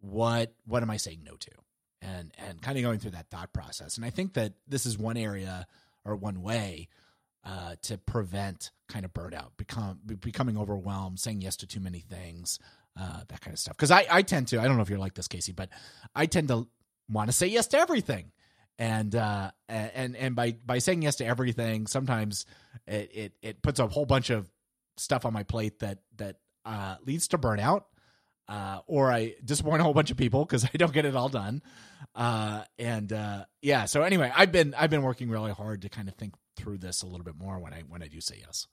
what 0.01 0.53
what 0.67 0.83
am 0.83 0.91
I 0.91 0.97
saying 0.97 1.21
no 1.25 1.37
to? 1.37 1.51
And 2.03 2.33
and 2.37 2.61
kind 2.61 2.77
of 2.77 2.83
going 2.83 2.99
through 2.99 3.13
that 3.13 3.31
thought 3.31 3.53
process. 3.53 3.97
And 3.97 4.05
I 4.05 4.11
think 4.11 4.35
that 4.35 4.55
this 4.67 4.85
is 4.87 4.99
one 4.99 5.17
area 5.17 5.67
or 6.05 6.17
one 6.17 6.43
way 6.43 6.89
uh, 7.45 7.77
to 7.83 7.99
prevent 7.99 8.71
kind 8.89 9.05
of 9.05 9.13
burnout, 9.13 9.51
become 9.57 10.01
becoming 10.21 10.59
overwhelmed, 10.59 11.19
saying 11.21 11.41
yes 11.41 11.57
to 11.57 11.67
too 11.67 11.81
many 11.81 12.01
things, 12.01 12.59
uh, 12.99 13.21
that 13.29 13.41
kind 13.41 13.55
of 13.55 13.59
stuff. 13.59 13.77
Because 13.77 13.91
I, 13.91 14.07
I 14.11 14.23
tend 14.23 14.49
to, 14.49 14.61
I 14.61 14.65
don't 14.65 14.77
know 14.77 14.83
if 14.83 14.91
you're 14.91 14.99
like 14.99 15.15
this, 15.15 15.29
Casey, 15.29 15.53
but 15.53 15.69
I 16.15 16.27
tend 16.27 16.49
to 16.49 16.69
want 17.09 17.29
to 17.29 17.33
say 17.33 17.47
yes 17.47 17.69
to 17.69 17.79
everything, 17.79 18.33
and 18.79 19.15
uh, 19.15 19.51
and 19.69 20.17
and 20.17 20.35
by 20.35 20.57
by 20.65 20.79
saying 20.79 21.03
yes 21.03 21.17
to 21.17 21.27
everything, 21.27 21.87
sometimes 21.87 22.47
it 22.87 23.11
it, 23.15 23.33
it 23.43 23.63
puts 23.63 23.81
a 23.81 23.87
whole 23.87 24.07
bunch 24.07 24.31
of 24.31 24.49
stuff 24.97 25.25
on 25.25 25.33
my 25.33 25.43
plate 25.43 25.81
that 25.81 25.99
that 26.17 26.37
uh, 26.65 26.97
leads 27.05 27.29
to 27.29 27.39
burnout. 27.39 27.85
Uh, 28.49 28.81
or 28.87 29.11
I 29.11 29.35
disappoint 29.45 29.81
a 29.81 29.85
whole 29.85 29.95
bunch 29.95 30.11
of 30.11 30.17
people 30.17 30.45
because 30.45 30.65
I 30.75 30.77
don't 30.77 30.93
get 30.93 31.05
it 31.05 31.17
all 31.17 31.29
done. 31.29 31.63
Uh, 32.15 32.65
and 32.79 33.13
uh, 33.13 33.45
yeah, 33.63 33.87
so 33.87 34.03
anyway, 34.03 34.33
I've 34.35 34.53
been 34.53 34.75
I've 34.75 34.91
been 34.91 35.03
working 35.03 35.31
really 35.31 35.53
hard 35.53 35.83
to 35.83 35.89
kind 35.89 36.09
of 36.09 36.15
think 36.17 36.35
through 36.57 36.79
this 36.79 37.03
a 37.03 37.07
little 37.07 37.25
bit 37.25 37.37
more 37.37 37.59
when 37.59 37.73
I 37.73 37.83
when 37.89 38.03
I 38.03 38.09
do 38.09 38.21
say 38.21 38.43
yes. 38.45 38.67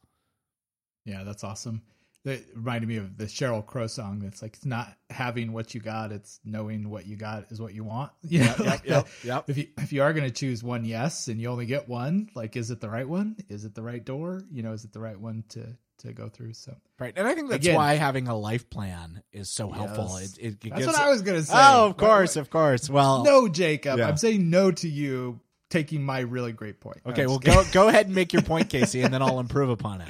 Yeah, 1.06 1.24
that's 1.24 1.44
awesome. 1.44 1.84
That 2.26 2.42
reminded 2.54 2.90
me 2.90 2.98
of 2.98 3.18
the 3.18 3.26
Sheryl 3.26 3.66
Crow 3.66 3.88
song. 3.88 4.20
That's 4.20 4.42
like 4.42 4.56
it's 4.56 4.66
not 4.66 4.94
having 5.10 5.54
what 5.54 5.74
you 5.74 5.80
got; 5.80 6.12
it's 6.12 6.42
knowing 6.44 6.90
what 6.90 7.08
you 7.08 7.16
got 7.16 7.50
is 7.50 7.62
what 7.62 7.74
you 7.74 7.86
want. 7.86 8.12
You 8.24 8.40
know, 8.40 8.56
yep, 8.60 8.86
yep, 8.86 9.08
yep. 9.24 9.50
If 9.50 9.58
you 9.58 9.68
if 9.78 9.94
you 9.94 10.02
are 10.04 10.12
going 10.12 10.28
to 10.28 10.34
choose 10.34 10.62
one 10.62 10.84
yes 10.84 11.30
and 11.30 11.40
you 11.40 11.48
only 11.48 11.66
get 11.66 11.88
one, 11.88 12.30
like 12.36 12.58
is 12.58 12.72
it 12.72 12.82
the 12.82 12.90
right 12.90 13.08
one? 13.08 13.38
Is 13.48 13.64
it 13.64 13.74
the 13.74 13.84
right 13.84 14.04
door? 14.04 14.44
You 14.52 14.64
know, 14.64 14.74
is 14.74 14.84
it 14.84 14.92
the 14.92 15.00
right 15.00 15.18
one 15.18 15.46
to 15.50 15.78
to 16.00 16.14
go 16.14 16.30
through? 16.30 16.54
So 16.54 16.76
right, 17.00 17.14
and 17.16 17.28
I 17.28 17.36
think 17.36 17.50
that's 17.50 17.66
Again, 17.66 17.76
why 17.76 17.94
having 17.96 18.28
a 18.28 18.38
life 18.38 18.70
plan 18.70 19.22
is 19.32 19.50
so 19.50 19.70
helpful. 19.72 20.18
Yes. 20.20 20.38
It, 20.38 20.40
it, 20.40 20.48
it 20.48 20.60
that's 20.70 20.76
gives, 20.86 20.88
what 20.88 21.02
I 21.02 21.10
was 21.10 21.22
going 21.22 21.38
to 21.40 21.46
say. 21.46 21.54
Oh, 21.56 21.86
of 21.88 21.98
course, 21.98 22.36
of 22.36 22.50
course. 22.50 22.90
Well, 22.90 23.24
No, 23.24 23.48
Jacob. 23.48 24.00
Yeah. 24.00 24.08
I'm 24.08 24.18
saying 24.18 24.50
no 24.50 24.72
to 24.72 24.90
you 24.90 25.40
taking 25.70 26.04
my 26.04 26.20
really 26.22 26.52
great 26.52 26.80
point. 26.80 26.98
okay. 27.06 27.28
Well, 27.28 27.40
go 27.40 27.64
go 27.72 27.88
ahead 27.90 28.08
and 28.08 28.16
make 28.16 28.34
your 28.34 28.42
point, 28.52 28.70
Casey, 28.70 29.02
and 29.02 29.14
then 29.14 29.22
I'll 29.22 29.40
improve 29.40 29.70
upon 29.70 30.02
it. 30.02 30.10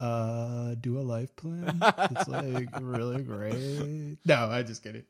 uh 0.00 0.74
do 0.80 0.98
a 0.98 1.02
life 1.02 1.34
plan 1.36 1.78
it's 2.10 2.26
like 2.28 2.68
really 2.80 3.22
great 3.22 4.16
no 4.24 4.48
i 4.50 4.60
just 4.62 4.82
kidding 4.82 5.04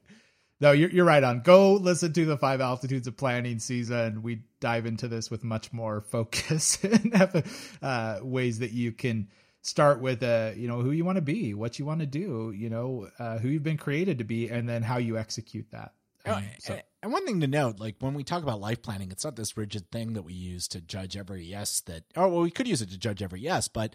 no 0.61 0.73
you're, 0.73 0.91
you're 0.91 1.05
right 1.07 1.25
on 1.25 1.41
go 1.41 1.73
listen 1.75 2.13
to 2.13 2.27
the 2.27 2.37
five 2.37 2.61
altitudes 2.61 3.07
of 3.07 3.17
planning 3.17 3.59
season 3.59 3.97
and 3.99 4.23
we 4.23 4.43
dive 4.61 4.85
into 4.85 5.09
this 5.09 5.31
with 5.31 5.45
much 5.45 5.73
more 5.73 6.03
focus 6.03 6.79
and 6.85 7.15
have 7.15 7.79
uh, 7.81 8.19
ways 8.23 8.59
that 8.59 8.73
you 8.73 8.93
can 8.93 9.29
start 9.63 10.01
with 10.01 10.23
uh 10.23 10.51
you 10.57 10.69
know 10.69 10.81
who 10.81 10.91
you 10.91 11.05
want 11.05 11.17
to 11.17 11.23
be 11.23 11.55
what 11.55 11.79
you 11.79 11.85
want 11.85 12.01
to 12.01 12.07
do 12.07 12.53
you 12.55 12.69
know 12.69 13.09
uh, 13.19 13.39
who 13.39 13.49
you've 13.49 13.63
been 13.63 13.77
created 13.77 14.19
to 14.19 14.25
be 14.25 14.49
and 14.49 14.69
then 14.69 14.83
how 14.83 14.99
you 14.99 15.17
execute 15.17 15.67
that 15.71 15.93
Um, 16.37 16.45
so 16.59 16.81
and 17.03 17.13
one 17.13 17.27
thing 17.27 17.41
to 17.41 17.49
note, 17.49 17.81
like 17.81 17.97
when 17.99 18.15
we 18.15 18.23
talk 18.23 18.45
about 18.45 18.61
life 18.61 18.81
planning, 18.81 19.11
it's 19.11 19.25
not 19.25 19.35
this 19.35 19.57
rigid 19.57 19.91
thing 19.91 20.13
that 20.13 20.23
we 20.23 20.35
use 20.35 20.69
to 20.69 20.81
judge 20.81 21.17
every 21.17 21.45
yes 21.45 21.81
that, 21.83 22.05
oh, 22.17 22.29
well, 22.29 22.43
we 22.43 22.51
could 22.51 22.69
use 22.69 22.81
it 22.81 22.91
to 22.91 22.99
judge 22.99 23.23
every 23.23 23.41
yes, 23.41 23.67
but 23.67 23.95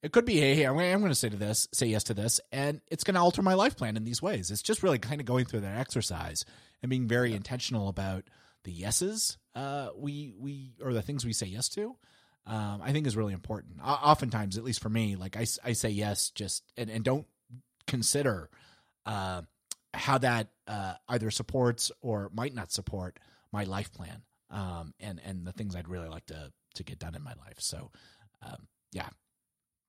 it 0.00 0.12
could 0.12 0.24
be, 0.24 0.36
hey, 0.36 0.54
hey 0.54 0.66
I'm 0.66 1.00
going 1.00 1.10
to 1.10 1.16
say 1.16 1.28
to 1.28 1.36
this, 1.36 1.66
say 1.72 1.86
yes 1.86 2.04
to 2.04 2.14
this, 2.14 2.40
and 2.52 2.80
it's 2.92 3.02
going 3.02 3.14
to 3.14 3.20
alter 3.20 3.42
my 3.42 3.54
life 3.54 3.76
plan 3.76 3.96
in 3.96 4.04
these 4.04 4.22
ways. 4.22 4.52
It's 4.52 4.62
just 4.62 4.84
really 4.84 5.00
kind 5.00 5.20
of 5.20 5.26
going 5.26 5.46
through 5.46 5.60
that 5.60 5.78
exercise 5.78 6.44
and 6.80 6.90
being 6.90 7.08
very 7.08 7.34
intentional 7.34 7.88
about 7.88 8.24
the 8.62 8.72
yeses 8.72 9.36
uh, 9.54 9.88
we 9.96 10.32
we 10.38 10.74
or 10.82 10.92
the 10.92 11.02
things 11.02 11.24
we 11.24 11.32
say 11.32 11.46
yes 11.46 11.68
to. 11.70 11.96
Um, 12.46 12.80
I 12.82 12.92
think 12.92 13.06
is 13.06 13.16
really 13.16 13.32
important. 13.32 13.76
O- 13.82 13.88
oftentimes, 13.88 14.58
at 14.58 14.64
least 14.64 14.80
for 14.80 14.90
me, 14.90 15.16
like 15.16 15.36
I, 15.36 15.46
I 15.64 15.72
say 15.72 15.88
yes 15.90 16.30
just 16.30 16.62
and, 16.76 16.90
and 16.90 17.02
don't 17.02 17.26
consider 17.86 18.50
uh, 19.06 19.42
how 19.94 20.18
that 20.18 20.48
uh, 20.66 20.94
either 21.08 21.30
supports 21.30 21.90
or 22.02 22.30
might 22.34 22.54
not 22.54 22.72
support 22.72 23.18
my 23.52 23.64
life 23.64 23.92
plan 23.92 24.22
um, 24.50 24.92
and 25.00 25.20
and 25.24 25.46
the 25.46 25.52
things 25.52 25.74
I'd 25.74 25.88
really 25.88 26.08
like 26.08 26.26
to 26.26 26.52
to 26.74 26.82
get 26.82 26.98
done 26.98 27.14
in 27.14 27.22
my 27.22 27.34
life. 27.46 27.56
So, 27.58 27.90
um, 28.42 28.68
yeah, 28.92 29.08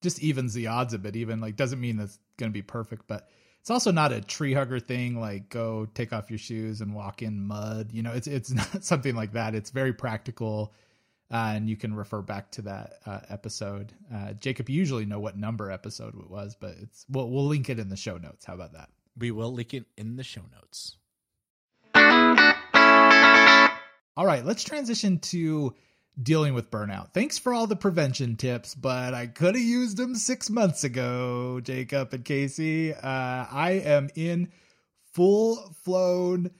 just 0.06 0.22
evens 0.22 0.54
the 0.54 0.68
odds 0.68 0.94
a 0.94 1.00
bit 1.00 1.16
even 1.16 1.42
like 1.42 1.56
doesn't 1.56 1.82
mean 1.82 1.98
that's 1.98 2.20
going 2.38 2.52
to 2.52 2.54
be 2.54 2.62
perfect 2.62 3.08
but 3.08 3.28
it's 3.60 3.72
also 3.72 3.92
not 3.92 4.12
a 4.12 4.22
tree 4.22 4.54
hugger 4.54 4.80
thing 4.80 5.20
like 5.20 5.50
go 5.50 5.88
take 5.96 6.14
off 6.14 6.30
your 6.30 6.38
shoes 6.38 6.82
and 6.82 6.94
walk 6.94 7.24
in 7.24 7.42
mud 7.42 7.92
you 7.92 8.04
know 8.04 8.12
it's 8.12 8.28
it's 8.28 8.52
not 8.54 8.84
something 8.84 9.16
like 9.16 9.34
that 9.34 9.56
it's 9.56 9.72
very 9.72 9.94
practical 9.94 10.74
uh, 11.32 11.54
and 11.56 11.70
you 11.70 11.76
can 11.76 11.94
refer 11.94 12.22
back 12.22 12.52
to 12.52 12.62
that 12.62 12.94
uh, 13.06 13.20
episode 13.30 13.94
uh, 14.14 14.34
jacob 14.34 14.70
you 14.70 14.78
usually 14.78 15.06
know 15.06 15.20
what 15.20 15.38
number 15.38 15.72
episode 15.72 16.14
it 16.20 16.30
was 16.30 16.56
but 16.60 16.76
it's 16.82 17.06
we'll, 17.10 17.30
we'll 17.30 17.46
link 17.46 17.70
it 17.70 17.80
in 17.80 17.90
the 17.90 17.98
show 17.98 18.18
notes 18.18 18.46
how 18.46 18.54
about 18.54 18.74
that 18.74 18.90
we 19.18 19.32
will 19.32 19.54
link 19.54 19.74
it 19.74 19.86
in 19.98 20.16
the 20.16 20.24
show 20.24 20.42
notes. 20.54 20.98
All 24.18 24.26
right, 24.26 24.46
let's 24.46 24.64
transition 24.64 25.20
to 25.20 25.74
dealing 26.22 26.54
with 26.54 26.72
burnout. 26.72 27.14
Thanks 27.14 27.38
for 27.38 27.54
all 27.54 27.68
the 27.68 27.76
prevention 27.76 28.38
tips, 28.38 28.74
but 28.74 29.14
I 29.14 29.28
could 29.28 29.56
have 29.56 29.64
used 29.64 29.98
them 29.98 30.16
six 30.16 30.50
months 30.50 30.84
ago, 30.86 31.60
Jacob 31.62 32.14
and 32.14 32.24
Casey. 32.24 32.94
Uh, 32.94 33.00
I 33.04 33.82
am 33.84 34.10
in 34.16 34.52
full 35.14 35.76
flown 35.84 36.52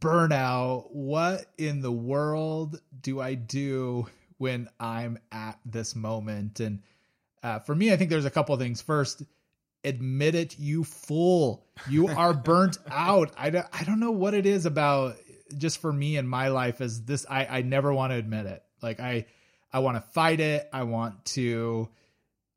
burnout. 0.00 0.90
What 0.90 1.46
in 1.58 1.80
the 1.80 1.92
world 1.92 2.80
do 3.00 3.20
I 3.20 3.34
do 3.34 4.06
when 4.38 4.68
I'm 4.80 5.18
at 5.30 5.58
this 5.64 5.94
moment? 5.94 6.60
And 6.60 6.82
uh, 7.42 7.58
for 7.60 7.74
me, 7.74 7.92
I 7.92 7.96
think 7.96 8.10
there's 8.10 8.24
a 8.24 8.30
couple 8.30 8.54
of 8.54 8.60
things. 8.60 8.80
First, 8.80 9.22
admit 9.84 10.34
it, 10.34 10.58
you 10.58 10.84
fool. 10.84 11.66
You 11.88 12.08
are 12.08 12.32
burnt 12.32 12.78
out. 12.90 13.32
I 13.36 13.50
don't, 13.50 13.66
I 13.72 13.84
don't 13.84 14.00
know 14.00 14.12
what 14.12 14.34
it 14.34 14.46
is 14.46 14.66
about 14.66 15.16
just 15.56 15.80
for 15.80 15.92
me 15.92 16.16
in 16.16 16.26
my 16.26 16.48
life 16.48 16.80
is 16.80 17.04
this 17.04 17.26
I, 17.28 17.46
I 17.46 17.62
never 17.62 17.92
want 17.92 18.12
to 18.12 18.18
admit 18.18 18.46
it. 18.46 18.62
Like 18.82 19.00
I 19.00 19.26
I 19.72 19.80
want 19.80 19.96
to 19.96 20.10
fight 20.12 20.40
it. 20.40 20.68
I 20.72 20.84
want 20.84 21.24
to 21.26 21.88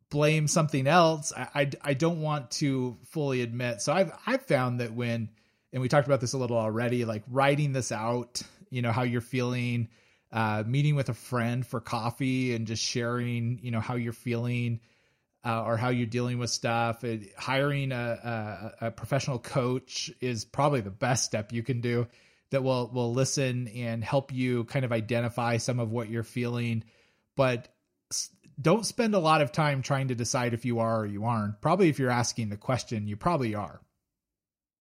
blame 0.10 0.48
something 0.48 0.88
else. 0.88 1.34
I, 1.36 1.48
I 1.54 1.72
I 1.82 1.94
don't 1.94 2.22
want 2.22 2.52
to 2.52 2.98
fully 3.10 3.42
admit. 3.42 3.82
So 3.82 3.94
I've 3.94 4.12
I've 4.26 4.46
found 4.46 4.80
that 4.80 4.94
when 4.94 5.30
and 5.74 5.82
we 5.82 5.90
talked 5.90 6.08
about 6.08 6.22
this 6.22 6.34
a 6.34 6.38
little 6.38 6.58
already, 6.58 7.06
like 7.06 7.24
writing 7.30 7.74
this 7.74 7.92
out, 7.92 8.42
you 8.70 8.82
know, 8.82 8.92
how 8.92 9.04
you're 9.04 9.22
feeling, 9.22 9.90
uh, 10.32 10.64
meeting 10.66 10.96
with 10.96 11.10
a 11.10 11.14
friend 11.14 11.66
for 11.66 11.80
coffee 11.80 12.54
and 12.54 12.68
just 12.68 12.84
sharing, 12.84 13.60
you 13.62 13.72
know, 13.72 13.80
how 13.80 13.96
you're 13.96 14.14
feeling, 14.14 14.80
uh, 15.46 15.64
or 15.64 15.78
how 15.78 15.90
you're 15.90 16.08
dealing 16.08 16.40
with 16.40 16.50
stuff. 16.50 17.04
It, 17.04 17.34
hiring 17.38 17.92
a, 17.92 18.74
a, 18.82 18.88
a 18.88 18.92
professional 18.92 19.40
coach 19.40 20.12
is 20.20 20.46
probably 20.46 20.82
the 20.82 20.90
best 20.90 21.24
step 21.26 21.54
you 21.54 21.64
can 21.64 21.82
do 21.82 22.08
that 22.50 22.64
will 22.64 22.90
will 22.94 23.14
listen 23.14 23.68
and 23.70 24.04
help 24.04 24.34
you 24.34 24.64
kind 24.66 24.86
of 24.86 24.92
identify 24.92 25.58
some 25.58 25.80
of 25.80 25.92
what 25.92 26.10
you're 26.10 26.24
feeling, 26.24 26.84
but 27.36 27.68
don't 28.60 28.86
spend 28.86 29.14
a 29.14 29.20
lot 29.20 29.42
of 29.42 29.52
time 29.52 29.82
trying 29.82 30.08
to 30.08 30.16
decide 30.16 30.54
if 30.54 30.66
you 30.66 30.80
are 30.80 31.02
or 31.02 31.06
you 31.06 31.26
aren't. 31.26 31.62
Probably 31.62 31.90
if 31.90 32.00
you're 32.00 32.10
asking 32.10 32.50
the 32.50 32.58
question, 32.58 33.08
you 33.08 33.16
probably 33.16 33.54
are. 33.54 33.82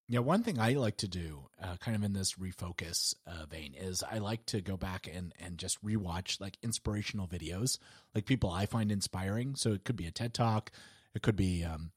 Yeah, 0.09 0.21
one 0.21 0.45
thing 0.45 0.61
I 0.61 0.75
like 0.75 0.99
to 0.99 1.09
do, 1.09 1.49
uh, 1.61 1.77
kind 1.81 1.97
of 1.97 2.05
in 2.05 2.13
this 2.13 2.35
refocus 2.35 3.15
uh, 3.27 3.47
vein, 3.47 3.75
is 3.77 4.05
I 4.09 4.19
like 4.19 4.47
to 4.47 4.61
go 4.61 4.77
back 4.77 5.09
and 5.13 5.33
and 5.41 5.59
just 5.59 5.85
rewatch 5.85 6.41
like 6.41 6.57
inspirational 6.63 7.27
videos, 7.27 7.79
like 8.15 8.25
people 8.25 8.51
I 8.51 8.67
find 8.67 8.93
inspiring. 8.93 9.57
So 9.57 9.73
it 9.73 9.85
could 9.85 9.97
be 9.97 10.07
a 10.07 10.13
TED 10.13 10.33
talk, 10.33 10.71
it 11.15 11.23
could 11.23 11.35
be 11.35 11.65
um, 11.65 11.91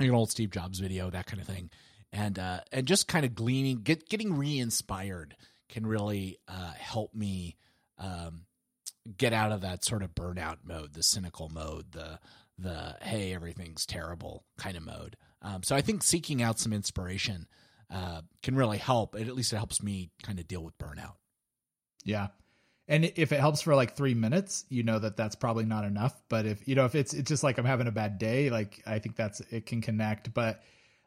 an 0.00 0.10
old 0.10 0.30
Steve 0.32 0.50
Jobs 0.50 0.80
video, 0.80 1.10
that 1.10 1.26
kind 1.26 1.40
of 1.40 1.46
thing, 1.46 1.70
and 2.12 2.38
uh, 2.40 2.60
and 2.72 2.88
just 2.88 3.06
kind 3.06 3.24
of 3.24 3.36
gleaning, 3.36 3.82
get 3.82 4.08
getting 4.08 4.34
re-inspired 4.34 5.36
can 5.68 5.86
really 5.86 6.38
uh, 6.48 6.72
help 6.72 7.14
me 7.14 7.56
um, 7.98 8.46
get 9.16 9.32
out 9.32 9.52
of 9.52 9.60
that 9.60 9.84
sort 9.84 10.02
of 10.02 10.14
burnout 10.14 10.58
mode, 10.64 10.94
the 10.94 11.02
cynical 11.04 11.48
mode, 11.48 11.92
the 11.92 12.18
the 12.58 12.96
hey 13.00 13.32
everything's 13.32 13.86
terrible 13.86 14.44
kind 14.56 14.76
of 14.76 14.84
mode. 14.84 15.16
Um, 15.42 15.62
so 15.62 15.76
I 15.76 15.80
think 15.80 16.02
seeking 16.02 16.42
out 16.42 16.58
some 16.58 16.72
inspiration 16.72 17.46
uh, 17.90 18.22
can 18.42 18.56
really 18.56 18.78
help. 18.78 19.14
It, 19.14 19.28
at 19.28 19.34
least 19.34 19.52
it 19.52 19.56
helps 19.56 19.82
me 19.82 20.10
kind 20.22 20.38
of 20.38 20.48
deal 20.48 20.62
with 20.62 20.76
burnout. 20.78 21.14
Yeah. 22.04 22.28
And 22.86 23.04
if 23.16 23.32
it 23.32 23.40
helps 23.40 23.60
for 23.60 23.74
like 23.74 23.96
three 23.96 24.14
minutes, 24.14 24.64
you 24.70 24.82
know 24.82 24.98
that 24.98 25.16
that's 25.16 25.36
probably 25.36 25.64
not 25.64 25.84
enough. 25.84 26.18
But 26.30 26.46
if 26.46 26.66
you 26.66 26.74
know 26.74 26.86
if 26.86 26.94
it's 26.94 27.12
it's 27.12 27.28
just 27.28 27.44
like 27.44 27.58
I'm 27.58 27.66
having 27.66 27.86
a 27.86 27.92
bad 27.92 28.18
day, 28.18 28.48
like 28.48 28.82
I 28.86 28.98
think 28.98 29.14
that's 29.14 29.40
it 29.40 29.66
can 29.66 29.82
connect. 29.82 30.32
But 30.32 30.62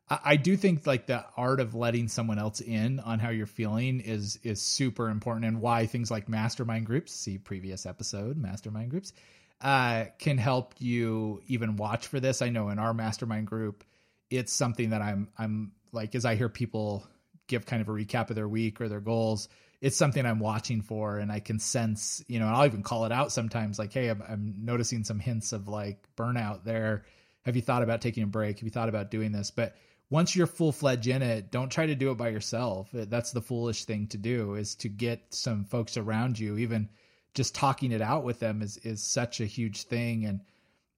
I, 0.08 0.20
I 0.24 0.36
do 0.36 0.56
think 0.56 0.86
like 0.86 1.08
the 1.08 1.26
art 1.36 1.60
of 1.60 1.74
letting 1.74 2.08
someone 2.08 2.38
else 2.38 2.62
in 2.62 3.00
on 3.00 3.18
how 3.18 3.30
you're 3.30 3.48
feeling 3.48 4.00
is 4.00 4.38
is 4.44 4.62
super 4.62 5.10
important, 5.10 5.46
and 5.46 5.60
why 5.60 5.88
things 5.88 6.12
like 6.12 6.30
mastermind 6.30 6.86
groups, 6.86 7.14
see 7.14 7.40
previous 7.40 7.88
episode, 7.88 8.38
mastermind 8.38 8.92
groups, 8.92 9.12
uh, 9.60 10.06
can 10.20 10.38
help 10.38 10.76
you 10.78 11.42
even 11.48 11.78
watch 11.78 12.06
for 12.06 12.20
this. 12.20 12.44
I 12.44 12.50
know 12.50 12.70
in 12.70 12.78
our 12.78 12.94
mastermind 12.94 13.48
group, 13.48 13.84
it's 14.32 14.52
something 14.52 14.90
that 14.90 15.02
I'm 15.02 15.28
I'm 15.38 15.74
like 15.92 16.16
as 16.16 16.26
I 16.26 16.36
hear 16.36 16.50
people 16.50 17.06
give 17.48 17.66
kind 17.66 17.82
of 17.82 17.90
a 17.90 17.92
recap 17.92 18.30
of 18.30 18.36
their 18.36 18.48
week 18.48 18.82
or 18.82 18.88
their 18.88 19.02
goals, 19.02 19.50
it's 19.82 19.98
something 19.98 20.26
I'm 20.26 20.40
watching 20.40 20.82
for, 20.82 21.18
and 21.18 21.32
I 21.32 21.40
can 21.40 21.60
sense, 21.60 22.24
you 22.28 22.40
know, 22.40 22.48
I'll 22.48 22.66
even 22.66 22.82
call 22.82 23.06
it 23.06 23.12
out 23.12 23.32
sometimes, 23.32 23.78
like, 23.78 23.92
hey, 23.92 24.10
I'm, 24.10 24.24
I'm 24.28 24.56
noticing 24.60 25.04
some 25.04 25.20
hints 25.20 25.54
of 25.54 25.68
like 25.68 26.08
burnout 26.16 26.64
there. 26.64 27.04
Have 27.44 27.56
you 27.56 27.62
thought 27.62 27.84
about 27.84 28.02
taking 28.02 28.24
a 28.24 28.28
break? 28.28 28.60
Have 28.60 28.64
you 28.64 28.72
thought 28.72 28.90
about 28.90 29.12
doing 29.12 29.32
this? 29.32 29.52
But 29.52 29.76
once 30.12 30.36
you're 30.36 30.48
full 30.48 30.72
fledged 30.72 31.08
in 31.08 31.22
it, 31.22 31.52
don't 31.52 31.72
try 31.72 31.88
to 31.88 31.96
do 31.96 32.12
it 32.12 32.18
by 32.18 32.30
yourself. 32.30 32.90
That's 32.94 33.32
the 33.32 33.42
foolish 33.42 33.86
thing 33.86 34.08
to 34.08 34.18
do 34.18 34.56
is 34.56 34.76
to 34.76 34.90
get 34.90 35.22
some 35.30 35.66
folks 35.66 35.98
around 35.98 36.38
you. 36.38 36.58
Even 36.58 36.90
just 37.34 37.56
talking 37.56 37.92
it 37.92 38.02
out 38.02 38.24
with 38.24 38.40
them 38.40 38.62
is 38.62 38.78
is 38.78 39.02
such 39.02 39.42
a 39.42 39.46
huge 39.46 39.84
thing. 39.84 40.26
And 40.26 40.42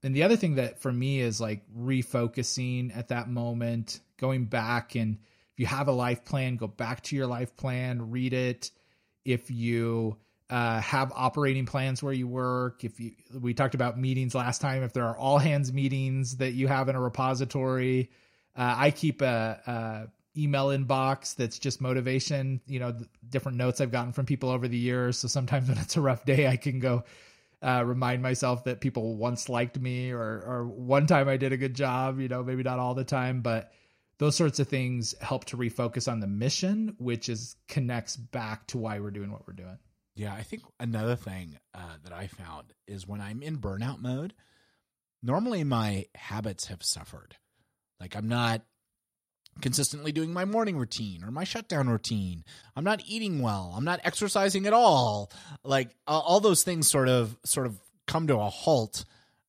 and 0.03 0.13
the 0.13 0.23
other 0.23 0.35
thing 0.35 0.55
that 0.55 0.81
for 0.81 0.91
me 0.91 1.19
is 1.19 1.39
like 1.39 1.63
refocusing 1.75 2.95
at 2.95 3.07
that 3.07 3.29
moment, 3.29 4.01
going 4.17 4.45
back 4.45 4.95
and 4.95 5.17
if 5.53 5.59
you 5.59 5.65
have 5.67 5.87
a 5.87 5.91
life 5.91 6.25
plan, 6.25 6.55
go 6.57 6.67
back 6.67 7.01
to 7.03 7.15
your 7.15 7.27
life 7.27 7.55
plan, 7.55 8.09
read 8.09 8.33
it. 8.33 8.71
If 9.23 9.51
you 9.51 10.17
uh, 10.49 10.81
have 10.81 11.13
operating 11.15 11.65
plans 11.65 12.01
where 12.01 12.13
you 12.13 12.27
work, 12.27 12.83
if 12.83 12.99
you 12.99 13.11
we 13.39 13.53
talked 13.53 13.75
about 13.75 13.97
meetings 13.97 14.35
last 14.35 14.61
time, 14.61 14.83
if 14.83 14.93
there 14.93 15.05
are 15.05 15.15
all 15.15 15.37
hands 15.37 15.71
meetings 15.71 16.37
that 16.37 16.53
you 16.53 16.67
have 16.67 16.89
in 16.89 16.95
a 16.95 17.01
repository, 17.01 18.09
uh, 18.55 18.75
I 18.77 18.91
keep 18.91 19.21
a, 19.21 19.61
a 19.65 20.39
email 20.39 20.67
inbox 20.67 21.35
that's 21.35 21.59
just 21.59 21.79
motivation. 21.79 22.59
You 22.65 22.79
know, 22.79 22.95
different 23.29 23.57
notes 23.57 23.79
I've 23.79 23.91
gotten 23.91 24.11
from 24.11 24.25
people 24.25 24.49
over 24.49 24.67
the 24.67 24.77
years. 24.77 25.19
So 25.19 25.27
sometimes 25.27 25.67
when 25.69 25.77
it's 25.77 25.97
a 25.97 26.01
rough 26.01 26.25
day, 26.25 26.47
I 26.47 26.57
can 26.57 26.79
go 26.79 27.03
uh, 27.63 27.83
remind 27.85 28.21
myself 28.21 28.65
that 28.65 28.81
people 28.81 29.15
once 29.15 29.47
liked 29.47 29.79
me 29.79 30.11
or 30.11 30.19
or 30.19 30.67
one 30.67 31.07
time 31.07 31.29
I 31.29 31.37
did 31.37 31.53
a 31.53 31.57
good 31.57 31.73
job. 31.73 32.19
You 32.19 32.27
know, 32.27 32.43
maybe 32.43 32.63
not 32.63 32.79
all 32.79 32.93
the 32.93 33.05
time, 33.05 33.41
but 33.41 33.71
those 34.19 34.35
sorts 34.35 34.59
of 34.59 34.67
things 34.67 35.15
help 35.21 35.45
to 35.45 35.57
refocus 35.57 36.11
on 36.11 36.19
the 36.19 36.27
mission, 36.27 36.95
which 36.97 37.29
is 37.29 37.55
connects 37.67 38.15
back 38.15 38.67
to 38.67 38.77
why 38.77 38.99
we're 38.99 39.11
doing 39.11 39.31
what 39.31 39.47
we're 39.47 39.53
doing. 39.53 39.77
Yeah, 40.15 40.33
I 40.33 40.43
think 40.43 40.61
another 40.79 41.15
thing 41.15 41.57
uh, 41.73 41.95
that 42.03 42.13
I 42.13 42.27
found 42.27 42.73
is 42.87 43.07
when 43.07 43.21
I'm 43.21 43.41
in 43.41 43.57
burnout 43.57 43.99
mode, 43.99 44.33
normally 45.23 45.63
my 45.63 46.05
habits 46.13 46.67
have 46.67 46.83
suffered. 46.83 47.35
Like 47.99 48.15
I'm 48.15 48.27
not 48.27 48.61
consistently 49.61 50.11
doing 50.11 50.33
my 50.33 50.45
morning 50.45 50.77
routine 50.77 51.23
or 51.23 51.31
my 51.31 51.43
shutdown 51.43 51.89
routine. 51.89 52.43
I'm 52.75 52.83
not 52.83 53.01
eating 53.05 53.41
well. 53.41 53.73
I'm 53.75 53.85
not 53.85 53.99
exercising 54.03 54.65
at 54.65 54.73
all. 54.73 55.31
Like 55.63 55.89
uh, 56.07 56.19
all 56.19 56.39
those 56.39 56.63
things 56.63 56.89
sort 56.89 57.09
of 57.09 57.37
sort 57.43 57.67
of 57.67 57.77
come 58.07 58.27
to 58.27 58.37
a 58.37 58.49
halt 58.49 59.05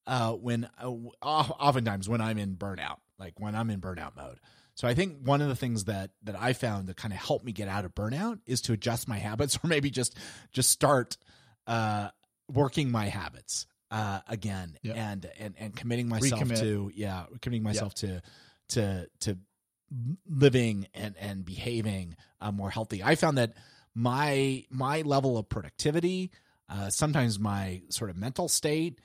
uh, 0.07 0.33
when 0.33 0.69
uh, 0.79 0.91
oftentimes 1.23 2.09
when 2.09 2.21
I'm 2.21 2.39
in 2.39 2.57
burnout, 2.57 2.99
like 3.19 3.39
when 3.39 3.55
I'm 3.55 3.71
in 3.71 3.81
burnout 3.81 4.17
mode. 4.17 4.39
So 4.75 4.89
I 4.89 4.95
think 4.95 5.19
one 5.23 5.41
of 5.41 5.49
the 5.49 5.57
things 5.57 5.85
that 5.85 6.11
that 6.25 6.41
I 6.41 6.53
found 6.53 6.89
that 6.89 6.97
kind 6.97 7.15
of 7.15 7.21
helped 7.21 7.45
me 7.45 7.53
get 7.53 7.69
out 7.69 7.85
of 7.85 7.95
burnout 7.95 8.41
is 8.47 8.61
to 8.63 8.73
adjust 8.73 9.09
my 9.09 9.19
habits 9.19 9.59
or 9.63 9.69
maybe 9.69 9.91
just 9.91 10.17
just 10.53 10.71
start 10.71 11.17
uh, 11.67 12.09
working 12.53 12.91
my 12.91 13.07
habits 13.07 13.67
uh, 13.91 14.21
again 14.29 14.77
yep. 14.83 14.97
and 14.97 15.31
and 15.39 15.55
and 15.59 15.77
committing 15.77 16.09
myself 16.09 16.43
Recommit. 16.43 16.61
to 16.61 16.91
yeah 16.95 17.25
committing 17.41 17.63
myself 17.63 17.93
yep. 18.03 18.23
to 18.69 18.77
to 18.81 19.09
to 19.21 19.39
living 20.29 20.87
and 20.95 21.15
and 21.19 21.45
behaving 21.45 22.17
uh, 22.41 22.53
more 22.53 22.71
healthy. 22.71 23.03
I 23.03 23.15
found 23.15 23.39
that 23.39 23.55
my 23.95 24.65
my 24.71 25.03
level 25.03 25.39
of 25.39 25.49
productivity, 25.49 26.31
uh, 26.69 26.91
sometimes 26.91 27.39
my 27.39 27.83
sort 27.91 28.11
of 28.11 28.17
mental 28.17 28.49
state, 28.49 28.99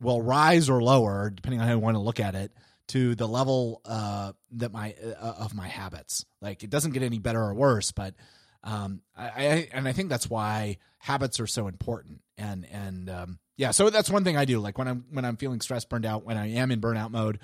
will 0.00 0.22
rise 0.22 0.70
or 0.70 0.82
lower 0.82 1.30
depending 1.30 1.60
on 1.60 1.66
how 1.66 1.74
you 1.74 1.78
want 1.78 1.96
to 1.96 2.00
look 2.00 2.20
at 2.20 2.34
it 2.34 2.52
to 2.88 3.14
the 3.14 3.28
level 3.28 3.80
uh, 3.84 4.32
that 4.52 4.72
my 4.72 4.94
uh, 5.20 5.34
of 5.38 5.54
my 5.54 5.68
habits. 5.68 6.24
Like 6.40 6.64
it 6.64 6.70
doesn't 6.70 6.92
get 6.92 7.02
any 7.02 7.18
better 7.18 7.40
or 7.40 7.54
worse, 7.54 7.92
but 7.92 8.14
um, 8.62 9.02
I, 9.16 9.26
I 9.26 9.68
and 9.72 9.88
I 9.88 9.92
think 9.92 10.08
that's 10.08 10.28
why 10.28 10.78
habits 10.98 11.40
are 11.40 11.46
so 11.46 11.66
important. 11.66 12.20
And 12.38 12.66
and 12.70 13.10
um, 13.10 13.38
yeah, 13.56 13.72
so 13.72 13.90
that's 13.90 14.08
one 14.08 14.24
thing 14.24 14.36
I 14.36 14.44
do. 14.44 14.58
Like 14.58 14.78
when 14.78 14.88
I'm 14.88 15.04
when 15.10 15.24
I'm 15.24 15.36
feeling 15.36 15.60
stressed, 15.60 15.88
burned 15.88 16.06
out, 16.06 16.24
when 16.24 16.36
I 16.38 16.52
am 16.52 16.70
in 16.70 16.80
burnout 16.80 17.10
mode, 17.10 17.40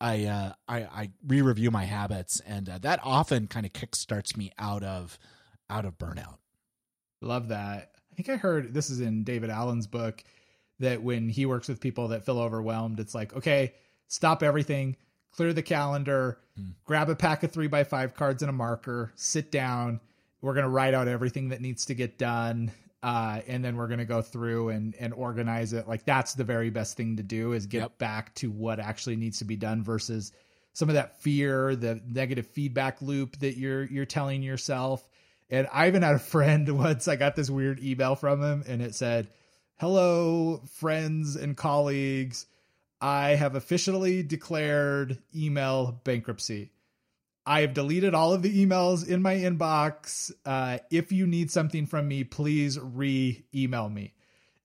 I 0.00 0.24
uh, 0.24 0.52
I, 0.66 0.78
I 0.78 1.10
re-review 1.26 1.70
my 1.70 1.84
habits, 1.84 2.40
and 2.40 2.68
uh, 2.68 2.78
that 2.78 3.00
often 3.02 3.48
kind 3.48 3.66
of 3.66 3.72
kickstarts 3.72 4.36
me 4.36 4.52
out 4.58 4.82
of 4.82 5.18
out 5.68 5.84
of 5.84 5.98
burnout. 5.98 6.38
Love 7.20 7.48
that. 7.48 7.90
I 8.10 8.14
think 8.14 8.28
I 8.28 8.36
heard 8.36 8.72
this 8.72 8.90
is 8.90 9.00
in 9.00 9.24
David 9.24 9.50
Allen's 9.50 9.86
book 9.86 10.24
that 10.80 11.02
when 11.02 11.28
he 11.28 11.44
works 11.44 11.68
with 11.68 11.80
people 11.80 12.08
that 12.08 12.24
feel 12.24 12.38
overwhelmed, 12.38 13.00
it's 13.00 13.14
like 13.14 13.34
okay, 13.34 13.74
stop 14.06 14.42
everything, 14.42 14.96
clear 15.32 15.52
the 15.52 15.62
calendar, 15.62 16.38
hmm. 16.56 16.70
grab 16.84 17.10
a 17.10 17.14
pack 17.14 17.42
of 17.42 17.52
three 17.52 17.68
by 17.68 17.84
five 17.84 18.14
cards 18.14 18.42
and 18.42 18.50
a 18.50 18.54
marker, 18.54 19.12
sit 19.16 19.52
down. 19.52 20.00
We're 20.40 20.54
gonna 20.54 20.68
write 20.68 20.94
out 20.94 21.08
everything 21.08 21.50
that 21.50 21.60
needs 21.60 21.86
to 21.86 21.94
get 21.94 22.18
done 22.18 22.72
uh, 23.02 23.40
and 23.46 23.64
then 23.64 23.76
we're 23.76 23.86
going 23.86 24.00
to 24.00 24.04
go 24.04 24.22
through 24.22 24.70
and 24.70 24.94
and 24.98 25.14
organize 25.14 25.72
it. 25.72 25.86
Like 25.86 26.04
that's 26.04 26.34
the 26.34 26.44
very 26.44 26.70
best 26.70 26.96
thing 26.96 27.16
to 27.16 27.22
do 27.22 27.52
is 27.52 27.66
get 27.66 27.82
yep. 27.82 27.98
back 27.98 28.34
to 28.36 28.50
what 28.50 28.80
actually 28.80 29.16
needs 29.16 29.38
to 29.38 29.44
be 29.44 29.56
done 29.56 29.84
versus 29.84 30.32
some 30.72 30.88
of 30.88 30.94
that 30.94 31.20
fear, 31.20 31.76
the 31.76 32.00
negative 32.06 32.46
feedback 32.46 33.00
loop 33.00 33.38
that 33.38 33.56
you're 33.56 33.84
you're 33.84 34.04
telling 34.04 34.42
yourself. 34.42 35.06
And 35.50 35.68
I 35.72 35.86
even 35.88 36.02
had 36.02 36.16
a 36.16 36.20
friend 36.20 36.68
once. 36.78 37.06
I 37.06 37.16
got 37.16 37.36
this 37.36 37.50
weird 37.50 37.80
email 37.80 38.16
from 38.16 38.42
him, 38.42 38.64
and 38.66 38.82
it 38.82 38.96
said, 38.96 39.28
"Hello, 39.76 40.62
friends 40.78 41.36
and 41.36 41.56
colleagues. 41.56 42.46
I 43.00 43.30
have 43.36 43.54
officially 43.54 44.24
declared 44.24 45.18
email 45.34 46.00
bankruptcy." 46.02 46.72
I 47.48 47.62
have 47.62 47.72
deleted 47.72 48.12
all 48.12 48.34
of 48.34 48.42
the 48.42 48.64
emails 48.64 49.08
in 49.08 49.22
my 49.22 49.34
inbox. 49.34 50.30
Uh, 50.44 50.78
if 50.90 51.12
you 51.12 51.26
need 51.26 51.50
something 51.50 51.86
from 51.86 52.06
me, 52.06 52.22
please 52.22 52.78
re 52.78 53.42
email 53.54 53.88
me. 53.88 54.12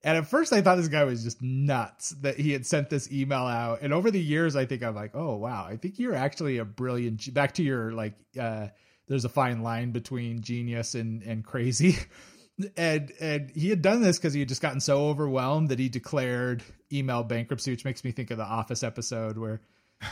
And 0.02 0.18
at 0.18 0.26
first, 0.26 0.52
I 0.52 0.60
thought 0.60 0.76
this 0.76 0.88
guy 0.88 1.04
was 1.04 1.24
just 1.24 1.40
nuts 1.40 2.10
that 2.20 2.38
he 2.38 2.52
had 2.52 2.66
sent 2.66 2.90
this 2.90 3.10
email 3.10 3.46
out. 3.46 3.78
And 3.80 3.94
over 3.94 4.10
the 4.10 4.20
years, 4.20 4.54
I 4.54 4.66
think 4.66 4.82
I'm 4.82 4.94
like, 4.94 5.12
oh, 5.14 5.36
wow, 5.36 5.66
I 5.66 5.78
think 5.78 5.98
you're 5.98 6.14
actually 6.14 6.58
a 6.58 6.66
brilliant. 6.66 7.32
Back 7.32 7.54
to 7.54 7.62
your 7.62 7.92
like, 7.92 8.16
uh, 8.38 8.66
there's 9.08 9.24
a 9.24 9.30
fine 9.30 9.62
line 9.62 9.92
between 9.92 10.42
genius 10.42 10.94
and, 10.94 11.22
and 11.22 11.42
crazy. 11.42 11.96
and 12.76 13.10
and 13.18 13.50
he 13.54 13.70
had 13.70 13.80
done 13.80 14.02
this 14.02 14.18
because 14.18 14.34
he 14.34 14.40
had 14.40 14.48
just 14.50 14.60
gotten 14.60 14.80
so 14.80 15.06
overwhelmed 15.06 15.70
that 15.70 15.78
he 15.78 15.88
declared 15.88 16.62
email 16.92 17.22
bankruptcy, 17.22 17.70
which 17.70 17.86
makes 17.86 18.04
me 18.04 18.12
think 18.12 18.30
of 18.30 18.36
the 18.36 18.44
Office 18.44 18.82
episode 18.82 19.38
where 19.38 19.62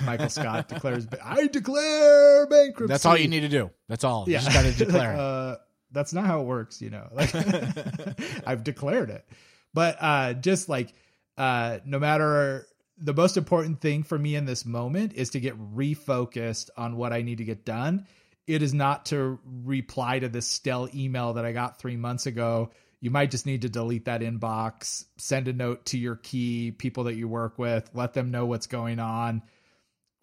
Michael 0.05 0.29
Scott 0.29 0.69
declares, 0.69 1.07
I 1.23 1.47
declare 1.47 2.47
bankruptcy. 2.47 2.87
That's 2.93 3.07
all 3.07 3.17
you 3.17 3.29
need 3.29 3.41
to 3.41 3.49
do. 3.49 3.71
That's 3.89 4.05
all. 4.05 4.25
Yeah. 4.27 4.39
You 4.39 4.45
just 4.47 4.55
got 4.57 4.63
to 4.63 4.73
declare. 4.85 5.11
like, 5.13 5.19
uh, 5.19 5.57
that's 5.93 6.13
not 6.13 6.27
how 6.27 6.41
it 6.41 6.45
works, 6.45 6.81
you 6.81 6.91
know. 6.91 7.09
Like 7.13 7.35
I've 8.47 8.65
declared 8.65 9.11
it. 9.11 9.27
But 9.75 9.97
uh, 10.01 10.35
just 10.35 10.69
like 10.69 10.93
uh, 11.37 11.79
no 11.85 11.99
matter 11.99 12.67
the 12.99 13.15
most 13.15 13.37
important 13.37 13.81
thing 13.81 14.03
for 14.03 14.19
me 14.19 14.37
in 14.37 14.45
this 14.45 14.65
moment 14.65 15.15
is 15.15 15.31
to 15.31 15.41
get 15.41 15.59
refocused 15.75 16.71
on 16.77 16.97
what 16.97 17.13
I 17.13 17.23
need 17.23 17.39
to 17.39 17.45
get 17.45 17.65
done. 17.65 18.07
It 18.47 18.63
is 18.63 18.75
not 18.75 19.07
to 19.07 19.39
reply 19.45 20.19
to 20.19 20.29
this 20.29 20.47
stale 20.47 20.89
email 20.95 21.35
that 21.35 21.45
I 21.45 21.53
got 21.53 21.79
three 21.79 21.97
months 21.97 22.27
ago. 22.27 22.71
You 23.01 23.11
might 23.11 23.31
just 23.31 23.47
need 23.47 23.63
to 23.63 23.69
delete 23.69 24.05
that 24.05 24.21
inbox, 24.21 25.05
send 25.17 25.49
a 25.49 25.53
note 25.53 25.87
to 25.87 25.99
your 25.99 26.17
key 26.17 26.71
people 26.71 27.05
that 27.05 27.15
you 27.15 27.27
work 27.27 27.59
with, 27.59 27.91
let 27.95 28.15
them 28.15 28.31
know 28.31 28.47
what's 28.47 28.69
going 28.69 29.01
on, 29.01 29.43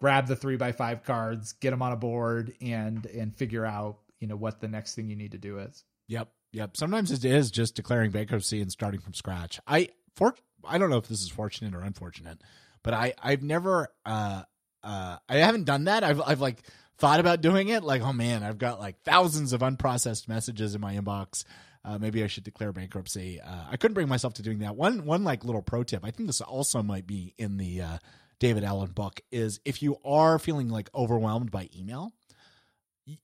grab 0.00 0.26
the 0.26 0.36
three 0.36 0.56
by 0.56 0.72
five 0.72 1.04
cards, 1.04 1.52
get 1.52 1.70
them 1.70 1.82
on 1.82 1.92
a 1.92 1.96
board, 1.96 2.54
and 2.60 3.06
and 3.06 3.36
figure 3.36 3.64
out 3.64 3.98
you 4.18 4.26
know 4.26 4.36
what 4.36 4.60
the 4.60 4.68
next 4.68 4.94
thing 4.94 5.08
you 5.08 5.16
need 5.16 5.32
to 5.32 5.38
do 5.38 5.58
is. 5.58 5.84
Yep, 6.08 6.28
yep. 6.52 6.76
Sometimes 6.76 7.10
it 7.10 7.24
is 7.24 7.50
just 7.50 7.74
declaring 7.74 8.10
bankruptcy 8.10 8.60
and 8.60 8.72
starting 8.72 9.00
from 9.00 9.14
scratch. 9.14 9.60
I 9.66 9.90
for 10.14 10.34
I 10.64 10.78
don't 10.78 10.90
know 10.90 10.98
if 10.98 11.08
this 11.08 11.22
is 11.22 11.28
fortunate 11.28 11.74
or 11.74 11.82
unfortunate, 11.82 12.40
but 12.82 12.94
I 12.94 13.14
I've 13.22 13.42
never 13.42 13.88
uh 14.04 14.42
uh 14.82 15.16
I 15.28 15.36
haven't 15.36 15.64
done 15.64 15.84
that. 15.84 16.02
I've 16.02 16.20
I've 16.20 16.40
like 16.40 16.62
thought 16.98 17.20
about 17.20 17.40
doing 17.40 17.68
it. 17.68 17.82
Like 17.82 18.02
oh 18.02 18.12
man, 18.12 18.42
I've 18.42 18.58
got 18.58 18.80
like 18.80 19.00
thousands 19.02 19.52
of 19.52 19.60
unprocessed 19.60 20.28
messages 20.28 20.74
in 20.74 20.80
my 20.80 20.96
inbox. 20.96 21.44
Uh, 21.82 21.96
maybe 21.96 22.22
I 22.22 22.26
should 22.26 22.44
declare 22.44 22.72
bankruptcy. 22.72 23.40
Uh, 23.40 23.64
I 23.70 23.78
couldn't 23.78 23.94
bring 23.94 24.08
myself 24.08 24.34
to 24.34 24.42
doing 24.42 24.58
that. 24.58 24.76
One 24.76 25.06
one 25.06 25.24
like 25.24 25.44
little 25.44 25.62
pro 25.62 25.82
tip. 25.82 26.04
I 26.04 26.10
think 26.10 26.26
this 26.26 26.42
also 26.42 26.82
might 26.82 27.06
be 27.06 27.34
in 27.38 27.56
the 27.56 27.80
uh, 27.80 27.98
David 28.40 28.64
Allen 28.64 28.90
book. 28.90 29.20
Is 29.30 29.60
if 29.64 29.82
you 29.82 29.98
are 30.04 30.40
feeling 30.40 30.68
like 30.68 30.90
overwhelmed 30.92 31.52
by 31.52 31.68
email, 31.78 32.12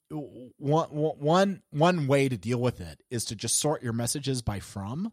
one 0.08 0.88
one 0.88 1.62
one 1.70 2.06
way 2.06 2.28
to 2.28 2.36
deal 2.36 2.60
with 2.60 2.80
it 2.80 3.02
is 3.10 3.24
to 3.26 3.34
just 3.34 3.58
sort 3.58 3.82
your 3.82 3.92
messages 3.92 4.42
by 4.42 4.60
from 4.60 5.12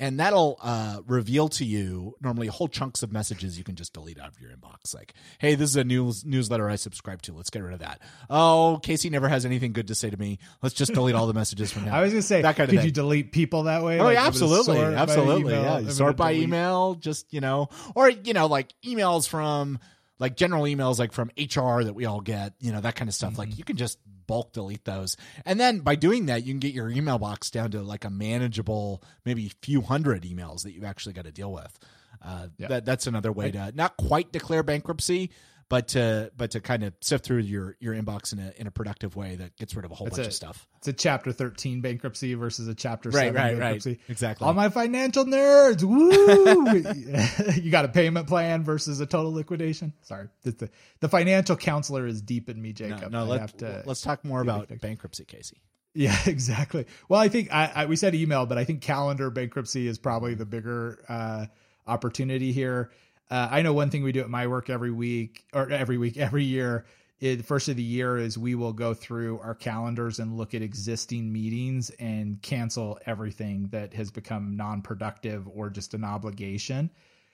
and 0.00 0.18
that'll 0.18 0.58
uh, 0.62 1.00
reveal 1.06 1.48
to 1.48 1.64
you 1.64 2.14
normally 2.20 2.48
whole 2.48 2.68
chunks 2.68 3.02
of 3.02 3.12
messages 3.12 3.56
you 3.56 3.64
can 3.64 3.76
just 3.76 3.92
delete 3.92 4.18
out 4.18 4.28
of 4.28 4.40
your 4.40 4.50
inbox. 4.50 4.94
Like, 4.94 5.14
hey, 5.38 5.54
this 5.54 5.70
is 5.70 5.76
a 5.76 5.84
news 5.84 6.24
newsletter 6.24 6.68
I 6.68 6.76
subscribe 6.76 7.22
to. 7.22 7.32
Let's 7.32 7.50
get 7.50 7.62
rid 7.62 7.74
of 7.74 7.80
that. 7.80 8.00
Oh, 8.28 8.80
Casey 8.82 9.10
never 9.10 9.28
has 9.28 9.44
anything 9.44 9.72
good 9.72 9.88
to 9.88 9.94
say 9.94 10.10
to 10.10 10.16
me. 10.16 10.38
Let's 10.62 10.74
just 10.74 10.92
delete 10.94 11.14
all 11.14 11.26
the 11.26 11.34
messages 11.34 11.70
from 11.72 11.84
now. 11.86 11.94
I 11.96 12.02
was 12.02 12.12
gonna 12.12 12.22
say, 12.22 12.42
that 12.42 12.56
kind 12.56 12.68
of 12.68 12.70
could 12.70 12.78
thing. 12.80 12.86
you 12.86 12.92
delete 12.92 13.32
people 13.32 13.64
that 13.64 13.82
way? 13.82 14.00
Oh, 14.00 14.04
like, 14.04 14.14
yeah, 14.14 14.26
absolutely, 14.26 14.78
absolutely. 14.80 15.54
Yeah, 15.54 15.88
sort 15.88 16.16
by 16.16 16.32
delete. 16.32 16.48
email, 16.48 16.94
just 16.94 17.32
you 17.32 17.40
know, 17.40 17.68
or 17.94 18.10
you 18.10 18.32
know, 18.32 18.46
like 18.46 18.72
emails 18.84 19.28
from 19.28 19.78
like 20.22 20.36
general 20.36 20.62
emails 20.62 21.00
like 21.00 21.12
from 21.12 21.32
HR 21.36 21.82
that 21.82 21.94
we 21.94 22.06
all 22.06 22.20
get, 22.20 22.54
you 22.60 22.70
know, 22.70 22.80
that 22.80 22.94
kind 22.94 23.08
of 23.08 23.14
stuff. 23.14 23.32
Mm-hmm. 23.32 23.38
Like 23.40 23.58
you 23.58 23.64
can 23.64 23.76
just 23.76 23.98
bulk 24.28 24.52
delete 24.52 24.84
those. 24.84 25.16
And 25.44 25.58
then 25.58 25.80
by 25.80 25.96
doing 25.96 26.26
that, 26.26 26.44
you 26.44 26.52
can 26.52 26.60
get 26.60 26.72
your 26.72 26.88
email 26.88 27.18
box 27.18 27.50
down 27.50 27.72
to 27.72 27.82
like 27.82 28.04
a 28.04 28.10
manageable, 28.10 29.02
maybe 29.24 29.50
few 29.62 29.80
hundred 29.80 30.22
emails 30.22 30.62
that 30.62 30.74
you've 30.74 30.84
actually 30.84 31.14
got 31.14 31.24
to 31.24 31.32
deal 31.32 31.52
with. 31.52 31.76
Uh, 32.24 32.46
yeah. 32.56 32.68
that, 32.68 32.84
that's 32.84 33.08
another 33.08 33.32
way 33.32 33.50
to 33.50 33.72
not 33.74 33.96
quite 33.96 34.30
declare 34.30 34.62
bankruptcy, 34.62 35.32
but 35.72 35.88
to 35.88 36.30
but 36.36 36.50
to 36.50 36.60
kind 36.60 36.82
of 36.82 36.92
sift 37.00 37.24
through 37.24 37.38
your 37.38 37.78
your 37.80 37.94
inbox 37.94 38.34
in 38.34 38.38
a 38.38 38.52
in 38.58 38.66
a 38.66 38.70
productive 38.70 39.16
way 39.16 39.36
that 39.36 39.56
gets 39.56 39.74
rid 39.74 39.86
of 39.86 39.90
a 39.90 39.94
whole 39.94 40.06
it's 40.06 40.16
bunch 40.16 40.26
a, 40.26 40.28
of 40.28 40.34
stuff. 40.34 40.68
It's 40.76 40.88
a 40.88 40.92
chapter 40.92 41.32
thirteen 41.32 41.80
bankruptcy 41.80 42.34
versus 42.34 42.68
a 42.68 42.74
chapter 42.74 43.08
right, 43.08 43.28
seven 43.28 43.34
right, 43.36 43.58
bankruptcy. 43.58 43.92
Right. 43.92 44.00
Exactly. 44.10 44.46
All 44.46 44.52
my 44.52 44.68
financial 44.68 45.24
nerds, 45.24 45.82
woo! 45.82 47.54
you 47.62 47.70
got 47.70 47.86
a 47.86 47.88
payment 47.88 48.26
plan 48.26 48.64
versus 48.64 49.00
a 49.00 49.06
total 49.06 49.32
liquidation. 49.32 49.94
Sorry, 50.02 50.28
the, 50.42 50.68
the 51.00 51.08
financial 51.08 51.56
counselor 51.56 52.06
is 52.06 52.20
deep 52.20 52.50
in 52.50 52.60
me, 52.60 52.74
Jacob. 52.74 53.10
No, 53.10 53.24
no 53.24 53.30
let, 53.30 53.56
to, 53.60 53.82
let's 53.86 54.02
talk 54.02 54.26
more 54.26 54.42
about 54.42 54.68
bankruptcy, 54.78 55.24
Casey. 55.24 55.62
Yeah, 55.94 56.18
exactly. 56.26 56.84
Well, 57.08 57.18
I 57.18 57.28
think 57.28 57.50
I, 57.50 57.72
I, 57.74 57.86
we 57.86 57.96
said 57.96 58.14
email, 58.14 58.44
but 58.44 58.58
I 58.58 58.64
think 58.64 58.82
calendar 58.82 59.30
bankruptcy 59.30 59.86
is 59.86 59.98
probably 59.98 60.34
the 60.34 60.44
bigger 60.44 61.02
uh, 61.08 61.46
opportunity 61.86 62.52
here. 62.52 62.90
Uh, 63.32 63.48
I 63.50 63.62
know 63.62 63.72
one 63.72 63.88
thing 63.88 64.02
we 64.02 64.12
do 64.12 64.20
at 64.20 64.28
my 64.28 64.46
work 64.46 64.68
every 64.68 64.90
week 64.90 65.46
or 65.54 65.70
every 65.70 65.96
week, 65.96 66.16
every 66.18 66.44
year. 66.44 66.84
It, 67.18 67.46
first 67.46 67.68
of 67.68 67.76
the 67.76 67.82
year 67.82 68.18
is 68.18 68.36
we 68.36 68.54
will 68.54 68.74
go 68.74 68.92
through 68.92 69.38
our 69.38 69.54
calendars 69.54 70.18
and 70.18 70.36
look 70.36 70.52
at 70.54 70.60
existing 70.60 71.32
meetings 71.32 71.88
and 71.98 72.42
cancel 72.42 72.98
everything 73.06 73.68
that 73.68 73.94
has 73.94 74.10
become 74.10 74.56
non-productive 74.56 75.48
or 75.48 75.70
just 75.70 75.94
an 75.94 76.04
obligation. 76.04 76.90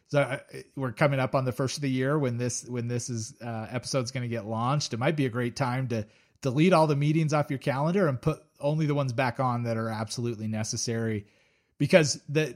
So 0.06 0.20
uh, 0.20 0.38
we're 0.76 0.92
coming 0.92 1.18
up 1.18 1.34
on 1.34 1.44
the 1.44 1.52
first 1.52 1.78
of 1.78 1.82
the 1.82 1.90
year 1.90 2.16
when 2.16 2.36
this 2.36 2.64
when 2.68 2.86
this 2.86 3.10
is 3.10 3.34
uh, 3.42 3.66
episode's 3.68 4.12
going 4.12 4.22
to 4.22 4.28
get 4.28 4.46
launched. 4.46 4.94
It 4.94 4.98
might 4.98 5.16
be 5.16 5.26
a 5.26 5.30
great 5.30 5.56
time 5.56 5.88
to 5.88 6.06
delete 6.42 6.72
all 6.72 6.86
the 6.86 6.96
meetings 6.96 7.32
off 7.32 7.50
your 7.50 7.58
calendar 7.58 8.06
and 8.06 8.22
put 8.22 8.40
only 8.60 8.86
the 8.86 8.94
ones 8.94 9.12
back 9.12 9.40
on 9.40 9.64
that 9.64 9.76
are 9.76 9.88
absolutely 9.88 10.46
necessary 10.46 11.26
because 11.78 12.20
the 12.28 12.54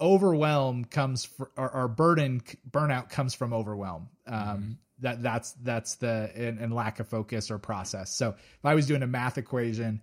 overwhelm 0.00 0.84
comes 0.84 1.24
for, 1.24 1.50
or, 1.56 1.74
or, 1.74 1.88
burden 1.88 2.42
burnout 2.68 3.10
comes 3.10 3.34
from 3.34 3.52
overwhelm. 3.52 4.08
Um, 4.26 4.38
mm-hmm. 4.38 4.72
That 5.00 5.22
that's 5.22 5.52
that's 5.52 5.96
the 5.96 6.30
and, 6.34 6.58
and, 6.58 6.72
lack 6.72 7.00
of 7.00 7.08
focus 7.08 7.50
or 7.50 7.58
process. 7.58 8.14
So 8.14 8.30
if 8.30 8.64
I 8.64 8.74
was 8.74 8.86
doing 8.86 9.02
a 9.02 9.06
math 9.06 9.38
equation, 9.38 10.00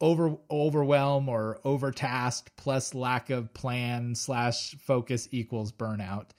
over 0.00 0.36
overwhelm 0.50 1.28
or 1.28 1.60
overtasked 1.64 2.56
plus 2.56 2.92
lack 2.92 3.30
of 3.30 3.54
plan 3.54 4.14
slash 4.14 4.74
focus 4.80 5.28
equals 5.30 5.72
burnout, 5.72 6.30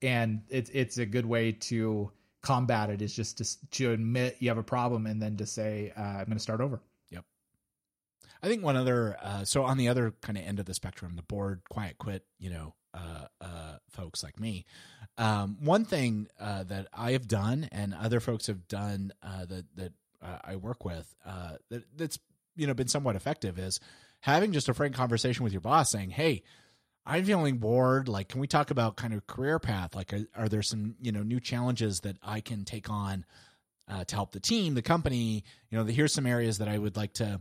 and 0.00 0.42
it's 0.48 0.70
it's 0.70 0.98
a 0.98 1.06
good 1.06 1.26
way 1.26 1.52
to 1.52 2.12
combat 2.42 2.90
it 2.90 3.02
is 3.02 3.14
just 3.14 3.38
to 3.38 3.70
to 3.70 3.92
admit 3.92 4.36
you 4.38 4.48
have 4.48 4.58
a 4.58 4.62
problem 4.62 5.06
and 5.06 5.20
then 5.20 5.36
to 5.36 5.46
say 5.46 5.92
uh, 5.96 6.00
I'm 6.00 6.26
going 6.26 6.36
to 6.36 6.38
start 6.38 6.60
over. 6.60 6.80
I 8.42 8.48
think 8.48 8.62
one 8.62 8.76
other, 8.76 9.16
uh, 9.22 9.44
so 9.44 9.64
on 9.64 9.78
the 9.78 9.88
other 9.88 10.14
kind 10.22 10.38
of 10.38 10.44
end 10.44 10.60
of 10.60 10.66
the 10.66 10.74
spectrum, 10.74 11.16
the 11.16 11.22
bored, 11.22 11.62
quiet 11.68 11.98
quit, 11.98 12.24
you 12.38 12.50
know, 12.50 12.74
uh, 12.94 13.26
uh, 13.40 13.76
folks 13.90 14.22
like 14.22 14.40
me. 14.40 14.64
Um, 15.18 15.58
one 15.60 15.84
thing 15.84 16.28
uh, 16.40 16.64
that 16.64 16.88
I 16.92 17.12
have 17.12 17.28
done 17.28 17.68
and 17.70 17.94
other 17.94 18.18
folks 18.18 18.46
have 18.46 18.66
done 18.66 19.12
uh, 19.22 19.44
that 19.46 19.66
that 19.76 19.92
uh, 20.22 20.38
I 20.44 20.56
work 20.56 20.84
with 20.84 21.14
that 21.24 21.82
that's 21.96 22.18
you 22.56 22.66
know 22.66 22.74
been 22.74 22.88
somewhat 22.88 23.14
effective 23.14 23.58
is 23.58 23.78
having 24.20 24.52
just 24.52 24.68
a 24.68 24.74
frank 24.74 24.94
conversation 24.94 25.44
with 25.44 25.52
your 25.52 25.60
boss, 25.60 25.90
saying, 25.90 26.10
"Hey, 26.10 26.44
I'm 27.04 27.24
feeling 27.24 27.58
bored. 27.58 28.08
Like, 28.08 28.28
can 28.28 28.40
we 28.40 28.46
talk 28.46 28.70
about 28.70 28.96
kind 28.96 29.12
of 29.12 29.26
career 29.26 29.58
path? 29.58 29.94
Like, 29.94 30.12
are, 30.12 30.26
are 30.34 30.48
there 30.48 30.62
some 30.62 30.96
you 31.00 31.12
know 31.12 31.22
new 31.22 31.40
challenges 31.40 32.00
that 32.00 32.16
I 32.22 32.40
can 32.40 32.64
take 32.64 32.90
on?" 32.90 33.24
Uh, 33.90 34.04
to 34.04 34.14
help 34.14 34.32
the 34.32 34.40
team, 34.40 34.74
the 34.74 34.82
company, 34.82 35.42
you 35.70 35.78
know, 35.78 35.82
the, 35.82 35.92
here's 35.92 36.12
some 36.12 36.26
areas 36.26 36.58
that 36.58 36.68
I 36.68 36.76
would 36.76 36.94
like 36.94 37.14
to 37.14 37.40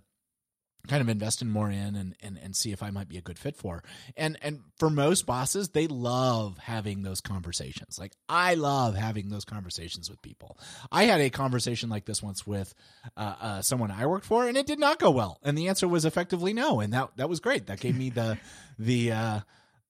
kind 0.88 1.02
of 1.02 1.10
invest 1.10 1.42
in 1.42 1.50
more 1.50 1.70
in 1.70 1.96
and, 1.96 2.16
and 2.22 2.40
and 2.42 2.56
see 2.56 2.72
if 2.72 2.82
I 2.82 2.90
might 2.90 3.10
be 3.10 3.18
a 3.18 3.22
good 3.22 3.38
fit 3.38 3.56
for. 3.56 3.84
And 4.16 4.38
and 4.42 4.62
for 4.78 4.90
most 4.90 5.26
bosses, 5.26 5.70
they 5.70 5.88
love 5.88 6.58
having 6.58 7.04
those 7.04 7.22
conversations. 7.22 8.00
Like 8.00 8.14
I 8.28 8.56
love 8.56 8.96
having 8.96 9.30
those 9.30 9.46
conversations 9.46 10.10
with 10.10 10.22
people. 10.22 10.58
I 10.92 11.04
had 11.04 11.22
a 11.22 11.30
conversation 11.30 11.90
like 11.90 12.06
this 12.06 12.24
once 12.24 12.46
with 12.46 12.74
uh, 13.16 13.36
uh, 13.40 13.62
someone 13.62 13.92
I 13.92 14.06
worked 14.06 14.26
for, 14.26 14.48
and 14.48 14.58
it 14.58 14.68
did 14.68 14.80
not 14.80 15.00
go 15.00 15.12
well. 15.12 15.40
And 15.44 15.58
the 15.58 15.68
answer 15.68 15.88
was 15.88 16.06
effectively 16.06 16.54
no, 16.54 16.80
and 16.80 16.94
that 16.94 17.10
that 17.18 17.30
was 17.30 17.40
great. 17.40 17.68
That 17.68 17.80
gave 17.80 17.98
me 17.98 18.10
the 18.10 18.38
the 18.80 19.12
uh, 19.12 19.40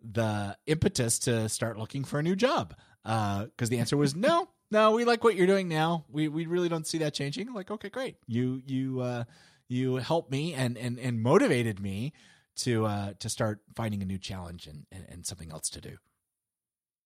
the 0.02 0.58
impetus 0.66 1.20
to 1.20 1.50
start 1.50 1.78
looking 1.78 2.04
for 2.04 2.20
a 2.20 2.24
new 2.24 2.36
job 2.36 2.76
because 3.04 3.50
uh, 3.62 3.70
the 3.70 3.80
answer 3.80 3.98
was 3.98 4.16
no. 4.16 4.50
No, 4.70 4.92
we 4.92 5.06
like 5.06 5.24
what 5.24 5.36
you're 5.36 5.48
doing 5.48 5.70
now. 5.70 6.04
We 6.12 6.28
we 6.28 6.46
really 6.46 6.68
don't 6.68 6.86
see 6.86 6.98
that 6.98 7.14
changing. 7.14 7.54
Like, 7.54 7.72
okay, 7.72 7.88
great. 7.88 8.18
You 8.28 8.62
you 8.66 9.00
uh, 9.00 9.24
you 9.68 9.96
helped 9.96 10.32
me 10.32 10.54
and 10.54 10.78
and 10.78 11.00
and 11.00 11.22
motivated 11.22 11.80
me 11.80 12.14
to 12.58 12.86
uh 12.86 13.14
to 13.20 13.30
start 13.30 13.60
finding 13.76 14.02
a 14.02 14.06
new 14.06 14.18
challenge 14.18 14.68
and 14.68 14.86
and, 14.92 15.06
and 15.10 15.26
something 15.26 15.52
else 15.52 15.70
to 15.70 15.82
do. 15.82 15.98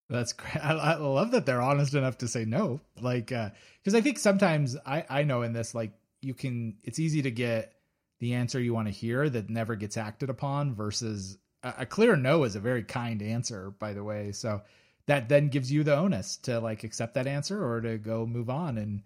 That's 0.09 0.33
great. 0.33 0.57
I, 0.57 0.73
I, 0.73 0.95
love 0.95 1.31
that 1.31 1.45
they're 1.45 1.61
honest 1.61 1.93
enough 1.93 2.17
to 2.17 2.27
say 2.27 2.43
no. 2.43 2.81
Like, 2.99 3.27
because 3.27 3.93
uh, 3.93 3.97
I 3.97 4.01
think 4.01 4.19
sometimes 4.19 4.75
I 4.85 5.05
I 5.09 5.23
know 5.23 5.41
in 5.41 5.53
this 5.53 5.73
like 5.73 5.93
you 6.21 6.33
can 6.33 6.75
it's 6.83 6.99
easy 6.99 7.21
to 7.21 7.31
get 7.31 7.73
the 8.19 8.33
answer 8.33 8.59
you 8.59 8.73
want 8.73 8.87
to 8.87 8.93
hear 8.93 9.29
that 9.29 9.49
never 9.49 9.75
gets 9.75 9.97
acted 9.97 10.29
upon 10.29 10.75
versus 10.75 11.37
a, 11.63 11.73
a 11.79 11.85
clear 11.85 12.15
no 12.15 12.43
is 12.43 12.55
a 12.55 12.59
very 12.59 12.83
kind 12.83 13.21
answer 13.21 13.71
by 13.71 13.93
the 13.93 14.03
way. 14.03 14.31
So 14.33 14.61
that 15.07 15.29
then 15.29 15.47
gives 15.47 15.71
you 15.71 15.83
the 15.83 15.95
onus 15.95 16.37
to 16.37 16.59
like 16.59 16.83
accept 16.83 17.15
that 17.15 17.27
answer 17.27 17.63
or 17.63 17.81
to 17.81 17.97
go 17.97 18.25
move 18.25 18.49
on 18.49 18.77
and 18.77 19.03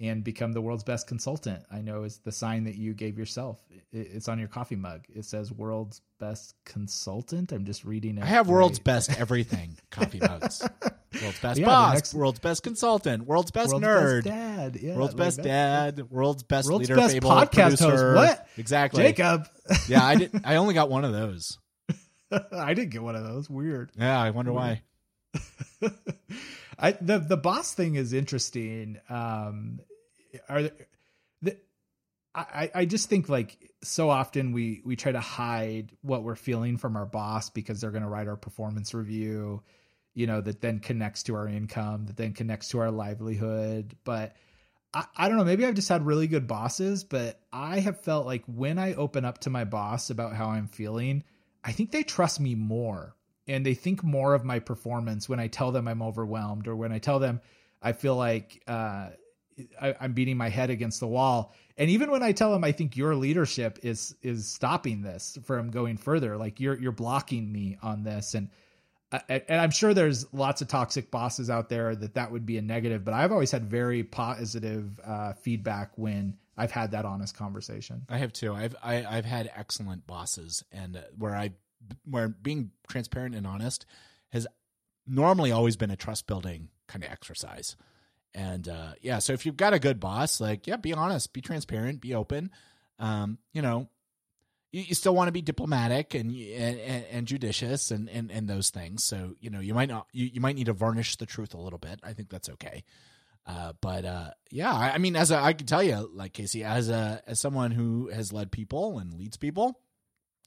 and 0.00 0.22
become 0.22 0.52
the 0.52 0.60
world's 0.60 0.84
best 0.84 1.06
consultant. 1.06 1.64
I 1.70 1.80
know 1.80 2.04
is 2.04 2.18
the 2.18 2.32
sign 2.32 2.64
that 2.64 2.76
you 2.76 2.94
gave 2.94 3.18
yourself. 3.18 3.60
It's 3.92 4.28
on 4.28 4.38
your 4.38 4.48
coffee 4.48 4.76
mug. 4.76 5.04
It 5.08 5.24
says 5.24 5.50
world's 5.50 6.00
best 6.20 6.54
consultant. 6.64 7.52
I'm 7.52 7.64
just 7.64 7.84
reading 7.84 8.18
it. 8.18 8.24
I 8.24 8.26
have 8.26 8.48
world's 8.48 8.78
best 8.78 9.18
everything 9.18 9.76
coffee 9.90 10.20
mugs. 10.20 10.66
World's 11.22 11.40
best 11.40 11.58
yeah, 11.58 11.66
boss, 11.66 11.94
next... 11.94 12.14
world's 12.14 12.38
best 12.38 12.62
consultant, 12.62 13.26
world's 13.26 13.50
best 13.50 13.70
world's 13.70 13.86
nerd, 13.86 14.24
best 14.24 14.36
dad, 14.36 14.78
yeah, 14.80 14.96
world's 14.96 15.14
best 15.14 15.42
dad, 15.42 16.10
world's 16.10 16.42
best 16.42 16.68
world's 16.68 16.88
leader, 16.88 16.96
best 16.96 17.16
podcast 17.16 17.78
producer. 17.78 18.14
host. 18.14 18.28
What? 18.28 18.48
Exactly, 18.58 19.02
Jacob. 19.04 19.48
yeah, 19.88 20.04
I 20.04 20.16
did. 20.16 20.40
I 20.44 20.56
only 20.56 20.74
got 20.74 20.90
one 20.90 21.04
of 21.06 21.12
those. 21.12 21.58
I 22.52 22.74
didn't 22.74 22.90
get 22.90 23.02
one 23.02 23.16
of 23.16 23.24
those. 23.24 23.48
Weird. 23.48 23.90
Yeah, 23.98 24.20
I 24.20 24.30
wonder 24.30 24.52
why. 24.52 24.82
I 26.78 26.92
the 26.92 27.18
the 27.18 27.38
boss 27.38 27.72
thing 27.72 27.94
is 27.94 28.12
interesting. 28.12 28.98
Um, 29.08 29.80
are 30.48 30.70
the, 31.42 31.56
I 32.34 32.70
I 32.74 32.84
just 32.84 33.08
think 33.08 33.28
like 33.28 33.72
so 33.82 34.10
often 34.10 34.52
we 34.52 34.82
we 34.84 34.96
try 34.96 35.12
to 35.12 35.20
hide 35.20 35.92
what 36.02 36.22
we're 36.22 36.36
feeling 36.36 36.76
from 36.76 36.96
our 36.96 37.06
boss 37.06 37.50
because 37.50 37.80
they're 37.80 37.90
going 37.90 38.02
to 38.02 38.08
write 38.08 38.28
our 38.28 38.36
performance 38.36 38.94
review. 38.94 39.62
you 40.14 40.26
know, 40.26 40.40
that 40.40 40.60
then 40.60 40.80
connects 40.80 41.22
to 41.24 41.34
our 41.36 41.46
income, 41.46 42.06
that 42.06 42.16
then 42.16 42.32
connects 42.32 42.70
to 42.70 42.80
our 42.80 42.90
livelihood. 42.90 43.96
But 44.02 44.34
I, 44.92 45.04
I 45.16 45.28
don't 45.28 45.38
know, 45.38 45.44
maybe 45.44 45.64
I've 45.64 45.76
just 45.76 45.88
had 45.88 46.04
really 46.04 46.26
good 46.26 46.48
bosses, 46.48 47.04
but 47.04 47.40
I 47.52 47.78
have 47.78 48.00
felt 48.00 48.26
like 48.26 48.42
when 48.46 48.78
I 48.80 48.94
open 48.94 49.24
up 49.24 49.38
to 49.42 49.50
my 49.50 49.64
boss 49.64 50.10
about 50.10 50.34
how 50.34 50.48
I'm 50.48 50.66
feeling, 50.66 51.22
I 51.62 51.70
think 51.70 51.92
they 51.92 52.02
trust 52.02 52.40
me 52.40 52.56
more 52.56 53.14
and 53.46 53.64
they 53.64 53.74
think 53.74 54.02
more 54.02 54.34
of 54.34 54.44
my 54.44 54.58
performance 54.58 55.28
when 55.28 55.38
I 55.38 55.46
tell 55.46 55.70
them 55.70 55.86
I'm 55.86 56.02
overwhelmed 56.02 56.66
or 56.66 56.74
when 56.74 56.90
I 56.90 56.98
tell 56.98 57.20
them 57.20 57.40
I 57.80 57.92
feel 57.92 58.16
like 58.16 58.60
uh, 58.66 59.10
I, 59.80 59.94
am 60.00 60.12
beating 60.12 60.36
my 60.36 60.48
head 60.48 60.70
against 60.70 61.00
the 61.00 61.06
wall. 61.06 61.54
And 61.76 61.90
even 61.90 62.10
when 62.10 62.22
I 62.22 62.32
tell 62.32 62.52
them 62.52 62.64
I 62.64 62.72
think 62.72 62.96
your 62.96 63.14
leadership 63.14 63.78
is 63.82 64.14
is 64.22 64.48
stopping 64.48 65.02
this 65.02 65.38
from 65.44 65.70
going 65.70 65.96
further, 65.96 66.36
like 66.36 66.60
you're 66.60 66.78
you're 66.78 66.92
blocking 66.92 67.50
me 67.50 67.78
on 67.82 68.02
this, 68.02 68.34
and 68.34 68.50
and 69.10 69.42
I'm 69.48 69.70
sure 69.70 69.94
there's 69.94 70.32
lots 70.34 70.60
of 70.60 70.68
toxic 70.68 71.10
bosses 71.10 71.48
out 71.48 71.68
there 71.68 71.94
that 71.96 72.14
that 72.14 72.30
would 72.30 72.44
be 72.44 72.58
a 72.58 72.62
negative, 72.62 73.04
but 73.04 73.14
I've 73.14 73.32
always 73.32 73.50
had 73.50 73.70
very 73.70 74.02
positive 74.04 75.00
uh, 75.02 75.32
feedback 75.32 75.92
when 75.96 76.36
I've 76.58 76.72
had 76.72 76.90
that 76.90 77.04
honest 77.04 77.36
conversation. 77.36 78.02
I 78.08 78.18
have 78.18 78.32
too. 78.32 78.52
I've 78.52 78.76
I, 78.82 78.94
have 78.94 79.06
i 79.06 79.14
have 79.14 79.24
had 79.24 79.50
excellent 79.56 80.06
bosses, 80.06 80.64
and 80.72 81.02
where 81.16 81.34
I 81.34 81.52
where 82.04 82.28
being 82.28 82.72
transparent 82.88 83.34
and 83.34 83.46
honest 83.46 83.86
has 84.30 84.46
normally 85.06 85.52
always 85.52 85.76
been 85.76 85.90
a 85.90 85.96
trust 85.96 86.26
building 86.26 86.68
kind 86.86 87.04
of 87.04 87.10
exercise. 87.10 87.76
And 88.38 88.68
uh, 88.68 88.92
yeah, 89.02 89.18
so 89.18 89.32
if 89.32 89.44
you've 89.44 89.56
got 89.56 89.74
a 89.74 89.80
good 89.80 89.98
boss, 89.98 90.40
like 90.40 90.68
yeah, 90.68 90.76
be 90.76 90.92
honest, 90.94 91.32
be 91.32 91.40
transparent, 91.40 92.00
be 92.00 92.14
open. 92.14 92.52
Um, 93.00 93.38
you 93.52 93.62
know, 93.62 93.88
you, 94.70 94.82
you 94.82 94.94
still 94.94 95.12
want 95.12 95.26
to 95.26 95.32
be 95.32 95.42
diplomatic 95.42 96.14
and, 96.14 96.30
and 96.30 97.04
and, 97.10 97.26
judicious 97.26 97.90
and, 97.90 98.08
and 98.08 98.30
and 98.30 98.46
those 98.46 98.70
things. 98.70 99.02
So 99.02 99.34
you 99.40 99.50
know, 99.50 99.58
you 99.58 99.74
might 99.74 99.88
not 99.88 100.06
you, 100.12 100.26
you 100.26 100.40
might 100.40 100.54
need 100.54 100.66
to 100.66 100.72
varnish 100.72 101.16
the 101.16 101.26
truth 101.26 101.52
a 101.52 101.58
little 101.58 101.80
bit. 101.80 101.98
I 102.04 102.12
think 102.12 102.30
that's 102.30 102.48
okay. 102.50 102.84
Uh, 103.44 103.72
but 103.80 104.04
uh, 104.04 104.30
yeah, 104.52 104.72
I, 104.72 104.92
I 104.92 104.98
mean, 104.98 105.16
as 105.16 105.32
a, 105.32 105.38
I 105.38 105.52
can 105.52 105.66
tell 105.66 105.82
you, 105.82 106.08
like 106.14 106.32
Casey, 106.32 106.62
as 106.62 106.88
a 106.88 107.20
as 107.26 107.40
someone 107.40 107.72
who 107.72 108.08
has 108.08 108.32
led 108.32 108.52
people 108.52 109.00
and 109.00 109.14
leads 109.14 109.36
people, 109.36 109.80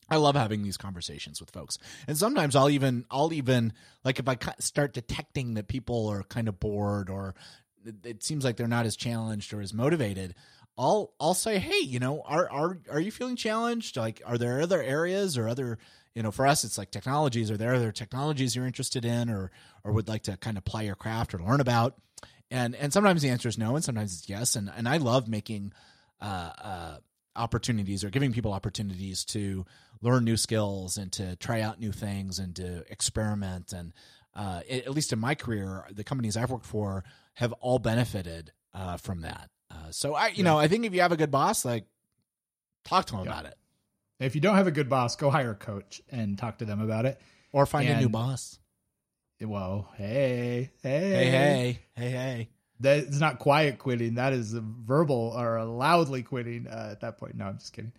I 0.09 0.15
love 0.15 0.35
having 0.35 0.63
these 0.63 0.77
conversations 0.77 1.41
with 1.41 1.51
folks. 1.51 1.77
And 2.07 2.17
sometimes 2.17 2.55
I'll 2.55 2.69
even 2.69 3.03
I'll 3.11 3.33
even 3.33 3.73
like 4.05 4.19
if 4.19 4.29
I 4.29 4.37
start 4.59 4.93
detecting 4.93 5.55
that 5.55 5.67
people 5.67 6.07
are 6.07 6.23
kind 6.23 6.47
of 6.47 6.57
bored 6.57 7.09
or 7.09 7.35
it 8.03 8.23
seems 8.23 8.43
like 8.43 8.57
they're 8.57 8.67
not 8.67 8.85
as 8.85 8.95
challenged 8.95 9.53
or 9.53 9.61
as 9.61 9.73
motivated, 9.73 10.35
I'll 10.77 11.13
I'll 11.19 11.33
say, 11.33 11.59
"Hey, 11.59 11.79
you 11.79 11.99
know, 11.99 12.21
are 12.25 12.49
are 12.49 12.79
are 12.89 12.99
you 12.99 13.11
feeling 13.11 13.35
challenged? 13.35 13.97
Like 13.97 14.21
are 14.25 14.37
there 14.37 14.61
other 14.61 14.81
areas 14.81 15.37
or 15.37 15.47
other 15.47 15.77
you 16.13 16.23
know, 16.23 16.31
for 16.31 16.45
us, 16.45 16.63
it's 16.63 16.77
like 16.77 16.91
technologies. 16.91 17.49
Are 17.51 17.57
there 17.57 17.73
other 17.73 17.91
technologies 17.91 18.55
you're 18.55 18.65
interested 18.65 19.05
in, 19.05 19.29
or 19.29 19.51
or 19.83 19.93
would 19.93 20.07
like 20.07 20.23
to 20.23 20.37
kind 20.37 20.57
of 20.57 20.61
apply 20.65 20.83
your 20.83 20.95
craft 20.95 21.33
or 21.33 21.39
learn 21.39 21.61
about? 21.61 21.95
And 22.49 22.75
and 22.75 22.91
sometimes 22.91 23.21
the 23.21 23.29
answer 23.29 23.47
is 23.47 23.57
no, 23.57 23.75
and 23.75 23.83
sometimes 23.83 24.13
it's 24.13 24.29
yes. 24.29 24.55
And 24.55 24.69
and 24.75 24.89
I 24.89 24.97
love 24.97 25.29
making 25.29 25.71
uh, 26.19 26.51
uh, 26.61 26.97
opportunities 27.35 28.03
or 28.03 28.09
giving 28.09 28.33
people 28.33 28.51
opportunities 28.51 29.23
to 29.25 29.65
learn 30.01 30.25
new 30.25 30.35
skills 30.35 30.97
and 30.97 31.11
to 31.13 31.35
try 31.37 31.61
out 31.61 31.79
new 31.79 31.93
things 31.93 32.39
and 32.39 32.55
to 32.57 32.83
experiment. 32.91 33.71
And 33.71 33.93
uh, 34.35 34.61
at 34.69 34.91
least 34.91 35.13
in 35.13 35.19
my 35.19 35.35
career, 35.35 35.85
the 35.91 36.03
companies 36.03 36.35
I've 36.35 36.51
worked 36.51 36.65
for 36.65 37.05
have 37.33 37.51
all 37.53 37.79
benefited 37.79 38.51
uh, 38.73 38.97
from 38.97 39.21
that. 39.21 39.49
Uh, 39.69 39.91
so 39.91 40.15
I, 40.15 40.27
you 40.27 40.37
yeah. 40.37 40.43
know, 40.43 40.59
I 40.59 40.67
think 40.67 40.85
if 40.85 40.93
you 40.93 41.01
have 41.01 41.11
a 41.11 41.17
good 41.17 41.31
boss, 41.31 41.63
like 41.65 41.85
talk 42.83 43.05
to 43.07 43.15
them 43.15 43.25
yeah. 43.25 43.31
about 43.31 43.45
it. 43.45 43.57
If 44.19 44.35
you 44.35 44.41
don't 44.41 44.55
have 44.55 44.67
a 44.67 44.71
good 44.71 44.89
boss, 44.89 45.15
go 45.15 45.29
hire 45.29 45.51
a 45.51 45.55
coach 45.55 46.01
and 46.09 46.37
talk 46.37 46.59
to 46.59 46.65
them 46.65 46.81
about 46.81 47.05
it, 47.05 47.19
or 47.51 47.65
find 47.65 47.87
and, 47.87 47.97
a 47.97 48.01
new 48.01 48.09
boss. 48.09 48.59
Whoa, 49.39 49.87
hey, 49.95 50.69
hey, 50.83 50.99
hey, 50.99 51.25
hey, 51.25 51.79
hey, 51.95 52.09
hey 52.09 52.49
that 52.81 52.99
is 52.99 53.19
not 53.19 53.39
quiet 53.39 53.79
quitting. 53.79 54.15
That 54.15 54.33
is 54.33 54.53
a 54.53 54.61
verbal 54.61 55.33
or 55.35 55.63
loudly 55.63 56.23
quitting 56.23 56.67
uh, 56.67 56.89
at 56.91 57.01
that 57.01 57.17
point. 57.17 57.35
No, 57.35 57.45
I'm 57.45 57.57
just 57.57 57.73
kidding. 57.73 57.93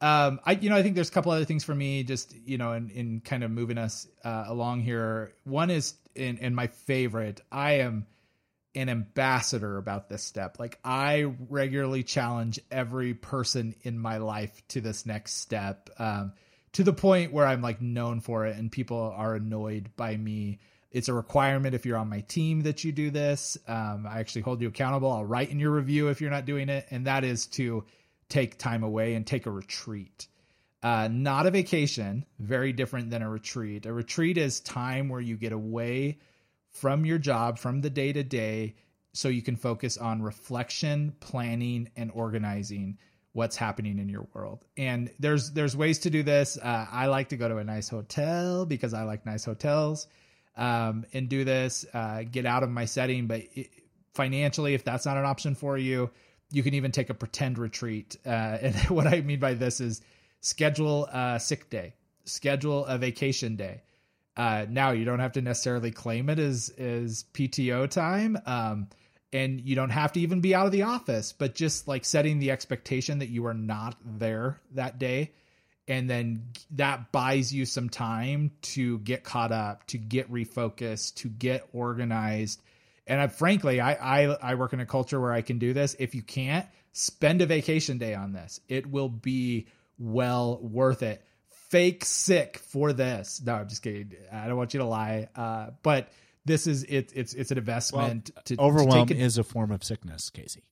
Um, 0.00 0.40
I, 0.44 0.52
you 0.52 0.68
know, 0.68 0.76
I 0.76 0.82
think 0.82 0.94
there's 0.94 1.08
a 1.08 1.12
couple 1.12 1.32
other 1.32 1.46
things 1.46 1.64
for 1.64 1.74
me, 1.74 2.02
just 2.04 2.34
you 2.44 2.58
know, 2.58 2.72
in, 2.74 2.90
in 2.90 3.20
kind 3.20 3.42
of 3.42 3.50
moving 3.50 3.78
us 3.78 4.06
uh, 4.24 4.44
along 4.46 4.82
here. 4.82 5.32
One 5.44 5.70
is, 5.70 5.94
in, 6.14 6.36
in 6.38 6.54
my 6.54 6.66
favorite, 6.66 7.40
I 7.50 7.80
am 7.80 8.06
an 8.76 8.88
ambassador 8.88 9.78
about 9.78 10.08
this 10.08 10.22
step. 10.22 10.58
Like 10.58 10.78
I 10.84 11.32
regularly 11.48 12.02
challenge 12.02 12.60
every 12.70 13.14
person 13.14 13.74
in 13.82 13.98
my 13.98 14.18
life 14.18 14.62
to 14.68 14.80
this 14.80 15.06
next 15.06 15.40
step, 15.40 15.90
um, 15.98 16.32
to 16.72 16.84
the 16.84 16.92
point 16.92 17.32
where 17.32 17.46
I'm 17.46 17.62
like 17.62 17.80
known 17.80 18.20
for 18.20 18.46
it, 18.46 18.56
and 18.56 18.70
people 18.70 19.12
are 19.16 19.34
annoyed 19.34 19.90
by 19.96 20.16
me 20.16 20.60
it's 20.96 21.08
a 21.08 21.12
requirement 21.12 21.74
if 21.74 21.84
you're 21.84 21.98
on 21.98 22.08
my 22.08 22.20
team 22.20 22.62
that 22.62 22.82
you 22.82 22.90
do 22.90 23.10
this. 23.10 23.58
Um, 23.68 24.06
I 24.08 24.20
actually 24.20 24.40
hold 24.40 24.62
you 24.62 24.68
accountable. 24.68 25.12
I'll 25.12 25.26
write 25.26 25.50
in 25.50 25.60
your 25.60 25.72
review 25.72 26.08
if 26.08 26.22
you're 26.22 26.30
not 26.30 26.46
doing 26.46 26.70
it, 26.70 26.86
and 26.90 27.06
that 27.06 27.22
is 27.22 27.48
to 27.48 27.84
take 28.30 28.56
time 28.56 28.82
away 28.82 29.12
and 29.12 29.26
take 29.26 29.44
a 29.44 29.50
retreat. 29.50 30.26
Uh, 30.82 31.08
not 31.12 31.44
a 31.44 31.50
vacation, 31.50 32.24
very 32.38 32.72
different 32.72 33.10
than 33.10 33.20
a 33.20 33.28
retreat. 33.28 33.84
A 33.84 33.92
retreat 33.92 34.38
is 34.38 34.60
time 34.60 35.10
where 35.10 35.20
you 35.20 35.36
get 35.36 35.52
away 35.52 36.16
from 36.80 37.04
your 37.04 37.18
job, 37.18 37.58
from 37.58 37.80
the 37.80 37.90
day 37.90 38.12
to 38.12 38.22
day, 38.22 38.74
so 39.12 39.28
you 39.28 39.42
can 39.42 39.56
focus 39.56 39.96
on 39.96 40.22
reflection, 40.22 41.14
planning, 41.20 41.88
and 41.96 42.10
organizing 42.12 42.98
what's 43.32 43.56
happening 43.56 43.98
in 43.98 44.08
your 44.08 44.26
world. 44.32 44.64
And 44.76 45.10
there's 45.18 45.52
there's 45.52 45.76
ways 45.76 45.98
to 46.00 46.10
do 46.10 46.22
this. 46.22 46.58
Uh, 46.58 46.86
I 46.90 47.06
like 47.06 47.28
to 47.30 47.36
go 47.36 47.48
to 47.48 47.58
a 47.58 47.64
nice 47.64 47.88
hotel 47.88 48.66
because 48.66 48.94
I 48.94 49.02
like 49.04 49.26
nice 49.26 49.44
hotels 49.44 50.06
um, 50.56 51.04
and 51.12 51.28
do 51.28 51.44
this, 51.44 51.84
uh, 51.92 52.22
get 52.22 52.46
out 52.46 52.62
of 52.62 52.70
my 52.70 52.86
setting. 52.86 53.26
But 53.26 53.42
it, 53.54 53.70
financially, 54.14 54.74
if 54.74 54.84
that's 54.84 55.04
not 55.06 55.16
an 55.16 55.24
option 55.24 55.54
for 55.54 55.76
you, 55.76 56.10
you 56.50 56.62
can 56.62 56.74
even 56.74 56.92
take 56.92 57.10
a 57.10 57.14
pretend 57.14 57.58
retreat. 57.58 58.16
Uh, 58.24 58.28
and 58.62 58.74
what 58.88 59.06
I 59.06 59.20
mean 59.20 59.38
by 59.38 59.54
this 59.54 59.80
is 59.80 60.00
schedule 60.40 61.06
a 61.06 61.38
sick 61.38 61.70
day, 61.70 61.94
schedule 62.24 62.86
a 62.86 62.98
vacation 62.98 63.56
day. 63.56 63.82
Uh, 64.36 64.66
now 64.68 64.90
you 64.90 65.04
don't 65.04 65.20
have 65.20 65.32
to 65.32 65.42
necessarily 65.42 65.90
claim 65.90 66.28
it 66.28 66.38
as 66.38 66.70
as 66.78 67.24
PTO 67.32 67.88
time, 67.88 68.38
um, 68.46 68.88
and 69.32 69.60
you 69.60 69.74
don't 69.74 69.90
have 69.90 70.12
to 70.12 70.20
even 70.20 70.40
be 70.40 70.54
out 70.54 70.66
of 70.66 70.72
the 70.72 70.82
office. 70.82 71.32
But 71.32 71.54
just 71.54 71.88
like 71.88 72.04
setting 72.04 72.38
the 72.38 72.50
expectation 72.50 73.20
that 73.20 73.28
you 73.28 73.46
are 73.46 73.54
not 73.54 73.96
there 74.04 74.60
that 74.72 74.98
day 74.98 75.32
and 75.88 76.10
then 76.10 76.48
that 76.72 77.12
buys 77.12 77.54
you 77.54 77.64
some 77.64 77.88
time 77.88 78.50
to 78.60 78.98
get 78.98 79.22
caught 79.22 79.52
up 79.52 79.86
to 79.86 79.98
get 79.98 80.30
refocused 80.30 81.14
to 81.14 81.28
get 81.28 81.68
organized. 81.72 82.60
And 83.06 83.20
I, 83.20 83.28
frankly 83.28 83.80
I, 83.80 83.92
I 83.92 84.22
i 84.42 84.54
work 84.56 84.72
in 84.72 84.80
a 84.80 84.86
culture 84.86 85.20
where 85.20 85.32
i 85.32 85.42
can 85.42 85.58
do 85.58 85.72
this. 85.72 85.94
If 85.98 86.14
you 86.14 86.22
can't 86.22 86.66
spend 86.96 87.42
a 87.42 87.46
vacation 87.46 87.98
day 87.98 88.14
on 88.14 88.32
this. 88.32 88.58
It 88.68 88.90
will 88.90 89.10
be 89.10 89.66
well 89.98 90.58
worth 90.62 91.02
it 91.02 91.22
fake 91.76 92.04
sick 92.06 92.58
for 92.58 92.94
this. 92.94 93.42
No 93.44 93.54
i'm 93.54 93.68
just 93.68 93.82
kidding. 93.82 94.14
I 94.32 94.46
don't 94.46 94.56
want 94.56 94.72
you 94.72 94.80
to 94.80 94.86
lie. 94.86 95.28
Uh, 95.36 95.70
but 95.82 96.08
this 96.46 96.66
is 96.66 96.84
it, 96.84 97.12
it's 97.14 97.34
it's 97.34 97.50
an 97.50 97.58
investment 97.58 98.30
well, 98.34 98.42
to 98.46 98.56
overwhelm 98.58 99.08
to 99.08 99.14
a, 99.14 99.18
is 99.18 99.36
a 99.36 99.44
form 99.44 99.70
of 99.70 99.84
sickness 99.84 100.30
casey. 100.30 100.62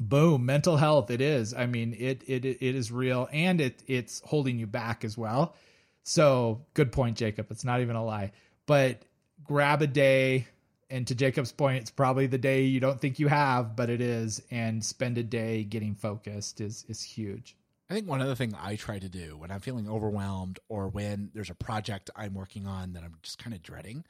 Boom. 0.00 0.46
Mental 0.46 0.76
health 0.76 1.10
it 1.10 1.20
is. 1.20 1.54
I 1.54 1.66
mean 1.66 1.94
it 1.96 2.24
it 2.26 2.44
it 2.44 2.60
is 2.60 2.90
real 2.90 3.28
and 3.32 3.60
it 3.60 3.82
it's 3.86 4.22
holding 4.24 4.58
you 4.58 4.66
back 4.66 5.04
as 5.04 5.16
well. 5.16 5.54
So 6.02 6.62
good 6.74 6.90
point 6.90 7.16
jacob. 7.16 7.46
It's 7.50 7.64
not 7.64 7.80
even 7.80 7.94
a 7.94 8.04
lie. 8.04 8.32
But 8.66 9.02
grab 9.44 9.82
a 9.82 9.86
day 9.86 10.48
and 10.90 11.06
to 11.06 11.14
jacob's 11.14 11.52
point 11.52 11.82
it's 11.82 11.90
probably 11.90 12.26
the 12.26 12.38
day 12.38 12.64
you 12.64 12.80
don't 12.80 13.00
think 13.00 13.20
you 13.20 13.28
have 13.28 13.76
but 13.76 13.88
it 13.88 14.00
is. 14.00 14.42
And 14.50 14.84
spend 14.84 15.16
a 15.16 15.22
day 15.22 15.62
getting 15.62 15.94
focused 15.94 16.60
is 16.60 16.84
is 16.88 17.02
huge 17.02 17.54
i 17.90 17.94
think 17.94 18.08
one 18.08 18.22
other 18.22 18.34
thing 18.34 18.54
i 18.60 18.76
try 18.76 18.98
to 18.98 19.08
do 19.08 19.36
when 19.36 19.50
i'm 19.50 19.60
feeling 19.60 19.88
overwhelmed 19.88 20.58
or 20.68 20.88
when 20.88 21.30
there's 21.34 21.50
a 21.50 21.54
project 21.54 22.10
i'm 22.16 22.34
working 22.34 22.66
on 22.66 22.92
that 22.94 23.02
i'm 23.02 23.14
just 23.22 23.38
kind 23.38 23.54
of 23.54 23.62
dreading 23.62 24.04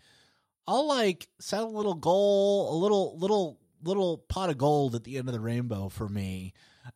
i'll 0.69 0.87
like 0.87 1.29
set 1.41 1.63
a 1.63 1.67
little 1.67 1.95
goal 1.95 2.73
a 2.73 2.77
little 2.77 3.19
little 3.19 3.61
little 3.83 4.19
pot 4.19 4.51
of 4.51 4.59
gold 4.59 4.95
at 4.95 5.05
the 5.05 5.17
end 5.17 5.29
of 5.29 5.35
the 5.35 5.41
rainbow 5.41 5.89
for 5.89 6.09
me. 6.09 6.53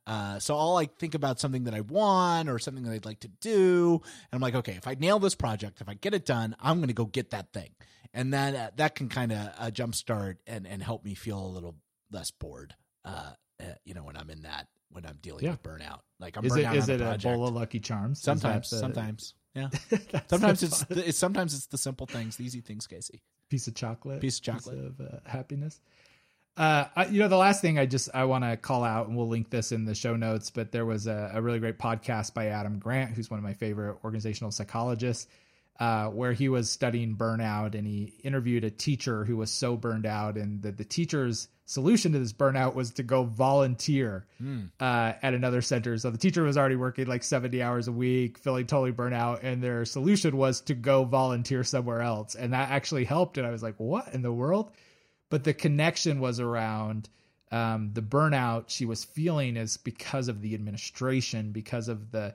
Uh, 0.07 0.39
so 0.39 0.57
I'll 0.57 0.73
like 0.75 0.97
think 0.97 1.15
about 1.15 1.41
something 1.41 1.65
that 1.65 1.75
I 1.75 1.81
want 1.81 2.49
or 2.49 2.59
something 2.59 2.85
that 2.85 2.93
I'd 2.93 3.05
like 3.05 3.21
to 3.21 3.29
do, 3.29 4.01
and 4.03 4.33
I'm 4.33 4.41
like, 4.41 4.55
okay, 4.55 4.73
if 4.73 4.87
I 4.87 4.95
nail 4.95 5.19
this 5.19 5.35
project, 5.35 5.81
if 5.81 5.89
I 5.89 5.95
get 5.95 6.15
it 6.15 6.25
done, 6.25 6.57
I'm 6.61 6.79
going 6.79 6.89
to 6.89 6.95
go 6.95 7.05
get 7.05 7.31
that 7.31 7.53
thing, 7.53 7.71
and 8.13 8.33
then 8.33 8.57
uh, 8.57 8.71
that 8.77 8.95
can 8.95 9.09
kind 9.09 9.31
of 9.33 9.39
uh, 9.59 9.71
jumpstart 9.71 10.37
and 10.47 10.67
and 10.67 10.83
help 10.83 11.05
me 11.05 11.15
feel 11.15 11.39
a 11.39 11.47
little 11.47 11.77
less 12.11 12.31
bored. 12.31 12.75
Uh, 13.05 13.33
uh, 13.61 13.67
you 13.85 13.95
know, 13.95 14.05
when 14.05 14.17
I'm 14.17 14.31
in 14.31 14.43
that 14.43 14.69
when 14.95 15.05
I'm 15.05 15.19
dealing 15.23 15.45
yeah. 15.45 15.53
with 15.53 15.63
burnout, 15.63 16.01
like 16.21 16.37
I'm 16.37 16.45
is 16.45 16.57
it 16.57 16.67
is 16.73 16.89
it 16.89 17.01
a, 17.01 17.15
a 17.15 17.19
bowl 17.19 17.47
of 17.47 17.55
Lucky 17.55 17.81
Charms? 17.81 18.23
Sometimes, 18.23 18.71
the... 18.71 18.77
sometimes, 18.79 19.35
yeah. 19.55 19.69
sometimes 20.29 20.63
it's, 20.63 20.85
the, 20.85 21.09
it's 21.09 21.19
sometimes 21.19 21.55
it's 21.55 21.67
the 21.67 21.79
simple 21.79 22.07
things, 22.07 22.37
the 22.37 22.45
easy 22.45 22.61
things, 22.61 22.87
Casey. 22.87 23.21
Piece 23.51 23.67
of 23.67 23.75
chocolate, 23.75 24.21
piece 24.21 24.39
of 24.39 24.45
chocolate 24.45 24.77
piece 24.77 25.07
of 25.07 25.15
uh, 25.15 25.19
happiness. 25.27 25.81
Uh, 26.57 26.85
I, 26.95 27.07
you 27.07 27.19
know, 27.19 27.27
the 27.27 27.37
last 27.37 27.61
thing 27.61 27.81
I 27.81 27.87
just 27.87 28.09
I 28.15 28.25
want 28.25 28.45
to 28.45 28.57
call 28.57 28.85
out, 28.85 29.09
and 29.09 29.17
we'll 29.17 29.29
link 29.29 29.51
this 29.51 29.73
in 29.73 29.85
the 29.85 29.95
show 29.95 30.15
notes. 30.15 30.51
But 30.51 30.71
there 30.71 30.87
was 30.87 31.09
a, 31.09 31.33
a, 31.35 31.43
really 31.43 31.59
great 31.59 31.79
podcast 31.79 32.33
by 32.33 32.47
Adam 32.47 32.79
Grant, 32.79 33.11
who's 33.11 33.29
one 33.29 33.39
of 33.39 33.45
my 33.45 33.55
favorite 33.55 33.99
organizational 34.05 34.53
psychologists. 34.53 35.27
Uh, 35.81 36.07
where 36.07 36.33
he 36.33 36.49
was 36.49 36.71
studying 36.71 37.17
burnout 37.17 37.75
and 37.75 37.87
he 37.87 38.13
interviewed 38.23 38.63
a 38.65 38.71
teacher 38.71 39.25
who 39.25 39.37
was 39.37 39.51
so 39.51 39.77
burned 39.77 40.07
out 40.07 40.37
and 40.37 40.63
that 40.63 40.77
the 40.79 40.85
teacher's 40.85 41.49
solution 41.67 42.13
to 42.13 42.19
this 42.19 42.33
burnout 42.33 42.75
was 42.75 42.93
to 42.93 43.03
go 43.03 43.25
volunteer 43.25 44.27
Mm. 44.43 44.71
uh, 44.79 45.15
at 45.23 45.35
another 45.35 45.63
center. 45.63 45.97
So 45.99 46.11
the 46.11 46.19
teacher 46.19 46.43
was 46.43 46.57
already 46.59 46.77
working 46.77 47.07
like 47.07 47.23
70 47.25 47.63
hours 47.63 47.89
a 47.89 47.93
week, 47.93 48.39
feeling 48.39 48.67
totally 48.67 48.93
burnt 48.93 49.15
out, 49.15 49.43
and 49.43 49.63
their 49.63 49.85
solution 49.85 50.37
was 50.37 50.61
to 50.63 50.75
go 50.75 51.05
volunteer 51.05 51.65
somewhere 51.65 52.03
else. 52.03 52.35
And 52.35 52.53
that 52.53 52.71
actually 52.71 53.05
helped. 53.05 53.39
And 53.39 53.47
I 53.47 53.51
was 53.51 53.63
like, 53.63 53.77
what 53.79 54.15
in 54.15 54.23
the 54.23 54.33
world? 54.33 54.71
But 55.31 55.43
the 55.45 55.55
connection 55.55 56.21
was 56.21 56.39
around 56.39 57.09
um, 57.51 57.91
the 57.95 58.03
burnout 58.03 58.65
she 58.69 58.85
was 58.85 59.05
feeling 59.05 59.57
is 59.57 59.77
because 59.77 60.29
of 60.29 60.41
the 60.43 60.55
administration, 60.55 61.53
because 61.53 61.89
of 61.89 62.11
the 62.11 62.35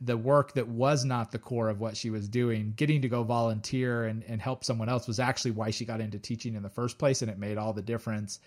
the- 0.00 0.16
work 0.16 0.54
that 0.54 0.68
was 0.68 1.04
not 1.04 1.30
the 1.30 1.38
core 1.38 1.68
of 1.68 1.80
what 1.80 1.96
she 1.96 2.10
was 2.10 2.28
doing 2.28 2.72
getting 2.76 3.02
to 3.02 3.08
go 3.08 3.22
volunteer 3.22 4.04
and, 4.04 4.24
and 4.24 4.40
help 4.40 4.64
someone 4.64 4.88
else 4.88 5.06
was 5.06 5.20
actually 5.20 5.52
why 5.52 5.70
she 5.70 5.84
got 5.84 6.00
into 6.00 6.18
teaching 6.18 6.54
in 6.54 6.62
the 6.62 6.68
first 6.68 6.98
place 6.98 7.22
and 7.22 7.30
it 7.30 7.38
made 7.38 7.58
all 7.58 7.72
the 7.72 7.82
difference. 7.82 8.40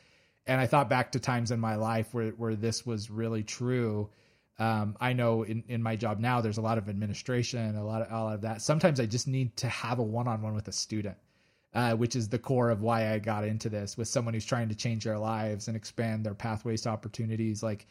And 0.46 0.60
i 0.60 0.68
thought 0.68 0.90
back 0.90 1.14
to 1.14 1.20
times 1.20 1.52
in 1.52 1.60
my 1.60 1.76
life 1.76 2.14
where, 2.14 2.32
where 2.32 2.56
this 2.56 2.86
was 2.86 3.10
really 3.10 3.44
true. 3.44 4.10
Um, 4.60 4.98
i 5.00 5.14
know 5.14 5.44
in, 5.44 5.64
in 5.68 5.82
my 5.82 5.96
job 5.96 6.20
now 6.20 6.42
there's 6.42 6.58
a 6.58 6.62
lot 6.62 6.78
of 6.78 6.90
administration 6.90 7.76
a 7.76 7.86
lot 7.86 8.02
of, 8.02 8.12
a 8.12 8.24
lot 8.24 8.36
of 8.36 8.42
that. 8.42 8.62
Sometimes 8.62 9.00
i 9.00 9.06
just 9.06 9.28
need 9.28 9.56
to 9.58 9.70
have 9.70 10.00
a 10.00 10.04
one-on-one 10.04 10.54
with 10.54 10.68
a 10.68 10.74
student 10.74 11.18
uh, 11.74 11.96
which 11.96 12.16
is 12.16 12.28
the 12.28 12.40
core 12.40 12.70
of 12.70 12.82
why 12.82 13.14
i 13.14 13.20
got 13.20 13.46
into 13.46 13.70
this 13.70 13.98
with 13.98 14.08
someone 14.08 14.34
who's 14.34 14.46
trying 14.46 14.70
to 14.70 14.76
change 14.76 15.06
their 15.06 15.18
lives 15.18 15.68
and 15.68 15.78
expand 15.78 16.26
their 16.26 16.34
pathways 16.34 16.82
to 16.82 16.90
opportunities. 16.90 17.64
Like 17.64 17.88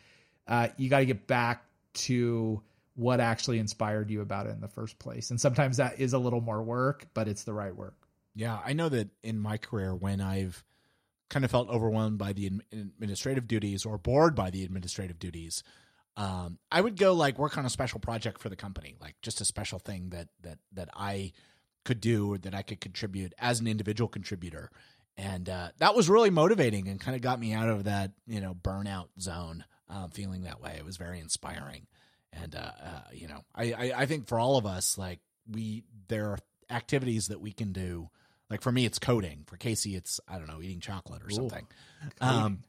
uh, 0.47 0.69
you 0.77 0.91
got 0.91 0.99
to 0.99 1.07
get 1.07 1.27
back 1.27 1.65
to 1.93 2.63
what 2.95 3.21
actually 3.21 3.59
inspired 3.59 4.11
you 4.11 4.21
about 4.21 4.47
it 4.47 4.51
in 4.51 4.61
the 4.61 4.69
first 4.69 4.99
place. 4.99 5.31
And 5.31 5.41
sometimes 5.41 5.77
that 5.79 6.01
is 6.01 6.13
a 6.13 6.19
little 6.19 6.41
more 6.41 6.63
work, 6.63 7.07
but 7.15 7.29
it's 7.29 7.45
the 7.45 7.55
right 7.55 7.75
work. 7.75 7.97
Yeah, 8.35 8.59
I 8.65 8.73
know 8.73 8.89
that 8.89 9.09
in 9.23 9.39
my 9.39 9.57
career, 9.57 9.95
when 9.95 10.21
I've 10.21 10.65
kind 11.29 11.45
of 11.45 11.51
felt 11.51 11.69
overwhelmed 11.69 12.19
by 12.19 12.33
the 12.33 12.51
administrative 12.73 13.47
duties 13.49 13.85
or 13.85 13.99
bored 13.99 14.35
by 14.35 14.51
the 14.51 14.65
administrative 14.65 15.19
duties, 15.19 15.63
um, 16.17 16.59
I 16.71 16.81
would 16.81 16.99
go 16.99 17.15
like 17.15 17.39
work 17.39 17.57
on 17.57 17.65
a 17.65 17.71
special 17.71 18.01
project 18.01 18.41
for 18.41 18.49
the 18.49 18.57
company, 18.57 18.97
like 19.01 19.15
just 19.23 19.41
a 19.41 19.45
special 19.45 19.79
thing 19.79 20.11
that 20.11 20.29
that 20.43 20.59
that 20.73 20.89
I 20.95 21.33
could 21.85 22.01
do 22.01 22.35
or 22.35 22.39
that 22.39 22.55
I 22.55 22.63
could 22.63 22.81
contribute 22.81 23.33
as 23.39 23.61
an 23.61 23.67
individual 23.67 24.09
contributor, 24.09 24.71
and 25.17 25.49
uh, 25.49 25.69
that 25.79 25.95
was 25.95 26.09
really 26.11 26.31
motivating 26.31 26.89
and 26.89 27.01
kind 27.01 27.15
of 27.15 27.23
got 27.23 27.41
me 27.41 27.53
out 27.53 27.69
of 27.69 27.85
that 27.85 28.13
you 28.27 28.41
know 28.41 28.55
burnout 28.55 29.09
zone, 29.19 29.65
uh, 29.89 30.09
feeling 30.09 30.43
that 30.43 30.61
way. 30.61 30.75
It 30.77 30.85
was 30.85 30.97
very 30.97 31.21
inspiring, 31.21 31.87
and 32.33 32.55
uh, 32.55 32.59
uh, 32.59 33.01
you 33.13 33.29
know, 33.29 33.45
I, 33.55 33.73
I 33.73 33.93
I 34.03 34.07
think 34.07 34.27
for 34.29 34.39
all 34.39 34.57
of 34.57 34.67
us, 34.67 34.97
like 34.99 35.21
we 35.51 35.85
there 36.09 36.27
are 36.31 36.39
activities 36.71 37.29
that 37.29 37.41
we 37.41 37.53
can 37.53 37.73
do 37.73 38.09
like 38.49 38.63
for 38.63 38.73
me, 38.73 38.85
it's 38.85 38.99
coding. 38.99 39.45
For 39.47 39.57
Casey, 39.57 39.95
it's 39.97 40.21
I 40.29 40.39
don't 40.39 40.49
know, 40.49 40.61
eating 40.63 40.81
chocolate 40.81 41.23
or 41.25 41.31
something. 41.31 41.67
Coding. 42.21 42.35
Um, 42.45 42.63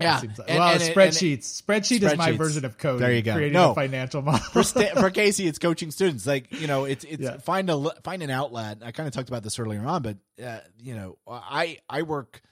yeah. 0.00 0.16
like- 0.18 0.24
And- 0.24 0.58
well, 0.58 0.72
and 0.74 0.82
it- 0.82 0.94
spreadsheets. 0.96 1.62
spreadsheet 1.62 2.02
is 2.02 2.16
my 2.18 2.32
version 2.32 2.64
of 2.64 2.76
code. 2.76 3.00
There 3.00 3.12
you 3.12 3.22
go. 3.22 3.34
Creating 3.34 3.54
No. 3.54 3.70
a 3.70 3.74
financial 3.74 4.20
model. 4.20 4.40
for, 4.40 4.62
sta- 4.62 4.94
for 5.00 5.10
Casey, 5.10 5.46
it's 5.46 5.58
coaching 5.58 5.90
students. 5.90 6.26
Like 6.26 6.52
you 6.52 6.66
know, 6.66 6.84
it's 6.84 7.04
it's 7.04 7.22
Yeah. 7.22 7.38
find 7.38 7.70
a 7.70 7.90
find 8.04 8.22
an 8.22 8.30
outlet. 8.30 8.78
I 8.84 8.92
kind 8.92 9.06
of 9.06 9.14
talked 9.14 9.28
about 9.28 9.42
this 9.42 9.58
earlier 9.58 9.84
on, 9.86 10.02
but 10.02 10.18
uh, 10.44 10.58
you 10.82 10.94
know, 10.94 11.18
I 11.26 11.78
I 11.88 12.02
work 12.02 12.42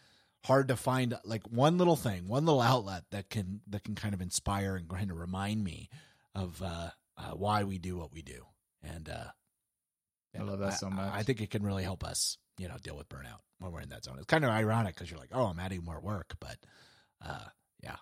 hard 0.44 0.68
to 0.68 0.76
find 0.76 1.14
like 1.24 1.42
one 1.48 1.76
little 1.78 1.96
thing, 1.96 2.28
one 2.28 2.44
little 2.46 2.60
outlet 2.60 3.04
that 3.10 3.28
can 3.30 3.60
that 3.68 3.82
can 3.84 3.94
kind 3.94 4.14
of 4.14 4.20
inspire 4.20 4.76
and 4.76 4.88
kind 4.88 5.10
of 5.10 5.18
remind 5.18 5.62
me 5.64 5.88
of 6.34 6.60
uh, 6.62 6.90
uh, 7.16 7.30
why 7.32 7.64
we 7.64 7.78
do 7.78 7.96
what 7.96 8.12
we 8.12 8.22
do. 8.22 8.44
And 8.82 9.08
uh, 9.08 9.24
I 10.38 10.42
love 10.42 10.58
that 10.60 10.74
so 10.74 10.90
much. 10.90 11.10
I 11.12 11.22
think 11.22 11.40
it 11.40 11.50
can 11.50 11.62
really 11.62 11.82
help 11.82 12.04
us, 12.04 12.38
you 12.58 12.68
know, 12.68 12.76
deal 12.82 12.96
with 12.96 13.08
burnout 13.08 13.40
when 13.58 13.72
we're 13.72 13.80
in 13.80 13.88
that 13.90 14.04
zone. 14.04 14.16
It's 14.18 14.26
kind 14.26 14.44
of 14.44 14.50
ironic 14.50 14.94
because 14.94 15.10
you're 15.10 15.20
like, 15.20 15.30
oh, 15.32 15.44
I'm 15.44 15.58
adding 15.58 15.84
more 15.84 16.00
work, 16.00 16.34
but 16.40 16.56
uh, 17.24 17.44
yeah. 17.82 17.96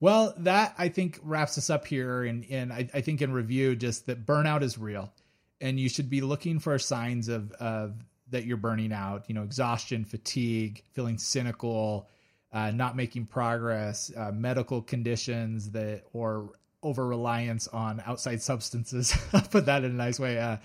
Well, 0.00 0.34
that 0.38 0.74
I 0.78 0.88
think 0.88 1.20
wraps 1.22 1.58
us 1.58 1.70
up 1.70 1.86
here. 1.86 2.24
And, 2.24 2.44
and 2.50 2.72
I, 2.72 2.88
I 2.92 3.02
think 3.02 3.22
in 3.22 3.32
review, 3.32 3.76
just 3.76 4.06
that 4.06 4.26
burnout 4.26 4.62
is 4.62 4.76
real 4.76 5.12
and 5.60 5.78
you 5.78 5.88
should 5.88 6.10
be 6.10 6.20
looking 6.20 6.58
for 6.58 6.76
signs 6.78 7.28
of, 7.28 7.52
of 7.52 7.94
that 8.30 8.44
you're 8.44 8.56
burning 8.56 8.92
out, 8.92 9.24
you 9.28 9.34
know, 9.34 9.44
exhaustion, 9.44 10.04
fatigue, 10.04 10.82
feeling 10.92 11.18
cynical, 11.18 12.08
uh, 12.52 12.70
not 12.70 12.96
making 12.96 13.26
progress, 13.26 14.12
uh, 14.16 14.30
medical 14.32 14.82
conditions 14.82 15.70
that, 15.70 16.02
or 16.12 16.50
over 16.82 17.06
reliance 17.06 17.68
on 17.68 18.02
outside 18.04 18.42
substances. 18.42 19.16
Put 19.50 19.66
that 19.66 19.84
in 19.84 19.90
a 19.90 19.94
nice 19.94 20.18
way. 20.18 20.38
Uh, 20.38 20.58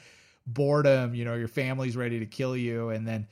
boredom, 0.46 1.16
you 1.16 1.26
know, 1.26 1.36
your 1.36 1.48
family's 1.48 1.96
ready 1.96 2.20
to 2.20 2.26
kill 2.26 2.56
you. 2.56 2.90
And 2.90 3.08
then, 3.08 3.28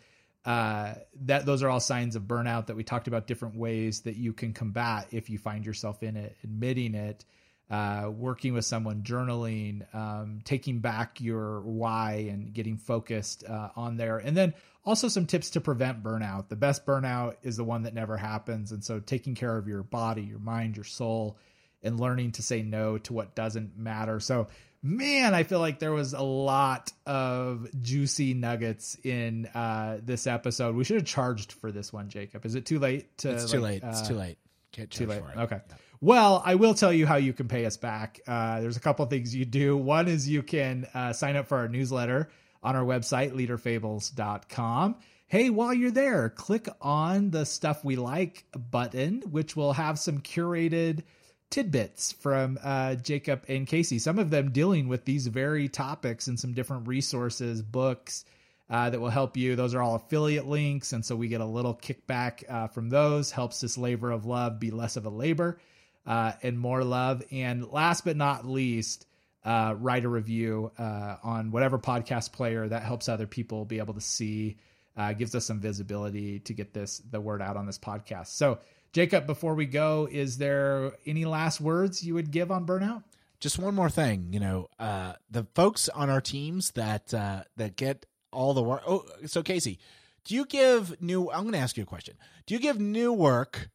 uh, 0.46 0.94
that 1.24 1.46
those 1.46 1.64
are 1.64 1.70
all 1.70 1.80
signs 1.80 2.16
of 2.16 2.24
burnout 2.24 2.68
that 2.68 2.76
we 2.76 2.84
talked 2.84 3.08
about 3.08 3.26
different 3.26 3.56
ways 3.56 4.02
that 4.02 4.16
you 4.16 4.32
can 4.32 4.54
combat 4.54 5.08
if 5.12 5.30
you 5.30 5.40
find 5.40 5.66
yourself 5.66 6.04
in 6.04 6.16
it, 6.16 6.38
admitting 6.44 6.94
it, 6.94 7.26
uh, 7.72 8.12
working 8.16 8.54
with 8.54 8.64
someone, 8.64 9.02
journaling, 9.02 9.84
um, 9.96 10.40
taking 10.44 10.80
back 10.80 11.20
your 11.20 11.62
why 11.62 12.28
and 12.30 12.54
getting 12.54 12.78
focused 12.78 13.44
uh, 13.44 13.70
on 13.76 13.98
there. 13.98 14.20
And 14.20 14.38
then 14.38 14.54
also 14.86 15.08
some 15.08 15.26
tips 15.26 15.52
to 15.52 15.62
prevent 15.62 16.04
burnout. 16.04 16.50
The 16.50 16.56
best 16.56 16.86
burnout 16.86 17.36
is 17.42 17.58
the 17.58 17.64
one 17.64 17.84
that 17.84 17.94
never 17.94 18.18
happens. 18.18 18.72
And 18.72 18.84
so 18.84 19.00
taking 19.00 19.36
care 19.36 19.58
of 19.58 19.68
your 19.68 19.84
body, 19.84 20.22
your 20.22 20.40
mind, 20.40 20.78
your 20.78 20.84
soul, 20.84 21.38
and 21.82 22.00
learning 22.00 22.34
to 22.34 22.44
say 22.44 22.62
no 22.62 22.98
to 23.00 23.14
what 23.14 23.36
doesn't 23.36 23.78
matter. 23.78 24.20
So, 24.20 24.48
man, 24.84 25.34
I 25.34 25.44
feel 25.44 25.60
like 25.60 25.80
there 25.80 25.92
was 25.92 26.14
a 26.14 26.22
lot 26.22 26.92
of 27.06 27.68
juicy 27.82 28.34
nuggets 28.34 28.98
in 29.04 29.48
uh, 29.48 30.00
this 30.04 30.28
episode. 30.28 30.76
We 30.76 30.84
should 30.84 30.98
have 30.98 31.06
charged 31.06 31.54
for 31.54 31.72
this 31.72 31.92
one, 31.92 32.10
Jacob. 32.10 32.46
Is 32.46 32.56
it 32.56 32.66
too 32.66 32.80
late 32.80 33.18
to? 33.20 33.32
It's 33.32 33.52
too 33.52 33.60
like, 33.60 33.84
late. 33.84 33.90
it's 33.90 34.02
uh, 34.04 34.08
too 34.08 34.16
late. 34.16 34.38
Can't 34.72 34.92
too 34.92 35.08
late. 35.08 35.22
for 35.22 35.32
it. 35.32 35.38
Okay. 35.44 35.62
Well, 36.02 36.44
I 36.46 36.56
will 36.56 36.74
tell 36.74 36.94
you 36.94 37.08
how 37.08 37.16
you 37.16 37.34
can 37.34 37.48
pay 37.48 37.66
us 37.66 37.78
back. 37.78 38.20
Uh, 38.28 38.60
there's 38.62 38.78
a 38.78 38.82
couple 38.82 39.04
of 39.04 39.10
things 39.10 39.34
you 39.34 39.46
do. 39.46 39.78
One 39.78 40.08
is 40.08 40.30
you 40.30 40.44
can 40.44 40.86
uh, 40.94 41.14
sign 41.14 41.36
up 41.36 41.48
for 41.48 41.58
our 41.58 41.68
newsletter 41.70 42.30
on 42.66 42.76
our 42.76 42.84
website, 42.84 43.32
leaderfables.com. 43.32 44.96
Hey, 45.28 45.50
while 45.50 45.74
you're 45.74 45.92
there, 45.92 46.30
click 46.30 46.68
on 46.82 47.30
the 47.30 47.46
stuff 47.46 47.86
we 47.86 47.96
like 47.96 48.46
button, 48.72 49.22
which 49.30 49.56
will 49.56 49.74
have 49.74 50.00
some 50.00 50.20
curated 50.20 51.04
tidbits 51.52 52.12
from 52.12 52.58
uh, 52.64 52.96
Jacob 52.96 53.46
and 53.48 53.68
Casey, 53.68 54.00
some 54.00 54.20
of 54.20 54.32
them 54.32 54.52
dealing 54.52 54.88
with 54.88 55.06
these 55.06 55.28
very 55.28 55.70
topics 55.70 56.28
and 56.28 56.40
some 56.40 56.54
different 56.54 56.88
resources, 56.88 57.62
books, 57.62 58.26
uh, 58.70 58.90
that 58.90 59.00
will 59.00 59.10
help 59.10 59.38
you. 59.38 59.56
Those 59.56 59.76
are 59.76 59.82
all 59.82 59.96
affiliate 59.96 60.48
links. 60.48 60.92
And 60.92 61.06
so 61.06 61.16
we 61.16 61.28
get 61.28 61.42
a 61.42 61.46
little 61.46 61.76
kickback 61.76 62.44
uh, 62.50 62.68
from 62.68 62.90
those, 62.90 63.32
helps 63.32 63.62
this 63.62 63.78
labor 63.78 64.10
of 64.12 64.26
love 64.26 64.60
be 64.60 64.72
less 64.72 64.98
of 64.98 65.06
a 65.06 65.10
labor 65.10 65.60
uh, 66.08 66.32
and 66.42 66.58
more 66.58 66.84
love. 66.84 67.24
And 67.32 67.72
last 67.72 68.06
but 68.06 68.18
not 68.18 68.48
least, 68.48 69.06
uh, 69.46 69.76
write 69.78 70.04
a 70.04 70.10
review 70.10 70.72
uh, 70.78 71.18
on 71.24 71.52
whatever 71.52 71.80
podcast 71.80 72.34
player 72.34 72.68
that 72.68 72.84
helps 72.84 73.08
other 73.08 73.28
people 73.28 73.64
be 73.64 73.78
able 73.78 73.94
to 73.94 74.02
see, 74.02 74.58
uh, 74.98 75.14
gives 75.14 75.36
us 75.36 75.46
some 75.46 75.60
visibility 75.60 76.40
to 76.40 76.54
get 76.54 76.74
this 76.74 76.98
the 77.12 77.22
word 77.22 77.42
out 77.42 77.56
on 77.56 77.66
this 77.66 77.80
podcast. 77.80 78.28
So, 78.28 78.60
Jacob, 78.92 79.28
before 79.28 79.56
we 79.56 79.66
go, 79.66 80.08
is 80.12 80.38
there 80.38 80.94
any 81.06 81.26
last 81.26 81.62
words 81.62 82.04
you 82.04 82.16
would 82.16 82.32
give 82.32 82.52
on 82.52 82.66
burnout? 82.66 83.04
just 83.40 83.60
one 83.60 83.76
more 83.76 83.90
thing 83.90 84.30
you 84.32 84.40
know 84.40 84.68
uh 84.80 85.14
the 85.30 85.46
folks 85.56 85.90
on 85.90 86.10
our 86.10 86.22
teams 86.22 86.72
that 86.72 87.14
uh 87.14 87.44
that 87.58 87.76
get 87.76 88.06
all 88.32 88.54
the 88.54 88.64
work 88.64 88.82
oh 88.88 89.06
so 89.26 89.44
casey 89.44 89.78
do 90.24 90.36
you 90.36 90.46
give 90.46 91.00
new 91.02 91.30
i'm 91.32 91.44
gonna 91.44 91.58
ask 91.58 91.78
you 91.78 91.84
a 91.84 91.86
question 91.86 92.16
do 92.46 92.54
you 92.54 92.60
give 92.60 92.80
new 92.80 93.14
work 93.14 93.70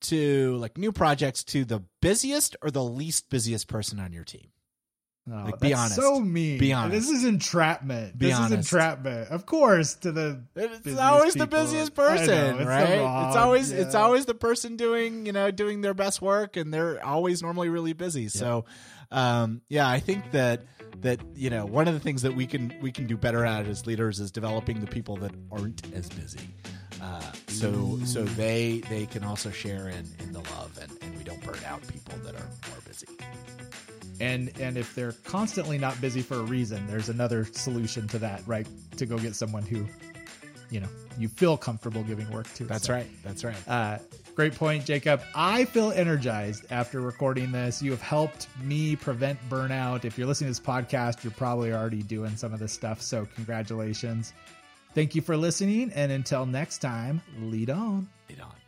to 0.00 0.56
like 0.56 0.76
new 0.76 0.92
projects 0.92 1.44
to 1.44 1.64
the 1.64 1.82
busiest 2.02 2.56
or 2.62 2.70
the 2.70 2.82
least 2.82 3.30
busiest 3.30 3.68
person 3.68 4.00
on 4.00 4.12
your 4.12 4.24
team 4.24 4.48
Oh, 5.30 5.44
Like, 5.44 5.58
be 5.60 5.72
honest. 5.72 5.96
So 5.96 6.20
mean. 6.20 6.58
Be 6.58 6.72
honest. 6.74 7.08
This 7.08 7.10
is 7.10 7.24
entrapment. 7.24 8.18
Be 8.18 8.26
this 8.26 8.36
honest. 8.36 8.52
is 8.52 8.58
entrapment. 8.58 9.30
Of 9.30 9.46
course, 9.46 9.94
to 9.96 10.12
the 10.12 10.42
it's 10.54 10.98
always 10.98 11.32
the 11.32 11.46
busiest 11.46 11.96
know, 11.96 12.08
person 12.08 12.56
it's 12.56 12.66
right 12.66 13.00
wrong- 13.00 13.28
it's 13.28 13.36
always 13.36 13.70
it's 13.70 13.94
always 13.94 14.26
the 14.26 14.34
person 14.34 14.76
doing 14.76 15.24
you 15.24 15.32
know 15.32 15.50
doing 15.50 15.80
their 15.80 15.94
best 15.94 16.20
work 16.20 16.56
and 16.58 16.74
they're 16.74 17.02
always 17.04 17.42
normally 17.42 17.70
really 17.70 17.94
busy 17.94 18.28
so 18.28 18.64
um 19.10 19.62
yeah 19.68 19.88
i 19.88 19.98
think 19.98 20.30
that 20.32 20.62
that 21.00 21.20
you 21.34 21.48
know 21.50 21.64
one 21.64 21.88
of 21.88 21.94
the 21.94 22.00
things 22.00 22.22
that 22.22 22.34
we 22.34 22.46
can 22.46 22.72
we 22.82 22.92
can 22.92 23.06
do 23.06 23.16
better 23.16 23.44
at 23.46 23.66
as 23.66 23.86
leaders 23.86 24.20
is 24.20 24.30
developing 24.30 24.80
the 24.80 24.86
people 24.86 25.16
that 25.16 25.32
aren't 25.50 25.82
as 25.94 26.08
busy 26.10 26.48
uh, 27.02 27.20
so 27.48 27.98
so 28.04 28.24
they 28.24 28.80
they 28.90 29.06
can 29.06 29.24
also 29.24 29.50
share 29.50 29.88
in 29.88 30.06
in 30.20 30.32
the 30.32 30.40
love 30.40 30.78
and, 30.82 30.90
and 31.02 31.16
we 31.16 31.24
don't 31.24 31.42
burn 31.42 31.58
out 31.66 31.80
people 31.88 32.16
that 32.24 32.34
are 32.34 32.48
more 32.68 32.78
busy 32.86 33.06
and 34.20 34.52
and 34.60 34.76
if 34.76 34.94
they're 34.94 35.12
constantly 35.24 35.78
not 35.78 36.00
busy 36.00 36.22
for 36.22 36.36
a 36.36 36.42
reason, 36.42 36.86
there's 36.86 37.08
another 37.08 37.44
solution 37.44 38.06
to 38.08 38.18
that, 38.18 38.42
right? 38.46 38.66
To 38.96 39.06
go 39.06 39.18
get 39.18 39.34
someone 39.34 39.62
who, 39.64 39.86
you 40.70 40.80
know, 40.80 40.88
you 41.18 41.28
feel 41.28 41.56
comfortable 41.56 42.02
giving 42.02 42.30
work 42.30 42.52
to. 42.54 42.64
that's 42.64 42.86
So, 42.86 42.94
right 42.94 43.06
that's 43.22 43.44
right 43.44 43.56
Uh, 43.68 43.98
Great 44.34 44.56
point, 44.56 44.84
Jacob. 44.84 45.22
I 45.36 45.64
feel 45.64 45.92
energized 45.92 46.66
after 46.72 47.00
recording 47.00 47.52
this. 47.52 47.80
You 47.80 47.92
have 47.92 48.02
helped 48.02 48.48
me 48.60 48.96
prevent 48.96 49.38
burnout. 49.48 50.04
If 50.04 50.18
you're 50.18 50.26
listening 50.26 50.52
to 50.52 50.60
this 50.60 50.66
podcast, 50.66 51.22
you're 51.22 51.30
probably 51.32 51.72
already 51.72 52.02
doing 52.02 52.36
some 52.36 52.52
of 52.52 52.58
this 52.58 52.72
stuff. 52.72 53.00
So, 53.00 53.28
congratulations. 53.36 54.32
Thank 54.92 55.14
you 55.14 55.22
for 55.22 55.36
listening. 55.36 55.92
And 55.94 56.10
until 56.10 56.46
next 56.46 56.78
time, 56.78 57.22
lead 57.42 57.70
on. 57.70 58.08
Lead 58.28 58.40
on. 58.40 58.63